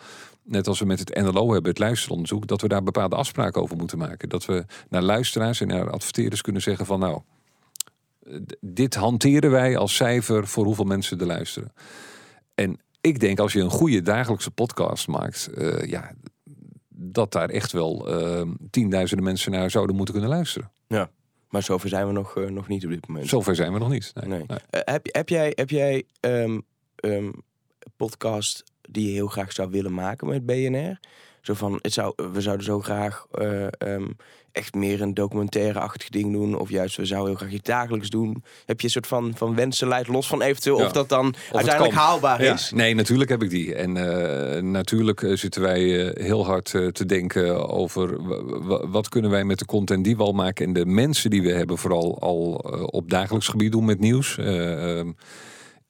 net 0.43 0.67
als 0.67 0.79
we 0.79 0.85
met 0.85 0.99
het 0.99 1.15
NLO 1.15 1.53
hebben, 1.53 1.71
het 1.71 1.79
luisteronderzoek, 1.79 2.47
dat 2.47 2.61
we 2.61 2.67
daar 2.67 2.83
bepaalde 2.83 3.15
afspraken 3.15 3.61
over 3.61 3.77
moeten 3.77 3.97
maken. 3.97 4.29
Dat 4.29 4.45
we 4.45 4.65
naar 4.89 5.01
luisteraars 5.01 5.61
en 5.61 5.67
naar 5.67 5.89
adverteerders 5.89 6.41
kunnen 6.41 6.61
zeggen 6.61 6.85
van 6.85 6.99
nou, 6.99 7.21
dit 8.59 8.95
hanteren 8.95 9.51
wij 9.51 9.77
als 9.77 9.95
cijfer 9.95 10.47
voor 10.47 10.65
hoeveel 10.65 10.85
mensen 10.85 11.19
er 11.19 11.25
luisteren. 11.25 11.73
En 12.55 12.79
ik 13.01 13.19
denk 13.19 13.39
als 13.39 13.53
je 13.53 13.59
een 13.59 13.69
goede 13.69 14.01
dagelijkse 14.01 14.51
podcast 14.51 15.07
maakt, 15.07 15.47
eh, 15.47 15.83
ja, 15.83 16.11
dat 16.89 17.31
daar 17.31 17.49
echt 17.49 17.71
wel 17.71 18.07
eh, 18.07 18.47
tienduizenden 18.69 19.25
mensen 19.25 19.51
naar 19.51 19.71
zouden 19.71 19.95
moeten 19.95 20.13
kunnen 20.13 20.31
luisteren. 20.31 20.71
Maar 21.49 21.63
zover 21.63 21.89
zijn 21.89 22.07
we 22.07 22.13
nog, 22.13 22.37
eh, 22.37 22.49
nog 22.49 22.67
niet 22.67 22.85
op 22.85 22.91
dit 22.91 23.07
moment. 23.07 23.27
Zover 23.27 23.55
zijn 23.55 23.73
we 23.73 23.79
nog 23.79 23.89
niet. 23.89 24.11
Nee, 24.13 24.27
Nee. 24.29 24.43
nee. 24.47 24.57
Heb, 24.69 25.07
heb 25.11 25.29
jij, 25.29 25.51
heb 25.55 25.69
jij 25.69 26.03
ehm, 26.19 26.59
ehm, 26.95 27.31
podcast 27.95 28.63
die 28.81 29.07
je 29.07 29.13
heel 29.13 29.27
graag 29.27 29.51
zou 29.51 29.69
willen 29.69 29.93
maken 29.93 30.27
met 30.27 30.45
BNR? 30.45 30.99
Zo 31.41 31.53
van, 31.53 31.79
het 31.81 31.93
zou, 31.93 32.13
we 32.31 32.41
zouden 32.41 32.65
zo 32.65 32.79
graag 32.79 33.25
eh, 33.31 33.67
ehm, 33.71 34.09
echt 34.51 34.73
meer 34.73 35.01
een 35.01 35.13
documentaire-achtig 35.13 36.09
ding 36.09 36.31
doen. 36.31 36.59
Of 36.59 36.69
juist, 36.69 36.97
we 36.97 37.05
zouden 37.05 37.29
heel 37.29 37.39
graag 37.39 37.51
iets 37.51 37.67
dagelijks 37.69 38.09
doen. 38.09 38.43
Heb 38.65 38.79
je 38.79 38.85
een 38.85 38.91
soort 38.91 39.07
van, 39.07 39.33
van 39.35 39.55
wensenlijst 39.55 40.07
los 40.09 40.27
van 40.27 40.41
eventueel 40.41 40.79
Ja. 40.79 40.85
of 40.85 40.91
dat 40.91 41.09
dan 41.09 41.33
uiteindelijk 41.51 41.95
haalbaar 41.95 42.43
Ja, 42.43 42.53
is? 42.53 42.71
nee, 42.75 42.95
natuurlijk 42.95 43.29
heb 43.29 43.43
ik 43.43 43.49
die. 43.49 43.75
En 43.75 43.97
eh, 43.97 44.61
natuurlijk 44.61 45.23
eh, 45.23 45.35
zitten 45.35 45.61
wij 45.61 46.07
eh, 46.07 46.25
heel 46.25 46.45
hard 46.45 46.65
te 46.65 47.05
denken 47.05 47.69
over 47.69 48.17
wat 48.91 49.09
kunnen 49.09 49.31
wij 49.31 49.43
met 49.43 49.59
de 49.59 49.65
content 49.65 50.03
die 50.03 50.17
we 50.17 50.23
al 50.23 50.33
maken 50.33 50.65
en 50.65 50.73
de 50.73 50.85
mensen 50.85 51.29
die 51.29 51.41
we 51.41 51.51
hebben, 51.51 51.77
vooral 51.77 52.19
al 52.19 52.53
op 52.91 53.09
dagelijks 53.09 53.47
gebied 53.47 53.71
doen 53.71 53.85
met 53.85 53.99
nieuws. 53.99 54.37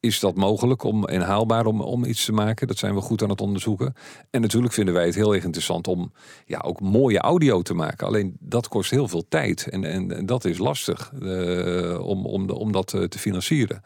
Is 0.02 0.20
dat 0.20 0.36
mogelijk 0.36 0.84
om, 0.84 1.06
en 1.06 1.22
haalbaar 1.22 1.66
om, 1.66 1.82
om 1.82 2.06
iets 2.06 2.26
te 2.26 2.32
maken? 2.32 2.68
Dat 2.68 2.78
zijn 2.78 2.96
we 2.96 3.02
goed 3.02 3.24
aan 3.24 3.30
het 3.30 3.42
onderzoeken. 3.42 3.94
En 4.30 4.42
natuurlijk 4.42 4.74
vinden 4.74 4.94
wij 4.94 5.06
het 5.06 5.16
heel 5.16 5.34
erg 5.34 5.44
interessant 5.44 5.88
om 5.88 6.12
ja, 6.46 6.60
ook 6.60 6.82
mooie 6.82 7.20
audio 7.20 7.62
te 7.62 7.74
maken. 7.74 8.08
Alleen 8.08 8.38
dat 8.40 8.68
kost 8.68 8.92
heel 8.92 9.08
veel 9.08 9.26
tijd. 9.30 9.68
En, 9.68 9.84
en, 9.84 10.16
en 10.16 10.26
dat 10.26 10.46
is 10.46 10.58
lastig 10.58 11.14
eh, 11.22 12.06
om, 12.06 12.26
om, 12.26 12.48
de, 12.48 12.56
om 12.56 12.72
dat 12.72 12.94
eh, 12.94 13.04
te 13.04 13.20
financieren. 13.20 13.82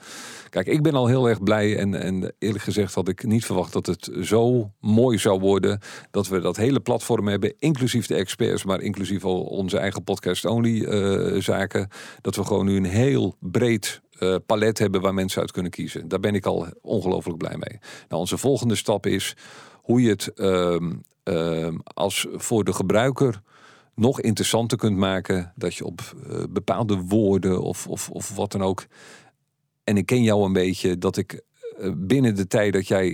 Kijk, 0.50 0.68
ik 0.68 0.82
ben 0.82 0.94
al 0.94 1.08
heel 1.08 1.30
erg 1.30 1.44
blij. 1.44 1.78
En, 1.78 1.96
en 1.96 2.34
eerlijk 2.40 2.64
gezegd 2.64 2.94
had 2.94 3.08
ik 3.08 3.24
niet 3.24 3.46
verwacht 3.46 3.74
dat 3.74 3.86
het 3.86 4.12
zo 4.22 4.72
mooi 4.80 5.18
zou 5.18 5.40
worden. 5.40 5.80
Dat 6.12 6.28
we 6.28 6.40
dat 6.40 6.58
hele 6.58 6.80
platform 6.80 7.28
hebben. 7.28 7.54
Inclusief 7.60 8.08
de 8.08 8.16
experts, 8.16 8.64
maar 8.64 8.82
inclusief 8.82 9.26
al 9.26 9.42
onze 9.42 9.78
eigen 9.78 10.04
podcast-only 10.04 10.84
eh, 10.84 11.42
zaken. 11.42 11.88
Dat 12.22 12.36
we 12.36 12.44
gewoon 12.44 12.66
nu 12.66 12.76
een 12.76 12.86
heel 12.86 13.36
breed 13.40 14.02
eh, 14.20 14.36
palet 14.46 14.80
hebben 14.80 15.02
waar 15.02 15.14
mensen 15.14 15.42
uit 15.42 15.52
kunnen 15.52 15.72
kiezen. 15.72 16.08
Daar 16.08 16.20
ben 16.20 16.36
ik 16.36 16.46
al 16.46 16.68
ongelooflijk 16.82 17.38
blij 17.38 17.58
mee. 17.58 17.80
Nou, 18.08 18.22
onze 18.22 18.38
volgende 18.38 18.76
stap 18.76 19.06
is 19.06 19.36
hoe 19.82 20.02
je 20.02 20.10
het 20.10 20.34
ehm, 20.34 20.94
ehm, 21.24 21.78
als 21.84 22.28
voor 22.32 22.64
de 22.64 22.74
gebruiker 22.74 23.42
nog 23.96 24.22
interessanter 24.22 24.78
kunt 24.78 24.98
maken. 24.98 25.54
Dat 25.56 25.76
je 25.76 25.86
op 25.86 26.02
eh, 26.30 26.44
bepaalde 26.50 26.98
woorden 26.98 27.62
of, 27.62 27.88
of, 27.88 28.10
of 28.10 28.36
wat 28.36 28.52
dan 28.52 28.62
ook. 28.62 28.86
En 29.84 29.98
ik 29.98 30.06
ken 30.06 30.24
jou 30.24 30.46
een 30.46 30.54
beetje 30.54 30.98
dat 30.98 31.18
ik 31.18 31.44
eh, 31.78 31.92
binnen 31.96 32.36
de 32.36 32.48
tijd 32.48 32.74
dat 32.74 32.88
jij 32.88 33.10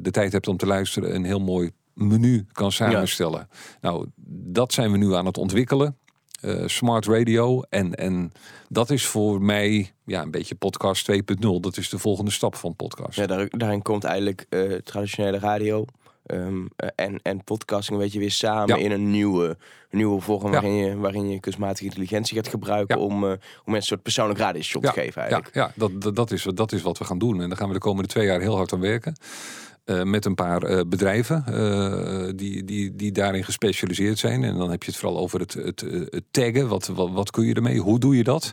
de 0.00 0.10
tijd 0.10 0.32
hebt 0.32 0.48
om 0.48 0.56
te 0.56 0.66
luisteren, 0.66 1.14
een 1.14 1.24
heel 1.24 1.40
mooi 1.40 1.70
menu 1.94 2.46
kan 2.52 2.72
samenstellen. 2.72 3.48
Nou, 3.80 4.06
dat 4.26 4.72
zijn 4.72 4.90
we 4.92 4.98
nu 4.98 5.14
aan 5.14 5.26
het 5.26 5.38
ontwikkelen. 5.38 5.98
Eh, 6.40 6.62
smart 6.66 7.06
radio. 7.06 7.62
En, 7.68 7.94
en 7.94 8.32
dat 8.68 8.90
is 8.90 9.06
voor 9.06 9.42
mij 9.42 9.92
ja, 10.04 10.22
een 10.22 10.30
beetje 10.30 10.54
podcast 10.54 11.10
2.0. 11.12 11.38
Dat 11.60 11.76
is 11.76 11.88
de 11.88 11.98
volgende 11.98 12.30
stap 12.30 12.54
van 12.54 12.76
podcast. 12.76 13.16
Ja, 13.16 13.26
daar, 13.26 13.46
daarin 13.50 13.82
komt 13.82 14.04
eigenlijk 14.04 14.46
eh, 14.48 14.72
traditionele 14.72 15.38
radio 15.38 15.84
ehm, 16.26 16.66
eh, 16.76 16.88
en, 16.94 17.20
en 17.22 17.44
podcasting 17.44 17.98
een 17.98 18.04
beetje 18.04 18.18
weer 18.18 18.30
samen 18.30 18.76
Ja. 18.78 18.84
in 18.84 18.90
een 18.90 19.10
nieuwe, 19.10 19.56
nieuwe 19.90 20.20
vorm 20.20 20.44
Ja. 20.44 20.50
waarin, 20.50 20.74
je, 20.74 20.96
waarin 20.96 21.28
je 21.30 21.40
kunstmatige 21.40 21.84
intelligentie 21.84 22.36
gaat 22.36 22.48
gebruiken 22.48 22.98
Ja. 22.98 23.04
om, 23.04 23.12
om 23.24 23.30
mensen 23.30 23.74
een 23.74 23.82
soort 23.82 24.02
persoonlijk 24.02 24.38
radioshow 24.38 24.82
te 24.84 24.92
geven 24.92 25.22
eigenlijk. 25.22 25.54
ja 25.54 25.72
dat, 25.76 26.02
dat, 26.02 26.16
dat, 26.16 26.30
is, 26.30 26.42
dat 26.54 26.72
is 26.72 26.82
wat 26.82 26.98
we 26.98 27.04
gaan 27.04 27.18
doen. 27.18 27.40
En 27.42 27.48
daar 27.48 27.58
gaan 27.58 27.68
we 27.68 27.74
de 27.74 27.80
komende 27.80 28.08
twee 28.08 28.26
jaar 28.26 28.40
heel 28.40 28.56
hard 28.56 28.72
aan 28.72 28.80
werken. 28.80 29.16
Eh, 29.90 30.02
met 30.02 30.24
een 30.24 30.34
paar 30.34 30.62
eh, 30.62 30.80
bedrijven 30.86 31.44
eh, 31.46 32.32
die, 32.36 32.64
die, 32.64 32.96
die 32.96 33.12
daarin 33.12 33.44
gespecialiseerd 33.44 34.18
zijn. 34.18 34.44
En 34.44 34.56
dan 34.56 34.70
heb 34.70 34.82
je 34.82 34.90
het 34.90 35.00
vooral 35.00 35.18
over 35.18 35.40
het, 35.40 35.52
het, 35.52 35.80
het 36.10 36.24
taggen. 36.30 36.68
Wat, 36.68 36.86
wat, 36.86 37.30
kun 37.30 37.44
je 37.44 37.54
ermee? 37.54 37.78
Hoe 37.78 37.98
doe 37.98 38.16
je 38.16 38.24
dat? 38.24 38.52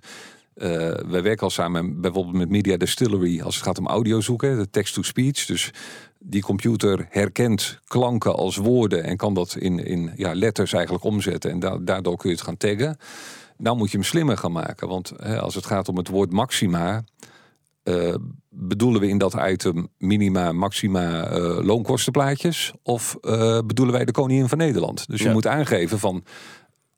Eh, 0.54 0.69
wij 1.08 1.23
werken 1.23 1.43
al 1.43 1.50
samen 1.50 2.02
bijvoorbeeld 2.02 2.36
met 2.36 2.50
Media 2.50 2.78
Distillery 2.78 3.41
als 3.41 3.56
het 3.56 3.63
gaat 3.63 3.78
om 3.78 3.88
audio 3.88 4.21
zoeken, 4.21 4.58
de 4.58 4.69
text-to-speech. 4.69 5.45
Dus 5.45 5.71
die 6.19 6.41
computer 6.41 7.08
herkent 7.10 7.80
klanken 7.88 8.36
als 8.36 8.56
woorden 8.56 9.04
en 9.04 9.17
kan 9.17 9.34
dat 9.34 9.56
in, 9.56 9.86
in 9.86 10.12
ja, 10.15 10.34
letters 10.34 10.73
eigenlijk 10.73 11.04
omzetten. 11.04 11.52
En 11.52 11.60
da- 11.60 11.78
daardoor 11.78 12.17
kun 12.17 12.30
je 12.30 12.36
het 12.36 12.45
gaan 12.45 12.58
taggen. 12.58 12.97
Nou 13.58 13.78
moet 13.78 13.91
je 13.91 13.97
hem 13.97 14.06
slimmer 14.06 14.38
gaan 14.38 14.52
maken. 14.52 14.88
Want 14.88 15.13
hè, 15.17 15.39
als 15.39 15.56
het 15.56 15.65
gaat 15.65 15.89
om 15.89 15.97
het 15.97 16.08
woord 16.08 16.32
maxima, 16.32 17.04
eh, 17.88 18.15
bedoelen 18.50 19.02
we 19.02 19.08
in 19.08 19.17
dat 19.17 19.36
item 19.47 19.88
minima, 19.97 20.52
maxima 20.52 21.23
eh, 21.23 21.58
loonkostenplaatjes? 21.62 22.73
Of 22.84 23.17
eh, 23.21 23.60
bedoelen 23.65 23.95
wij 23.95 24.06
de 24.06 24.12
koningin 24.12 24.47
van 24.50 24.58
Nederland? 24.58 25.08
Dus 25.08 25.19
je 25.19 25.28
Ja. 25.28 25.34
moet 25.34 25.47
aangeven 25.47 26.00
van 26.00 26.23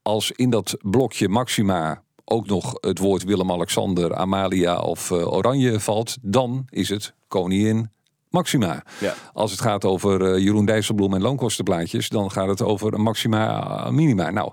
als 0.02 0.32
in 0.32 0.50
dat 0.50 0.78
blokje 0.82 1.28
maxima 1.30 2.04
ook 2.26 2.48
nog 2.48 2.74
het 2.80 3.00
woord 3.00 3.24
Willem-Alexander, 3.24 4.16
Amalia 4.16 4.80
of 4.80 5.12
Oranje 5.12 5.80
valt, 5.80 6.18
dan 6.22 6.66
is 6.70 6.90
het 6.90 7.14
koningin 7.28 7.90
Maxima. 8.30 8.84
Ja. 9.00 9.14
Als 9.34 9.52
het 9.52 9.62
gaat 9.62 9.86
over 9.86 10.40
Jeroen 10.40 10.66
Dijsselbloem 10.66 11.14
en 11.14 11.22
loonkostenplaatjes, 11.22 12.10
dan 12.10 12.32
gaat 12.32 12.48
het 12.48 12.62
over 12.62 12.94
een 12.94 13.02
maxima, 13.02 13.92
minima. 13.92 14.30
Nou, 14.30 14.52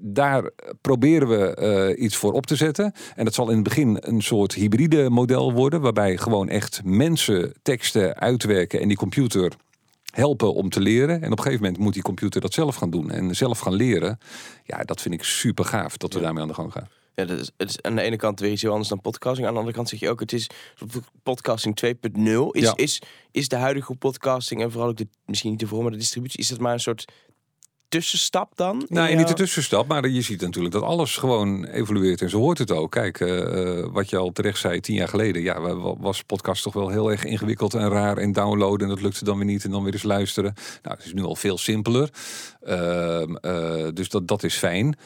daar 0.00 0.50
proberen 0.80 1.28
we 1.28 1.54
eh, 1.54 2.02
iets 2.04 2.16
voor 2.16 2.32
op 2.32 2.46
te 2.46 2.56
zetten. 2.56 2.92
En 3.14 3.24
dat 3.24 3.34
zal 3.34 3.48
in 3.48 3.54
het 3.54 3.64
begin 3.64 3.96
een 4.00 4.22
soort 4.22 4.54
hybride 4.54 5.10
model 5.10 5.52
worden, 5.52 5.80
waarbij 5.80 6.16
gewoon 6.16 6.48
echt 6.48 6.80
mensen 6.84 7.52
teksten 7.62 8.14
uitwerken 8.16 8.80
en 8.80 8.88
die 8.88 8.96
computer 8.96 9.52
helpen 10.10 10.54
om 10.54 10.68
te 10.68 10.80
leren. 10.80 11.22
En 11.22 11.32
op 11.32 11.38
een 11.38 11.44
gegeven 11.44 11.64
moment 11.64 11.82
moet 11.82 11.94
die 11.94 12.02
computer 12.02 12.40
dat 12.40 12.52
zelf 12.52 12.76
gaan 12.76 12.90
doen 12.90 13.10
en 13.10 13.36
zelf 13.36 13.58
gaan 13.58 13.74
leren. 13.74 14.18
Ja, 14.64 14.82
dat 14.82 15.00
vind 15.00 15.14
ik 15.14 15.22
super 15.22 15.64
gaaf 15.64 15.96
dat 15.96 16.12
we 16.12 16.20
daarmee 16.20 16.42
aan 16.42 16.48
de 16.48 16.54
gang 16.54 16.72
gaan. 16.72 16.88
Ja, 17.14 17.24
dat 17.24 17.38
is, 17.38 17.50
het 17.56 17.68
is 17.68 17.82
aan 17.82 17.94
de 17.96 18.02
ene 18.02 18.16
kant 18.16 18.40
weer 18.40 18.50
iets 18.50 18.62
heel 18.62 18.70
anders 18.70 18.88
dan 18.88 19.00
podcasting. 19.00 19.46
Aan 19.46 19.52
de 19.52 19.58
andere 19.58 19.76
kant 19.76 19.88
zeg 19.88 20.00
je 20.00 20.10
ook, 20.10 20.20
het 20.20 20.32
is 20.32 20.46
podcasting 21.22 21.80
2.0. 21.86 21.90
Is, 22.50 22.62
Ja. 22.62 22.72
is, 22.76 23.02
is 23.30 23.48
de 23.48 23.56
huidige 23.56 23.94
podcasting 23.94 24.62
en 24.62 24.70
vooral 24.70 24.88
ook 24.88 24.96
de, 24.96 25.08
misschien 25.24 25.50
niet 25.50 25.60
de 25.60 25.66
vorm, 25.66 25.82
maar 25.82 25.90
de 25.92 25.98
distributie, 25.98 26.40
is 26.40 26.48
dat 26.48 26.58
maar 26.58 26.72
een 26.72 26.80
soort 26.80 27.12
tussenstap 27.90 28.52
dan? 28.56 28.80
in 28.80 28.86
Nou, 28.88 29.08
jouw- 29.08 29.18
niet 29.18 29.28
de 29.28 29.34
tussenstap, 29.34 29.86
maar 29.88 30.08
je 30.08 30.20
ziet 30.20 30.40
natuurlijk 30.40 30.74
dat 30.74 30.82
alles 30.82 31.16
gewoon 31.16 31.64
evolueert. 31.64 32.22
En 32.22 32.30
zo 32.30 32.38
hoort 32.38 32.58
het 32.58 32.70
ook. 32.70 32.90
Kijk, 32.90 33.20
eh, 33.20 33.78
eh, 33.78 33.86
wat 33.92 34.10
je 34.10 34.16
al 34.16 34.32
terecht 34.32 34.58
zei, 34.58 34.80
tien 34.80 34.94
jaar 34.94 35.08
geleden, 35.08 35.42
ja, 35.42 35.60
wa- 35.60 35.74
wa- 35.76 35.96
was 35.98 36.22
podcast 36.22 36.62
toch 36.62 36.72
wel 36.74 36.88
heel 36.88 37.10
erg 37.10 37.24
ingewikkeld 37.24 37.74
en 37.74 37.88
raar 37.88 38.16
en 38.18 38.32
downloaden. 38.32 38.88
En 38.88 38.94
dat 38.94 39.02
lukte 39.02 39.24
dan 39.24 39.36
weer 39.36 39.46
niet 39.46 39.64
en 39.64 39.70
dan 39.70 39.82
weer 39.84 39.92
eens 39.92 40.02
luisteren. 40.02 40.54
Nou, 40.82 40.96
het 40.96 41.04
is 41.06 41.12
nu 41.12 41.22
al 41.22 41.36
veel 41.36 41.58
simpeler. 41.58 42.10
Ehm, 42.64 43.34
eh, 43.36 43.86
dus 43.94 44.08
dat, 44.08 44.28
dat 44.28 44.42
is 44.42 44.54
fijn. 44.56 44.96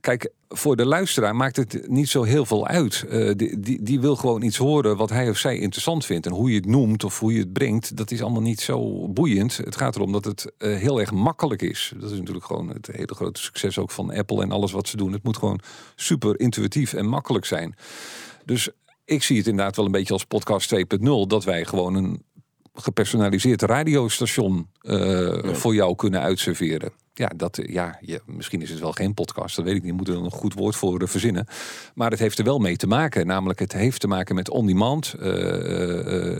Kijk, 0.00 0.32
voor 0.48 0.76
de 0.76 0.86
luisteraar 0.86 1.36
maakt 1.36 1.56
het 1.56 1.88
niet 1.88 2.08
zo 2.08 2.22
heel 2.22 2.44
veel 2.44 2.66
uit. 2.66 3.04
Eh, 3.08 3.30
die, 3.36 3.82
die, 3.82 4.00
wil 4.00 4.16
gewoon 4.16 4.42
iets 4.42 4.56
horen 4.56 4.96
wat 4.96 5.10
hij 5.10 5.28
of 5.28 5.36
zij 5.36 5.58
interessant 5.58 6.06
vindt. 6.06 6.26
En 6.26 6.32
hoe 6.32 6.50
je 6.50 6.56
het 6.56 6.66
noemt 6.66 7.04
of 7.04 7.18
hoe 7.18 7.32
je 7.32 7.38
het 7.38 7.52
brengt, 7.52 7.96
dat 7.96 8.10
is 8.10 8.22
allemaal 8.22 8.42
niet 8.42 8.60
zo 8.60 9.08
boeiend. 9.08 9.56
Het 9.56 9.76
gaat 9.76 9.96
erom 9.96 10.12
dat 10.12 10.24
het 10.24 10.52
eh, 10.58 10.76
heel 10.76 11.00
erg 11.00 11.12
makkelijk 11.12 11.62
is. 11.62 11.92
Dat 12.00 12.10
is 12.10 12.18
natuurlijk 12.18 12.46
gewoon 12.46 12.68
het 12.68 12.86
hele 12.86 13.14
grote 13.14 13.40
succes 13.40 13.78
ook 13.78 13.90
van 13.90 14.12
Apple 14.12 14.42
en 14.42 14.52
alles 14.52 14.72
wat 14.72 14.88
ze 14.88 14.96
doen. 14.96 15.12
Het 15.12 15.22
moet 15.22 15.36
gewoon 15.36 15.60
super 15.96 16.40
intuïtief 16.40 16.92
en 16.92 17.06
makkelijk 17.06 17.44
zijn. 17.44 17.74
Dus 18.44 18.70
ik 19.04 19.22
zie 19.22 19.36
het 19.36 19.46
inderdaad 19.46 19.76
wel 19.76 19.84
een 19.84 19.92
beetje 19.92 20.12
als 20.12 20.24
podcast 20.24 20.74
2.0. 20.76 20.86
Dat 21.26 21.44
wij 21.44 21.64
gewoon 21.64 21.94
een 21.94 22.22
gepersonaliseerd 22.80 23.62
radiostation 23.62 24.68
eh, 24.80 25.54
voor 25.54 25.74
jou 25.74 25.94
kunnen 25.94 26.20
uitserveren. 26.20 26.92
Ja, 27.14 27.30
dat, 27.36 27.58
eh, 27.58 27.72
ja 27.72 27.98
je, 28.00 28.20
misschien 28.26 28.62
is 28.62 28.70
het 28.70 28.80
wel 28.80 28.92
geen 28.92 29.14
podcast, 29.14 29.56
dat 29.56 29.64
weet 29.64 29.76
ik 29.76 29.82
niet. 29.82 29.92
Moeten 29.92 30.14
er 30.14 30.24
een 30.24 30.30
goed 30.30 30.54
woord 30.54 30.76
voor 30.76 31.00
eh, 31.00 31.08
verzinnen. 31.08 31.46
Maar 31.94 32.10
het 32.10 32.18
heeft 32.18 32.38
er 32.38 32.44
wel 32.44 32.58
mee 32.58 32.76
te 32.76 32.86
maken. 32.86 33.26
Namelijk, 33.26 33.58
het 33.58 33.72
heeft 33.72 34.00
te 34.00 34.08
maken 34.08 34.34
met 34.34 34.50
on-demand. 34.50 35.14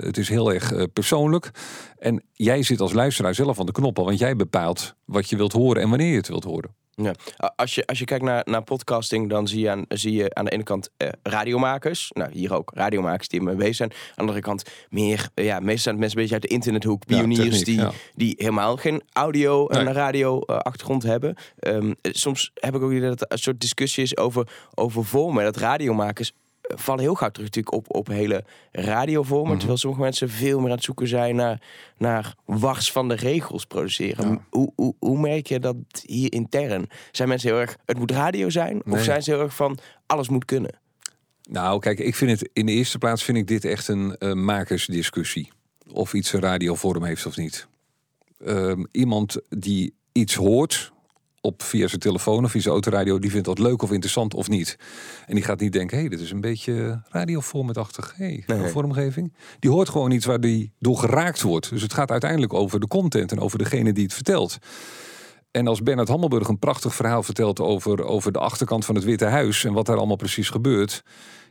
Het 0.01 0.19
is 0.19 0.29
heel 0.29 0.53
erg 0.53 0.93
persoonlijk. 0.93 1.51
En 1.99 2.23
jij 2.33 2.63
zit 2.63 2.81
als 2.81 2.93
luisteraar 2.93 3.35
zelf 3.35 3.61
aan 3.61 3.67
de 3.67 3.73
knoppen, 3.73 4.05
want 4.05 4.19
jij 4.19 4.37
bepaalt 4.37 4.95
wat 5.05 5.29
je 5.29 5.37
wilt 5.37 5.53
horen 5.53 5.83
en 5.83 5.89
wanneer 5.89 6.11
je 6.11 6.17
het 6.17 6.29
wilt 6.29 6.45
horen. 6.45 6.80
Ja. 7.03 7.15
Als 7.57 7.75
je, 7.75 7.87
als 7.87 7.99
je 7.99 8.05
kijkt 8.05 8.25
naar, 8.25 8.43
naar 8.45 8.63
podcasting, 8.63 9.29
dan 9.29 9.49
zie 9.49 9.61
je, 9.61 9.71
aan, 9.71 9.85
zie 9.89 10.13
je 10.13 10.35
aan 10.35 10.45
de 10.45 10.51
ene 10.51 10.63
kant 10.63 10.91
eh, 10.97 11.09
radiomakers. 11.23 12.11
Nou, 12.13 12.31
hier 12.33 12.55
ook 12.55 12.71
radiomakers 12.75 13.29
die 13.29 13.39
ermee 13.39 13.55
bezig 13.55 13.77
zijn. 13.77 13.91
Aan 13.91 13.99
de 14.15 14.21
andere 14.21 14.41
kant 14.41 14.63
meer, 14.91 15.29
eh, 15.35 15.45
ja, 15.45 15.61
meestal 15.61 15.79
zijn 15.79 15.95
het 15.95 16.01
mensen 16.05 16.19
een 16.19 16.25
beetje 16.25 16.33
uit 16.33 16.43
de 16.43 16.49
internethoek. 16.49 17.03
Ja, 17.07 17.17
Pioniers 17.17 17.41
techniek, 17.43 17.65
die, 17.65 17.77
ja. 17.79 17.91
die 18.15 18.35
helemaal 18.37 18.77
geen 18.77 19.03
audio 19.13 19.67
en 19.69 19.85
Nee. 19.85 19.95
radio 19.95 20.41
eh, 20.41 20.57
achtergrond 20.57 21.03
hebben. 21.03 21.35
Ehm, 21.59 21.93
eh, 22.01 22.13
soms 22.13 22.51
heb 22.55 22.75
ik 22.75 22.83
ook 22.83 22.91
idee 22.93 23.09
dat 23.09 23.21
er 23.21 23.27
een 23.29 23.39
soort 23.39 23.61
discussie 23.61 24.03
is 24.03 24.17
over, 24.17 24.49
over 24.75 25.05
vormen. 25.05 25.45
Dat 25.45 25.57
radiomakers 25.57 26.33
eh, 26.33 26.39
vallen 26.75 27.03
heel 27.03 27.15
gauw 27.15 27.31
terug 27.31 27.47
natuurlijk 27.47 27.75
op, 27.75 27.95
op 27.97 28.07
hele 28.07 28.45
radiovormen. 28.73 29.49
Mhm. 29.49 29.59
Terwijl 29.59 29.79
sommige 29.79 30.03
mensen 30.03 30.29
veel 30.29 30.59
meer 30.59 30.69
aan 30.69 30.75
het 30.75 30.85
zoeken 30.85 31.09
zijn 31.09 31.37
naar, 31.37 31.63
naar 31.97 32.35
wars 32.45 32.93
van 32.93 33.09
de 33.09 33.15
regels 33.15 33.65
produceren. 33.65 34.29
Ja. 34.29 34.45
Hoe, 34.51 34.73
hoe, 34.75 34.95
hoe 34.99 35.19
merk 35.19 35.47
je 35.47 35.59
dat 35.59 35.77
hier 36.07 36.33
intern? 36.33 36.89
Zijn 37.13 37.29
mensen 37.29 37.51
heel 37.51 37.61
erg, 37.61 37.77
het 37.85 37.99
moet 37.99 38.11
radio 38.11 38.51
zijn? 38.51 38.83
Of 38.87 39.03
zijn 39.03 39.23
ze 39.23 39.31
heel 39.31 39.41
erg 39.41 39.55
van, 39.55 39.79
alles 40.07 40.29
moet 40.29 40.45
kunnen? 40.45 40.79
Nou, 41.49 41.81
kijk, 41.81 41.99
ik 41.99 42.15
vind 42.15 42.41
het 42.41 42.51
in 42.53 42.67
de 42.67 42.73
eerste 42.73 42.99
plaats 42.99 43.25
vind 43.25 43.39
ik 43.39 43.47
dit 43.47 43.65
echt 43.65 43.89
een 43.89 44.17
makersdiscussie. 44.45 45.53
Of 45.93 46.15
iets 46.15 46.33
een 46.33 46.41
radiovorm 46.41 47.05
heeft 47.05 47.27
of 47.27 47.37
niet. 47.37 47.67
Ehm, 48.45 48.85
iemand 48.91 49.41
die 49.49 49.95
iets 50.13 50.35
hoort 50.35 50.93
op 51.41 51.63
via 51.63 51.87
zijn 51.89 52.01
telefoon 52.01 52.45
of 52.45 52.51
via 52.51 52.61
zijn 52.61 52.73
autoradio, 52.75 53.19
die 53.19 53.31
vindt 53.31 53.47
dat 53.47 53.59
leuk 53.59 53.83
of 53.83 53.91
interessant 53.91 54.35
of 54.35 54.49
niet. 54.49 54.77
En 55.27 55.35
die 55.35 55.45
gaat 55.45 55.61
niet 55.61 55.73
denken, 55.73 55.97
hé, 55.97 56.03
hey, 56.03 56.11
dit 56.11 56.21
is 56.21 56.31
een 56.31 56.41
beetje 56.41 57.03
radioformatachtig. 57.09 58.15
Hé, 58.17 58.43
hey, 58.47 58.57
Nee. 58.57 58.69
vormgeving. 58.71 59.35
Die 59.59 59.71
hoort 59.71 59.89
gewoon 59.89 60.11
iets 60.11 60.27
waar 60.27 60.41
die 60.41 60.73
door 60.79 60.97
geraakt 60.99 61.43
wordt. 61.43 61.71
Dus 61.71 61.83
het 61.83 61.93
gaat 61.93 62.11
uiteindelijk 62.11 62.53
over 62.55 62.81
de 62.81 62.87
content 62.87 63.33
en 63.33 63.41
over 63.41 63.59
degene 63.59 63.93
die 63.93 64.05
het 64.05 64.15
vertelt. 64.15 64.59
En 65.51 65.67
als 65.67 65.83
Bernard 65.83 66.09
Hammelburg 66.09 66.49
een 66.49 66.59
prachtig 66.59 66.95
verhaal 66.95 67.23
vertelt 67.23 67.61
over, 67.61 68.05
over 68.05 68.33
de 68.33 68.39
achterkant 68.39 68.85
van 68.85 68.95
het 68.95 69.05
Witte 69.05 69.25
Huis 69.25 69.65
en 69.65 69.73
wat 69.73 69.87
daar 69.87 69.97
allemaal 69.97 70.17
precies 70.17 70.49
gebeurt. 70.51 71.03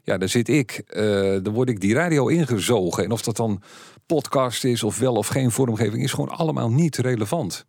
Ja, 0.03 0.17
daar 0.17 0.29
zit 0.29 0.47
ik. 0.49 0.81
eh 0.87 1.03
dan 1.43 1.53
word 1.53 1.69
ik 1.69 1.79
die 1.79 1.93
radio 1.93 2.27
ingezogen. 2.27 3.03
En 3.03 3.11
of 3.11 3.21
dat 3.21 3.35
dan 3.35 3.61
podcast 4.05 4.63
is 4.63 4.83
of 4.83 4.99
wel 4.99 5.13
of 5.13 5.27
geen 5.27 5.51
vormgeving, 5.51 6.03
is 6.03 6.11
gewoon 6.11 6.29
allemaal 6.29 6.69
niet 6.71 6.97
relevant. 6.97 7.65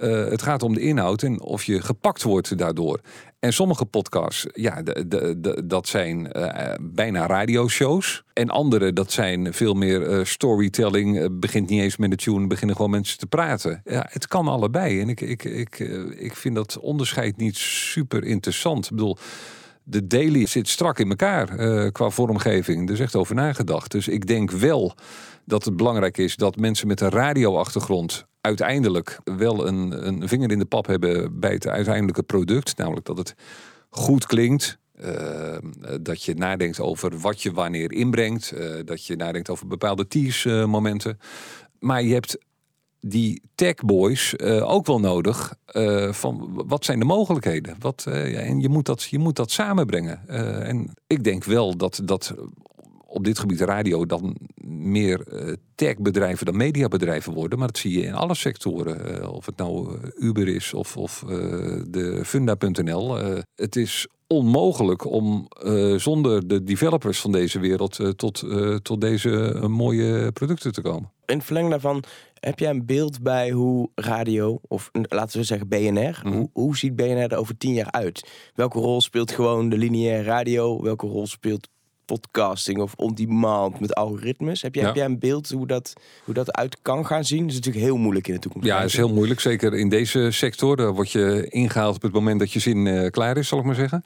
Eh, 0.00 0.28
het 0.28 0.42
gaat 0.42 0.62
om 0.62 0.74
de 0.74 0.80
inhoud 0.80 1.22
en 1.22 1.40
of 1.40 1.64
je 1.64 1.82
gepakt 1.82 2.22
wordt 2.22 2.58
daardoor. 2.58 3.00
En 3.38 3.52
sommige 3.52 3.84
podcasts, 3.84 4.46
ja, 4.52 4.82
de, 4.82 5.08
de, 5.40 5.62
dat 5.64 5.88
zijn 5.88 6.32
eh, 6.32 6.74
bijna 6.80 7.26
radioshows. 7.26 8.22
En 8.32 8.48
andere, 8.48 8.92
dat 8.92 9.12
zijn 9.12 9.54
veel 9.54 9.74
meer 9.74 10.08
eh, 10.08 10.24
storytelling. 10.24 11.38
Begint 11.40 11.68
niet 11.68 11.80
eens 11.80 11.96
met 11.96 12.10
de 12.10 12.16
tune, 12.16 12.46
beginnen 12.46 12.76
gewoon 12.76 12.90
mensen 12.90 13.18
te 13.18 13.26
praten. 13.26 13.80
Ja, 13.84 14.06
het 14.10 14.28
kan 14.28 14.48
allebei. 14.48 15.00
En 15.00 15.08
ik, 15.08 15.20
ik, 15.20 15.44
ik, 15.44 15.78
ik 16.18 16.36
vind 16.36 16.54
dat 16.54 16.78
onderscheid 16.78 17.36
niet 17.36 17.56
super 17.56 18.24
interessant. 18.24 18.84
Ik 18.84 18.90
bedoel, 18.90 19.16
de 19.82 20.06
daily 20.06 20.46
zit 20.46 20.68
strak 20.68 20.98
in 20.98 21.08
elkaar 21.08 21.46
qua 21.92 22.10
vormgeving. 22.10 22.88
Er 22.88 22.94
is 22.94 23.00
echt 23.00 23.16
over 23.16 23.34
nagedacht. 23.34 23.90
Dus 23.90 24.08
ik 24.08 24.26
denk 24.26 24.50
wel 24.50 24.94
dat 25.50 25.64
het 25.64 25.76
belangrijk 25.76 26.18
is 26.18 26.36
dat 26.36 26.56
mensen 26.56 26.86
met 26.86 27.00
een 27.00 27.08
radioachtergrond 27.08 28.24
uiteindelijk 28.40 29.18
wel 29.24 29.66
een, 29.66 30.06
een 30.06 30.28
vinger 30.28 30.50
in 30.50 30.58
de 30.58 30.64
pap 30.64 30.86
hebben 30.86 31.40
bij 31.40 31.52
het 31.52 31.66
uiteindelijke 31.66 32.22
product. 32.22 32.76
Namelijk 32.76 33.06
dat 33.06 33.18
het 33.18 33.34
goed 33.90 34.26
klinkt. 34.26 34.78
eh, 34.92 35.56
dat 36.00 36.22
je 36.22 36.34
nadenkt 36.34 36.80
over 36.80 37.18
wat 37.18 37.42
je 37.42 37.52
wanneer 37.52 37.92
inbrengt. 37.92 38.50
eh, 38.52 38.74
dat 38.84 39.06
je 39.06 39.16
nadenkt 39.16 39.48
over 39.50 39.66
bepaalde 39.66 40.06
tease 40.06 40.64
momenten. 40.68 41.18
Maar 41.78 42.02
je 42.02 42.12
hebt 42.12 42.38
die 43.00 43.42
techboys 43.54 44.36
eh 44.36 44.70
ook 44.70 44.86
wel 44.86 45.00
nodig. 45.00 45.54
eh, 45.66 46.12
van 46.12 46.62
wat 46.66 46.84
zijn 46.84 46.98
de 46.98 47.04
mogelijkheden? 47.04 47.76
Wat, 47.78 48.04
eh, 48.08 48.32
ja, 48.32 48.38
en 48.38 48.60
je 48.60 48.68
moet 48.68 48.86
dat, 48.86 49.02
je 49.02 49.18
moet 49.18 49.36
dat 49.36 49.50
samenbrengen. 49.50 50.28
Eh, 50.28 50.68
en 50.68 50.94
ik 51.06 51.24
denk 51.24 51.44
wel 51.44 51.76
dat, 51.76 52.00
dat 52.04 52.34
op 53.10 53.24
dit 53.24 53.38
gebied 53.38 53.60
radio 53.60 54.06
dan 54.06 54.36
meer 54.64 55.26
eh, 55.26 55.52
techbedrijven 55.74 56.46
dan 56.46 56.56
mediabedrijven 56.56 57.32
worden. 57.32 57.58
Maar 57.58 57.66
dat 57.68 57.78
zie 57.78 57.98
je 57.98 58.04
in 58.06 58.14
alle 58.14 58.34
sectoren. 58.34 59.20
Eh, 59.22 59.32
of 59.32 59.46
het 59.46 59.56
nou 59.56 59.98
eh, 60.02 60.08
Uber 60.26 60.48
is 60.48 60.74
of, 60.74 60.96
of 60.96 61.24
de 61.88 62.20
Funda.nl. 62.24 63.16
Het 63.54 63.76
is 63.76 64.08
onmogelijk 64.26 65.04
om 65.04 65.48
zonder 65.96 66.48
de 66.48 66.64
developers 66.64 67.20
van 67.20 67.32
deze 67.32 67.58
wereld 67.58 67.98
tot, 68.16 68.44
tot 68.82 69.00
deze 69.00 69.64
mooie 69.68 70.32
producten 70.32 70.72
te 70.72 70.80
komen. 70.82 71.10
In 71.26 71.36
het 71.36 71.44
verlengde 71.44 71.70
daarvan, 71.70 72.04
heb 72.40 72.58
jij 72.58 72.70
een 72.70 72.86
beeld 72.86 73.22
bij 73.22 73.50
hoe 73.50 73.90
radio, 73.94 74.58
of 74.68 74.90
laten 74.92 75.38
we 75.38 75.44
zeggen 75.44 75.68
BNR, 75.68 76.20
Mhm. 76.24 76.36
hoe, 76.36 76.50
hoe 76.52 76.76
ziet 76.76 76.96
BNR 76.96 77.32
er 77.32 77.36
over 77.36 77.56
tien 77.56 77.74
jaar 77.74 77.90
uit? 77.90 78.28
Welke 78.54 78.78
rol 78.78 79.00
speelt 79.00 79.30
gewoon 79.32 79.68
de 79.68 79.78
lineaire 79.78 80.22
radio? 80.22 80.82
Welke 80.82 81.06
rol 81.06 81.26
speelt 81.26 81.68
podcasting 82.18 82.78
of 82.78 82.92
on-demand 82.96 83.80
met 83.80 83.94
algoritmes? 83.94 84.62
Heb 84.62 84.74
jij, 84.74 84.82
Ja. 84.82 84.88
heb 84.88 84.96
jij 84.98 85.06
een 85.06 85.18
beeld 85.18 85.50
hoe 85.50 85.66
dat, 85.66 85.92
hoe 86.24 86.34
dat 86.34 86.52
uit 86.52 86.76
kan 86.82 87.06
gaan 87.06 87.24
zien? 87.24 87.40
Dat 87.40 87.48
is 87.50 87.54
natuurlijk 87.54 87.84
heel 87.84 87.96
moeilijk 87.96 88.28
in 88.28 88.34
de 88.34 88.40
toekomst. 88.40 88.66
Ja, 88.66 88.76
het 88.80 88.88
is 88.88 88.96
heel 88.96 89.12
moeilijk. 89.14 89.40
Zeker 89.40 89.74
in 89.74 89.88
deze 89.88 90.30
sector. 90.30 90.76
Daar 90.76 90.94
word 90.94 91.10
je 91.10 91.46
ingehaald 91.48 91.96
op 91.96 92.02
het 92.02 92.12
moment 92.12 92.38
dat 92.38 92.52
je 92.52 92.58
zin 92.58 92.86
eh, 92.86 93.10
klaar 93.10 93.36
is, 93.36 93.48
zal 93.48 93.58
ik 93.58 93.64
maar 93.64 93.74
zeggen. 93.74 94.02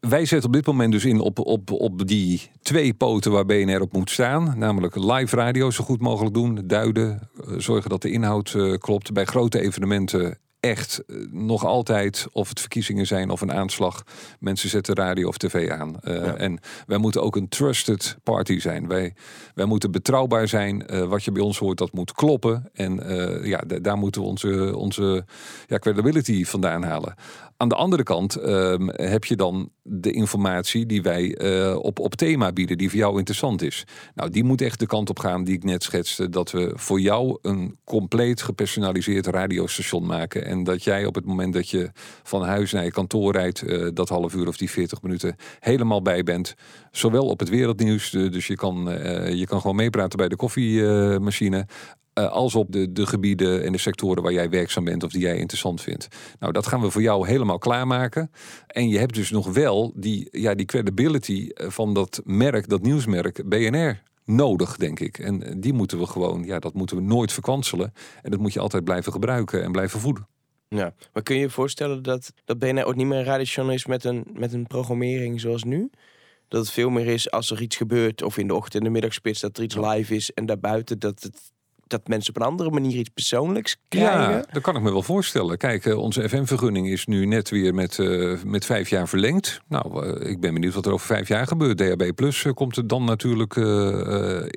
Wij 0.00 0.24
zetten 0.24 0.48
op 0.48 0.54
dit 0.54 0.66
moment 0.66 0.92
dus 0.92 1.04
in 1.04 1.20
op, 1.20 1.38
op, 1.38 1.70
op 1.70 2.06
die 2.06 2.50
twee 2.62 2.94
poten 2.94 3.32
waar 3.32 3.44
BNR 3.46 3.80
op 3.80 3.92
moet 3.92 4.10
staan. 4.10 4.54
Namelijk 4.56 4.96
live 4.96 5.36
radio 5.36 5.70
zo 5.70 5.84
goed 5.84 6.00
mogelijk 6.00 6.34
doen. 6.34 6.60
Duiden, 6.64 7.30
eh, 7.46 7.54
zorgen 7.58 7.90
dat 7.90 8.02
de 8.02 8.10
inhoud 8.10 8.54
eh, 8.54 8.74
klopt. 8.78 9.12
Bij 9.12 9.24
grote 9.24 9.60
evenementen 9.60 10.38
echt 10.60 11.02
eh, 11.06 11.16
nog 11.30 11.64
altijd, 11.64 12.26
of 12.32 12.48
het 12.48 12.60
verkiezingen 12.60 13.06
zijn 13.06 13.30
of 13.30 13.40
een 13.40 13.52
aanslag. 13.52 14.02
Mensen 14.38 14.68
zetten 14.68 14.94
radio 14.94 15.28
of 15.28 15.36
tv 15.36 15.70
aan. 15.70 16.00
Eh, 16.00 16.40
En 16.40 16.58
wij 16.86 16.98
moeten 16.98 17.22
ook 17.22 17.36
een 17.36 17.48
trusted 17.48 18.16
party 18.22 18.58
zijn. 18.58 18.88
Wij, 18.88 19.14
wij 19.54 19.64
moeten 19.66 19.90
betrouwbaar 19.90 20.48
zijn. 20.48 20.86
Eh, 20.86 21.04
wat 21.04 21.24
je 21.24 21.32
bij 21.32 21.42
ons 21.42 21.58
hoort, 21.58 21.78
dat 21.78 21.92
moet 21.92 22.12
kloppen. 22.12 22.68
En 22.72 22.94
ja, 23.42 23.58
da- 23.66 23.78
daar 23.78 23.96
moeten 23.98 24.20
we 24.22 24.26
onze, 24.26 24.76
onze 24.76 25.24
ja, 25.66 25.78
credibility 25.78 26.44
vandaan 26.44 26.82
halen. 26.82 27.14
Aan 27.60 27.68
de 27.68 27.74
andere 27.74 28.02
kant 28.02 28.36
ehm, 28.36 28.88
heb 28.88 29.24
je 29.24 29.36
dan 29.36 29.70
de 29.82 30.10
informatie 30.10 30.86
die 30.86 31.02
wij 31.02 31.34
eh, 31.34 31.76
op, 31.76 31.98
op 31.98 32.14
thema 32.14 32.52
bieden, 32.52 32.78
die 32.78 32.88
voor 32.90 32.98
jou 32.98 33.18
interessant 33.18 33.62
is. 33.62 33.84
Nou, 34.14 34.30
die 34.30 34.44
moet 34.44 34.60
echt 34.60 34.78
de 34.78 34.86
kant 34.86 35.10
op 35.10 35.18
gaan 35.18 35.44
die 35.44 35.54
ik 35.54 35.64
net 35.64 35.82
schetste. 35.82 36.28
Dat 36.28 36.50
we 36.50 36.72
voor 36.74 37.00
jou 37.00 37.38
een 37.42 37.78
compleet 37.84 38.42
gepersonaliseerd 38.42 39.26
radiostation 39.26 40.06
maken. 40.06 40.44
En 40.44 40.64
dat 40.64 40.84
jij 40.84 41.04
op 41.06 41.14
het 41.14 41.24
moment 41.24 41.52
dat 41.52 41.68
je 41.68 41.90
van 42.22 42.42
huis 42.42 42.72
naar 42.72 42.84
je 42.84 42.90
kantoor 42.90 43.32
rijdt, 43.32 43.62
eh, 43.62 43.88
dat 43.94 44.08
half 44.08 44.34
uur 44.34 44.48
of 44.48 44.56
die 44.56 44.70
40 44.70 45.02
minuten 45.02 45.36
helemaal 45.58 46.02
bij 46.02 46.22
bent. 46.22 46.54
Zowel 46.90 47.26
op 47.26 47.38
het 47.38 47.48
wereldnieuws, 47.48 48.14
eh, 48.14 48.30
dus 48.30 48.46
je 48.46 48.56
kan, 48.56 48.84
je 49.36 49.46
kan 49.46 49.60
gewoon 49.60 49.76
meepraten 49.76 50.18
bij 50.18 50.28
de 50.28 50.36
koffiemachine. 50.36 51.66
Eh, 52.12 52.30
als 52.30 52.54
op 52.54 52.72
de, 52.72 52.92
de 52.92 53.06
gebieden 53.06 53.64
en 53.64 53.72
de 53.72 53.78
sectoren 53.78 54.22
waar 54.22 54.32
jij 54.32 54.48
werkzaam 54.48 54.84
bent 54.84 55.02
of 55.02 55.12
die 55.12 55.20
jij 55.20 55.36
interessant 55.36 55.80
vindt. 55.80 56.08
Nou, 56.38 56.52
dat 56.52 56.66
gaan 56.66 56.80
we 56.80 56.90
voor 56.90 57.02
jou 57.02 57.26
helemaal 57.26 57.58
klaarmaken. 57.58 58.30
En 58.66 58.88
je 58.88 58.98
hebt 58.98 59.14
dus 59.14 59.30
nog 59.30 59.52
wel 59.52 59.92
die, 59.96 60.28
ja, 60.30 60.54
die 60.54 60.66
credibility 60.66 61.48
eh, 61.48 61.68
van 61.68 61.94
dat 61.94 62.20
merk, 62.24 62.68
dat 62.68 62.82
nieuwsmerk 62.82 63.48
BNR 63.48 64.02
nodig, 64.24 64.76
denk 64.76 65.00
ik. 65.00 65.18
En 65.18 65.42
eh, 65.42 65.54
die 65.56 65.72
moeten 65.72 65.98
we 65.98 66.06
gewoon, 66.06 66.44
ja, 66.44 66.58
dat 66.58 66.74
moeten 66.74 66.96
we 66.96 67.02
nooit 67.02 67.32
verkwanselen. 67.32 67.92
En 68.22 68.30
dat 68.30 68.40
moet 68.40 68.52
je 68.52 68.60
altijd 68.60 68.84
blijven 68.84 69.12
gebruiken 69.12 69.62
en 69.62 69.72
blijven 69.72 70.00
voeden. 70.00 70.28
Ja, 70.68 70.94
maar 71.12 71.22
kun 71.22 71.34
je 71.34 71.40
je 71.40 71.50
voorstellen 71.50 72.02
dat, 72.02 72.32
dat 72.44 72.58
BNR 72.58 72.84
ook 72.84 72.96
niet 72.96 73.06
meer 73.06 73.18
een 73.18 73.24
radiostation 73.24 73.72
is 73.72 73.86
met 73.86 74.04
een, 74.04 74.26
met 74.32 74.52
een 74.52 74.66
programmering 74.66 75.40
zoals 75.40 75.64
nu? 75.64 75.90
Dat 76.48 76.60
het 76.60 76.70
veel 76.70 76.90
meer 76.90 77.06
is 77.06 77.30
als 77.30 77.50
er 77.50 77.62
iets 77.62 77.76
gebeurt, 77.76 78.22
of 78.22 78.38
in 78.38 78.46
de 78.46 78.54
ochtend, 78.54 78.74
in 78.74 78.84
de 78.84 78.90
middagspits, 78.90 79.40
dat 79.40 79.56
er 79.56 79.62
iets 79.62 79.76
live 79.76 80.14
is. 80.14 80.32
En 80.32 80.46
daarbuiten 80.46 80.98
dat, 80.98 81.22
het, 81.22 81.52
dat 81.90 82.08
mensen 82.08 82.34
op 82.34 82.40
een 82.40 82.48
andere 82.48 82.70
manier 82.70 82.96
iets 82.96 83.08
persoonlijks 83.14 83.76
krijgen. 83.88 84.30
Ja, 84.32 84.44
dat 84.52 84.62
kan 84.62 84.76
ik 84.76 84.82
me 84.82 84.90
wel 84.92 85.02
voorstellen. 85.02 85.58
Kijk, 85.58 85.86
eh, 85.86 85.98
onze 85.98 86.28
FM-vergunning 86.28 86.88
is 86.88 87.06
nu 87.06 87.26
net 87.26 87.50
weer 87.50 87.74
met, 87.74 87.98
eh, 87.98 88.32
met 88.44 88.64
vijf 88.64 88.88
jaar 88.88 89.08
verlengd. 89.08 89.60
Nou, 89.68 90.06
eh, 90.06 90.30
ik 90.30 90.40
ben 90.40 90.54
benieuwd 90.54 90.74
wat 90.74 90.86
er 90.86 90.92
over 90.92 91.06
vijf 91.06 91.28
jaar 91.28 91.46
gebeurt. 91.46 91.78
DHB 91.78 92.14
Plus 92.14 92.46
komt 92.54 92.76
er 92.76 92.86
dan 92.86 93.04
natuurlijk, 93.04 93.54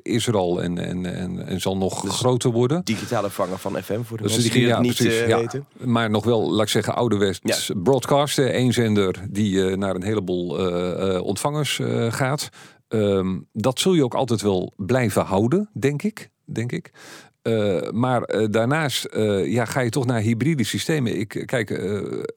is 0.02 0.26
er 0.26 0.36
al 0.36 0.62
en, 0.62 0.78
en, 0.78 1.06
en, 1.16 1.46
en 1.46 1.60
zal 1.60 1.76
nog 1.76 2.08
groter 2.08 2.50
worden. 2.50 2.84
Digitale 2.84 3.30
vanger 3.30 3.58
van 3.58 3.82
FM 3.82 4.02
voor 4.02 4.16
de 4.16 4.22
Dus 4.22 4.32
mensen 4.32 4.50
die- 4.50 4.60
die 4.60 4.68
ja, 4.68 4.80
niet 4.80 4.94
precies, 4.94 5.26
ja. 5.26 5.38
weten. 5.38 5.66
Maar 5.78 6.10
nog 6.10 6.24
wel, 6.24 6.50
laat 6.52 6.62
ik 6.62 6.68
zeggen, 6.68 6.94
ouderwets 6.94 7.70
broadcasten. 7.82 8.58
Eén 8.58 8.72
zender 8.72 9.14
die 9.30 9.76
naar 9.76 9.94
een 9.94 10.02
heleboel 10.02 10.48
ontvangers 11.22 11.80
gaat. 12.08 12.48
Ehm, 12.88 13.38
dat 13.52 13.78
zul 13.80 13.94
je 13.94 14.04
ook 14.04 14.14
altijd 14.14 14.42
wel 14.42 14.72
blijven 14.76 15.24
houden, 15.24 15.70
denk 15.72 16.02
ik. 16.02 16.30
Denk 16.44 16.72
ik. 16.72 16.90
Eh, 17.44 17.90
maar 17.90 18.22
eh, 18.22 18.46
daarnaast 18.50 19.04
eh, 19.04 19.52
ja, 19.52 19.64
ga 19.64 19.80
je 19.80 19.90
toch 19.90 20.06
naar 20.06 20.20
hybride 20.20 20.64
systemen. 20.64 21.18
Ik, 21.18 21.42
kijk, 21.46 21.68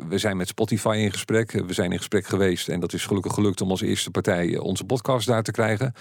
we 0.09 0.17
zijn 0.17 0.37
met 0.37 0.47
Spotify 0.47 0.97
in 0.99 1.11
gesprek. 1.11 1.51
We 1.51 1.73
zijn 1.73 1.91
in 1.91 1.97
gesprek 1.97 2.25
geweest. 2.25 2.69
En 2.69 2.79
dat 2.79 2.93
is 2.93 3.05
gelukkig 3.05 3.33
gelukt 3.33 3.61
om 3.61 3.69
als 3.69 3.81
eerste 3.81 4.11
partij 4.11 4.57
onze 4.57 4.83
podcast 4.83 5.27
daar 5.27 5.43
te 5.43 5.51
krijgen. 5.51 5.93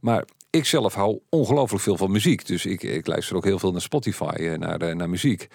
Maar 0.00 0.24
ik 0.50 0.64
zelf 0.64 0.94
hou 0.94 1.20
ongelooflijk 1.28 1.82
veel 1.82 1.96
van 1.96 2.10
muziek. 2.10 2.46
Dus 2.46 2.66
ik, 2.66 2.82
ik 2.82 3.06
luister 3.06 3.36
ook 3.36 3.44
heel 3.44 3.58
veel 3.58 3.72
naar 3.72 3.80
Spotify, 3.80 4.56
naar, 4.58 4.96
naar 4.96 5.10
muziek. 5.10 5.48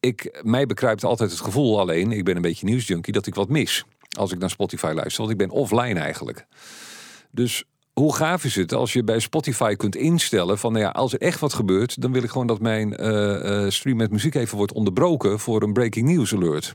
Ik, 0.00 0.40
mij 0.42 0.66
bekruipt 0.66 1.04
altijd 1.04 1.30
het 1.30 1.40
gevoel 1.40 1.80
alleen, 1.80 2.12
ik 2.12 2.24
ben 2.24 2.36
een 2.36 2.42
beetje 2.42 2.66
nieuwsjunkie, 2.66 3.12
dat 3.12 3.26
ik 3.26 3.34
wat 3.34 3.48
mis. 3.48 3.84
Als 4.18 4.32
ik 4.32 4.38
naar 4.38 4.50
Spotify 4.50 4.92
luister. 4.94 5.18
Want 5.18 5.30
ik 5.30 5.38
ben 5.38 5.50
offline 5.50 6.00
eigenlijk. 6.00 6.46
Dus 7.30 7.64
hoe 8.00 8.14
gaaf 8.14 8.44
is 8.44 8.54
het 8.54 8.72
als 8.72 8.92
je 8.92 9.04
bij 9.04 9.18
Spotify 9.18 9.74
kunt 9.74 9.96
instellen 9.96 10.58
van, 10.58 10.72
nou 10.72 10.84
ja, 10.84 10.90
als 10.90 11.12
er 11.12 11.20
echt 11.20 11.40
wat 11.40 11.52
gebeurt, 11.52 12.00
dan 12.00 12.12
wil 12.12 12.22
ik 12.22 12.30
gewoon 12.30 12.46
dat 12.46 12.60
mijn 12.60 12.96
eh, 12.96 13.64
eh, 13.64 13.70
stream 13.70 13.96
met 13.96 14.10
muziek 14.10 14.34
even 14.34 14.56
wordt 14.56 14.72
onderbroken 14.72 15.38
voor 15.38 15.62
een 15.62 15.72
breaking 15.72 16.08
news 16.08 16.34
alert. 16.34 16.74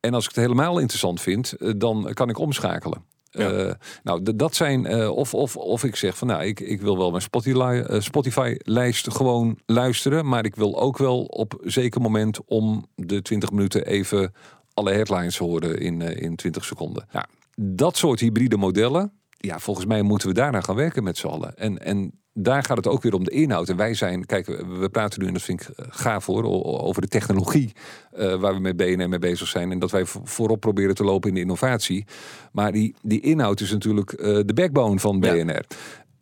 En 0.00 0.14
als 0.14 0.24
ik 0.24 0.34
het 0.34 0.44
helemaal 0.44 0.78
interessant 0.78 1.20
vind, 1.20 1.52
eh, 1.52 1.72
dan 1.76 2.10
kan 2.12 2.28
ik 2.28 2.38
omschakelen. 2.38 3.04
Nou, 4.02 4.36
dat 4.36 4.54
zijn, 4.54 5.08
of, 5.08 5.34
of, 5.34 5.56
of 5.56 5.84
ik 5.84 5.96
zeg 5.96 6.16
van 6.16 6.28
nou, 6.28 6.44
ik, 6.44 6.60
ik 6.60 6.80
wil 6.80 6.98
wel 6.98 7.10
mijn 7.10 7.22
Spotify, 7.22 7.82
Spotify-lijst 7.98 9.12
gewoon 9.12 9.58
luisteren, 9.66 10.28
maar 10.28 10.44
ik 10.44 10.56
wil 10.56 10.80
ook 10.80 10.98
wel 10.98 11.24
op 11.24 11.60
zeker 11.64 12.00
moment 12.00 12.44
om 12.44 12.86
de 12.94 13.22
20 13.22 13.50
minuten 13.50 13.86
even 13.86 14.34
alle 14.74 14.92
headlines 14.92 15.38
horen 15.38 15.78
in, 15.78 16.00
in 16.00 16.36
20 16.36 16.64
seconden. 16.64 17.06
Nou, 17.12 17.24
dat 17.60 17.96
soort 17.96 18.20
hybride 18.20 18.56
modellen, 18.56 19.12
ja, 19.46 19.58
volgens 19.58 19.86
mij 19.86 20.02
moeten 20.02 20.28
we 20.28 20.34
daarna 20.34 20.60
gaan 20.60 20.74
werken 20.76 21.02
met 21.02 21.18
z'n 21.18 21.26
allen. 21.26 21.56
En, 21.56 21.78
en 21.78 22.12
daar 22.32 22.62
gaat 22.62 22.76
het 22.76 22.86
ook 22.86 23.02
weer 23.02 23.14
om 23.14 23.24
de 23.24 23.30
inhoud. 23.30 23.68
En 23.68 23.76
wij 23.76 23.94
zijn, 23.94 24.26
kijk, 24.26 24.46
we 24.78 24.88
praten 24.92 25.20
nu, 25.20 25.26
en 25.26 25.32
dat 25.32 25.42
vind 25.42 25.60
ik 25.60 25.68
eh, 25.68 25.86
gaaf 25.88 26.26
hoor, 26.26 26.44
over 26.82 27.02
de 27.02 27.08
technologie 27.08 27.72
eh, 28.12 28.34
waar 28.34 28.54
we 28.54 28.60
met 28.60 28.76
BNR 28.76 29.08
mee 29.08 29.18
bezig 29.18 29.48
zijn. 29.48 29.72
En 29.72 29.78
dat 29.78 29.90
wij 29.90 30.04
vo- 30.06 30.20
voorop 30.24 30.60
proberen 30.60 30.94
te 30.94 31.04
lopen 31.04 31.28
in 31.28 31.34
de 31.34 31.40
innovatie. 31.40 32.06
Maar 32.52 32.72
die, 32.72 32.94
die 33.02 33.20
inhoud 33.20 33.60
is 33.60 33.70
natuurlijk 33.72 34.12
eh, 34.12 34.40
de 34.44 34.54
backbone 34.54 34.98
van 34.98 35.20
BNR. 35.20 35.64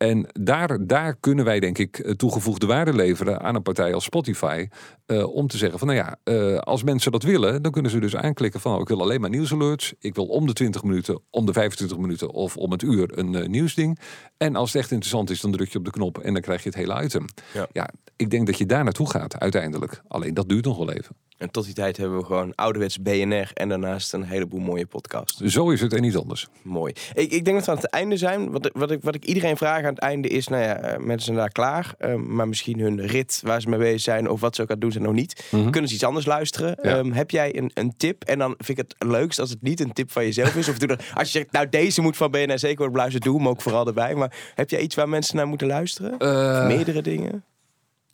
En 0.09 0.27
daar, 0.39 0.87
daar 0.87 1.15
kunnen 1.19 1.45
wij, 1.45 1.59
denk 1.59 1.77
ik, 1.77 1.99
eh, 1.99 2.11
toegevoegde 2.11 2.65
waarde 2.65 2.93
leveren 2.93 3.41
aan 3.41 3.55
een 3.55 3.61
partij 3.61 3.93
als 3.93 4.03
Spotify. 4.03 4.67
eh, 5.05 5.33
om 5.35 5.47
te 5.47 5.57
zeggen 5.57 5.79
van, 5.79 5.87
nou 5.87 5.99
ja, 5.99 6.17
eh, 6.23 6.57
als 6.57 6.83
mensen 6.83 7.11
dat 7.11 7.23
willen, 7.23 7.61
dan 7.61 7.71
kunnen 7.71 7.91
ze 7.91 7.99
dus 7.99 8.15
aanklikken 8.15 8.59
van, 8.59 8.75
oh, 8.75 8.81
ik 8.81 8.87
wil 8.87 9.01
alleen 9.01 9.21
maar 9.21 9.29
nieuwsalerts. 9.29 9.93
Ik 9.99 10.15
wil 10.15 10.25
om 10.25 10.47
de 10.47 10.53
20 10.53 10.83
minuten, 10.83 11.21
om 11.29 11.45
de 11.45 11.53
25 11.53 11.97
minuten 11.97 12.31
of 12.31 12.57
om 12.57 12.71
het 12.71 12.81
uur 12.81 13.17
een 13.17 13.51
nieuwsding. 13.51 13.99
En 14.37 14.55
als 14.55 14.73
het 14.73 14.81
echt 14.81 14.91
interessant 14.91 15.29
is, 15.29 15.41
dan 15.41 15.51
druk 15.51 15.69
je 15.69 15.77
op 15.77 15.85
de 15.85 15.91
knop 15.91 16.17
en 16.17 16.33
dan 16.33 16.41
krijg 16.41 16.63
je 16.63 16.69
het 16.69 16.77
hele 16.77 17.03
item. 17.03 17.25
Ja. 17.53 17.67
ja, 17.71 17.89
ik 18.15 18.29
denk 18.29 18.45
dat 18.45 18.57
je 18.57 18.65
daar 18.65 18.83
naartoe 18.83 19.09
gaat 19.09 19.39
uiteindelijk. 19.39 20.01
Alleen 20.07 20.33
dat 20.33 20.49
duurt 20.49 20.65
nog 20.65 20.77
wel 20.77 20.91
even. 20.91 21.15
En 21.37 21.51
tot 21.51 21.65
die 21.65 21.73
tijd 21.73 21.97
hebben 21.97 22.17
we 22.17 22.25
gewoon 22.25 22.55
ouderwets 22.55 23.01
BNR 23.01 23.51
en 23.53 23.69
daarnaast 23.69 24.13
een 24.13 24.23
heleboel 24.23 24.59
mooie 24.59 24.85
podcasts. 24.85 25.41
Zo 25.41 25.69
is 25.69 25.81
het 25.81 25.93
en 25.93 26.01
niet 26.01 26.15
anders. 26.15 26.47
Mooi. 26.61 26.93
Ik, 27.13 27.31
ik 27.31 27.45
denk 27.45 27.57
dat 27.57 27.65
we 27.65 27.71
aan 27.71 27.77
het 27.77 27.89
einde 27.89 28.17
zijn. 28.17 28.51
Wat, 28.51 28.69
wat, 28.73 28.91
ik, 28.91 28.99
wat 29.01 29.15
ik 29.15 29.25
iedereen 29.25 29.57
vraag 29.57 29.77
aan 29.77 29.93
het 29.93 29.99
einde 29.99 30.27
is, 30.27 30.47
nou 30.47 30.63
ja, 30.63 30.77
eh, 30.77 30.97
mensen 30.99 31.25
zijn 31.25 31.37
daar 31.37 31.51
klaar. 31.51 31.93
eh, 31.97 32.15
maar 32.15 32.47
misschien 32.47 32.79
hun 32.79 33.05
rit 33.05 33.41
waar 33.43 33.61
ze 33.61 33.69
mee 33.69 33.79
bezig 33.79 34.01
zijn 34.01 34.29
of 34.29 34.39
wat 34.41 34.55
ze 34.55 34.61
ook 34.61 34.67
aan 34.67 34.73
het 34.73 34.83
doen 34.83 34.91
zijn 34.91 35.03
nog 35.03 35.13
niet. 35.13 35.47
Mhm. 35.51 35.69
Kunnen 35.69 35.89
ze 35.89 35.95
iets 35.95 36.03
anders 36.05 36.25
luisteren? 36.25 36.77
Ja. 36.81 36.97
Ehm, 36.97 37.11
heb 37.11 37.31
jij 37.31 37.57
een, 37.57 37.71
een 37.73 37.93
tip? 37.97 38.23
En 38.23 38.39
dan 38.39 38.53
vind 38.57 38.79
ik 38.79 38.85
het 38.89 39.07
leukst 39.09 39.39
als 39.39 39.49
het 39.49 39.61
niet 39.61 39.79
een 39.79 39.93
tip 39.93 40.11
van 40.11 40.23
jezelf 40.23 40.55
is. 40.55 40.69
Of 40.69 40.77
doe 40.77 40.89
er, 40.89 41.11
als 41.17 41.31
je 41.31 41.37
zegt, 41.39 41.51
nou 41.51 41.69
deze 41.69 42.01
moet 42.01 42.17
van 42.17 42.31
BNR 42.31 42.59
zeker 42.59 42.77
worden 42.77 42.93
beluisterd, 42.93 43.23
doe 43.23 43.37
hem 43.37 43.47
ook 43.47 43.61
vooral 43.61 43.87
erbij. 43.87 44.15
Maar 44.15 44.51
heb 44.55 44.69
jij 44.69 44.79
iets 44.79 44.95
waar 44.95 45.09
mensen 45.09 45.35
naar 45.35 45.47
moeten 45.47 45.67
luisteren? 45.67 46.17
Eh, 46.17 46.67
meerdere 46.67 47.01
dingen? 47.01 47.43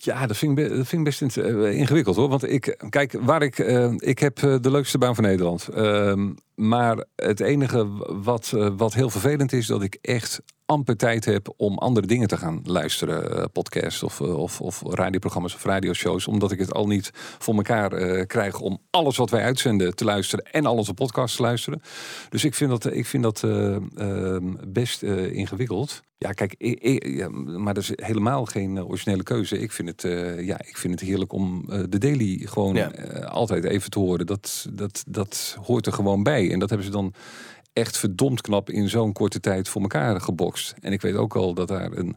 Ja, 0.04 0.28
dat 0.28 0.38
vind 0.38 0.60
ik, 0.60 0.70
dat 0.70 0.88
vind 0.88 1.04
best 1.04 1.22
eh, 1.22 1.78
ingewikkeld 1.78 2.16
hoor. 2.16 2.30
Want 2.30 2.50
ik, 2.50 2.78
kijk, 2.90 3.16
waar 3.22 3.42
ik, 3.42 3.60
eh, 3.60 3.94
ik 3.98 4.20
heb 4.20 4.44
eh, 4.44 4.56
de 4.62 4.72
leukste 4.72 4.98
baan 4.98 5.16
van 5.16 5.24
Nederland. 5.24 5.68
Ehm, 5.68 6.30
maar 6.56 7.06
het 7.16 7.40
enige 7.40 7.88
wat, 8.24 8.54
wat 8.78 8.94
heel 8.94 9.10
vervelend 9.10 9.54
is, 9.54 9.68
dat 9.68 9.84
ik 9.84 9.98
echt 10.02 10.42
amper 10.72 10.98
tijd 10.98 11.26
heb 11.26 11.54
om 11.58 11.78
andere 11.78 12.08
dingen 12.08 12.28
te 12.28 12.38
gaan 12.38 12.60
luisteren. 12.64 13.38
eh, 13.38 13.44
podcasts 13.54 14.04
of, 14.04 14.22
eh, 14.22 14.38
of, 14.38 14.62
of 14.62 14.82
radioprogramma's 14.88 15.54
of 15.56 15.64
radioshows. 15.64 16.28
Omdat 16.28 16.52
ik 16.52 16.60
het 16.60 16.74
al 16.74 16.88
niet 16.88 17.12
voor 17.14 17.56
elkaar 17.56 17.92
eh, 17.94 18.26
krijg 18.28 18.60
om 18.60 18.80
alles 18.90 19.18
wat 19.18 19.30
wij 19.30 19.44
uitzenden 19.44 19.96
te 19.96 20.04
luisteren 20.04 20.46
en 20.52 20.66
al 20.66 20.76
onze 20.76 20.94
podcasts 20.94 21.36
te 21.36 21.42
luisteren. 21.42 21.82
Dus 22.30 22.44
ik 22.44 22.54
vind 22.54 22.70
dat, 22.70 22.94
ik 22.94 23.06
vind 23.06 23.24
dat 23.24 23.44
eh, 23.44 23.76
ehm, 23.96 24.54
best 24.68 25.04
ingewikkeld. 25.04 26.02
Ja, 26.18 26.32
kijk, 26.32 26.56
ik, 26.58 26.80
ik- 26.82 27.08
ja, 27.08 27.30
maar 27.30 27.74
dat 27.74 27.84
is 27.84 27.92
helemaal 27.96 28.46
geen 28.46 28.84
originele 28.86 29.24
keuze. 29.24 29.60
Ik 29.60 29.72
vind 29.72 29.88
het, 29.90 30.02
ja, 30.46 30.60
ik 30.68 30.78
vind 30.78 31.00
het 31.00 31.10
heerlijk 31.10 31.34
om 31.34 31.66
de 31.90 31.98
daily 31.98 32.42
gewoon 32.46 32.76
Ja. 32.76 32.88
altijd 33.26 33.64
even 33.64 33.90
te 33.90 34.00
horen. 34.00 34.26
Dat, 34.26 34.68
dat, 34.74 35.04
dat 35.08 35.58
hoort 35.66 35.86
er 35.86 35.94
gewoon 35.94 36.24
bij. 36.24 36.52
En 36.52 36.60
dat 36.60 36.70
hebben 36.70 36.88
ze 36.88 36.94
dan 36.94 37.14
echt 37.74 37.98
verdomd 37.98 38.42
knap 38.42 38.70
in 38.70 38.90
zo'n 38.90 39.14
korte 39.14 39.40
tijd 39.40 39.70
voor 39.70 39.82
elkaar 39.82 40.22
gebokst. 40.22 40.74
En 40.80 40.92
ik 40.92 41.02
weet 41.02 41.16
ook 41.16 41.36
al 41.36 41.54
dat 41.54 41.68
daar 41.68 41.92
een 41.92 42.16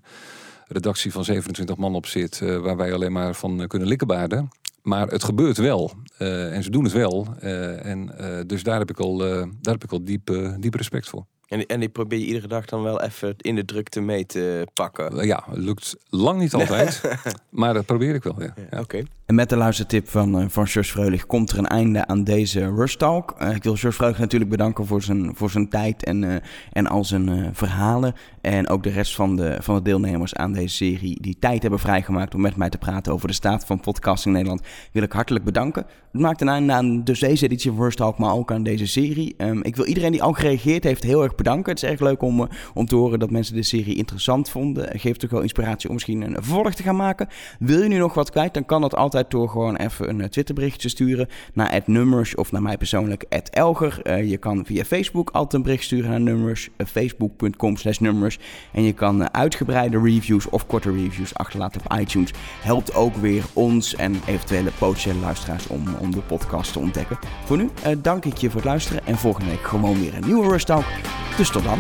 redactie 0.67 1.13
van 1.13 1.25
27 1.25 1.77
man 1.77 1.95
op 1.95 2.07
zit, 2.07 2.41
eh, 2.41 2.59
waar 2.59 2.77
wij 2.77 2.93
alleen 2.93 3.13
maar 3.13 3.35
van 3.35 3.61
eh, 3.61 3.67
kunnen 3.67 3.89
likkenbaarden. 3.89 4.49
Maar 4.83 5.09
het 5.09 5.25
gebeurt 5.25 5.57
wel. 5.57 5.93
eh, 6.19 6.55
en 6.55 6.63
ze 6.63 6.71
doen 6.71 6.85
het 6.85 6.93
wel. 6.93 7.27
en 7.39 8.15
dus 8.47 8.63
daar 8.63 8.79
heb 8.79 8.91
ik 8.91 8.99
al, 8.99 9.17
daar 9.19 9.47
heb 9.63 9.85
ik 9.85 9.93
al 9.93 10.05
diep, 10.05 10.55
diep 10.59 10.75
respect 10.75 11.09
voor. 11.09 11.27
En, 11.49 11.67
en 11.67 11.81
die 11.81 11.89
probeer 11.89 12.19
je 12.19 12.27
iedere 12.27 12.49
dag 12.49 12.65
dan 12.65 12.83
wel 12.83 13.03
even 13.03 13.35
in 13.37 13.55
de 13.55 13.65
drukte 13.65 14.01
mee 14.01 14.27
te 14.27 14.67
pakken. 14.75 15.19
Eh, 15.19 15.27
ja, 15.27 15.45
het 15.51 15.59
lukt 15.59 15.97
lang 16.09 16.39
niet 16.39 16.55
altijd. 16.55 17.01
maar 17.51 17.75
dat 17.75 17.87
probeer 17.87 18.15
ik 18.15 18.23
wel. 18.23 18.43
Ja. 18.43 18.55
Ja. 18.71 18.81
Oké. 18.81 19.03
En 19.27 19.35
met 19.35 19.49
de 19.49 19.57
luistertip 19.57 20.09
van, 20.09 20.41
eh, 20.41 20.47
van 20.49 20.67
George 20.67 20.91
Freulich 20.91 21.27
komt 21.27 21.51
er 21.51 21.59
een 21.59 21.67
einde 21.67 22.07
aan 22.07 22.25
deze 22.25 22.75
Rush 22.75 22.95
Talk. 22.95 23.35
Eh, 23.39 23.55
ik 23.55 23.63
wil 23.63 23.77
George 23.77 23.97
Freulich 23.97 24.19
natuurlijk 24.19 24.51
bedanken 24.51 24.87
voor 24.87 25.03
zijn, 25.03 25.37
voor 25.37 25.51
zijn 25.51 25.69
tijd 25.69 26.05
en, 26.05 26.25
eh, 26.25 26.37
en 26.73 26.87
al 26.87 27.05
zijn 27.05 27.29
eh, 27.29 27.49
verhalen. 27.53 28.15
En 28.41 28.69
ook 28.69 28.83
de 28.83 28.91
rest 28.91 29.15
van 29.15 29.37
de, 29.37 29.57
van 29.61 29.75
de 29.75 29.83
deelnemers 29.83 30.35
aan 30.35 30.53
deze 30.53 30.75
serie 30.75 31.21
die 31.21 31.37
tijd 31.39 31.63
hebben 31.63 31.81
vrijgemaakt 31.81 32.35
om 32.35 32.41
met 32.41 32.57
mij 32.57 32.71
te 32.71 32.79
praten 32.79 33.13
over 33.13 33.29
de 33.29 33.35
staat 33.35 33.67
van 33.67 33.81
podcasting 33.81 34.37
in 34.37 34.43
Nederland. 34.43 34.69
Wil 34.93 35.03
ik 35.03 35.13
hartelijk 35.13 35.45
bedanken. 35.45 35.87
Het 36.15 36.23
maakt 36.23 36.41
een 36.41 36.49
einde 36.49 36.73
aan 36.73 37.05
dus 37.05 37.21
deze 37.21 37.45
editie 37.45 37.73
van 37.73 38.15
maar 38.19 38.35
ook 38.35 38.53
aan 38.53 38.62
deze 38.62 38.87
serie. 38.87 39.35
Ehm, 39.37 39.61
ik 39.62 39.77
wil 39.77 39.85
iedereen 39.85 40.12
die 40.12 40.23
al 40.23 40.33
gereageerd 40.33 40.85
heeft 40.85 41.03
heel 41.03 41.23
erg 41.23 41.35
bedanken. 41.35 41.73
Het 41.73 41.83
is 41.83 41.91
erg 41.91 42.01
leuk 42.01 42.23
om, 42.23 42.49
om 42.75 42.87
te 42.87 42.97
horen 42.97 43.19
dat 43.19 43.31
mensen 43.31 43.55
de 43.55 43.62
serie 43.62 43.95
interessant 43.95 44.51
vonden. 44.51 44.99
Geeft 44.99 45.25
ook 45.25 45.31
wel 45.31 45.41
inspiratie 45.41 45.89
om 45.89 45.95
misschien 45.95 46.23
een 46.23 46.35
vervolg 46.35 46.75
te 46.75 46.83
gaan 46.83 46.97
maken. 46.97 47.29
Wil 47.59 47.83
je 47.83 47.89
nu 47.89 47.99
nog 47.99 48.15
wat 48.15 48.31
kwijt, 48.31 48.55
dan 48.55 48.65
kan 48.65 48.81
dat 48.81 48.95
altijd 48.95 49.31
door 49.31 49.49
gewoon 49.49 49.77
even 49.77 50.09
een 50.09 50.31
Twitterberichtje 50.31 50.81
te 50.81 50.89
sturen 50.89 51.29
naar 51.53 51.83
nummers 51.87 52.35
of 52.35 52.53
naar 52.53 52.62
mij 52.62 52.77
persoonlijk 52.77 53.25
Elger. 53.51 54.25
je 54.25 54.37
kan 54.37 54.65
via 54.67 54.85
Facebook 54.85 55.31
altijd 55.31 55.53
een 55.53 55.62
bericht 55.62 55.85
sturen 55.85 56.11
naar 56.11 56.21
nummers, 56.21 56.69
facebook.com 56.87 57.77
slash. 57.77 57.99
En 58.73 58.83
je 58.83 58.93
kan 58.93 59.35
uitgebreide 59.35 60.01
reviews 60.01 60.49
of 60.49 60.67
korte 60.67 60.93
reviews 60.93 61.35
achterlaten 61.35 61.81
op 61.85 61.99
iTunes. 61.99 62.31
Helpt 62.62 62.95
ook 62.95 63.17
weer 63.17 63.45
ons 63.53 63.95
en 63.95 64.21
eventuele 64.27 64.71
potentiële 64.79 65.19
luisteraars 65.19 65.67
om, 65.67 65.83
om 66.05 66.13
de 66.13 66.21
podcast 66.21 66.73
te 66.73 66.79
ontdekken. 66.79 67.19
Voor 67.45 67.57
nu 67.57 67.71
dank 67.99 68.25
ik 68.25 68.37
je 68.37 68.47
voor 68.47 68.61
het 68.61 68.69
luisteren 68.69 69.07
en 69.07 69.19
volgende 69.19 69.51
week 69.51 69.67
gewoon 69.67 70.01
weer 70.01 70.15
een 70.15 70.27
nieuwe 70.27 70.49
Rush 70.49 70.65
Talk. 70.65 70.85
Dus 71.37 71.51
tot 71.51 71.65
dan. 71.65 71.79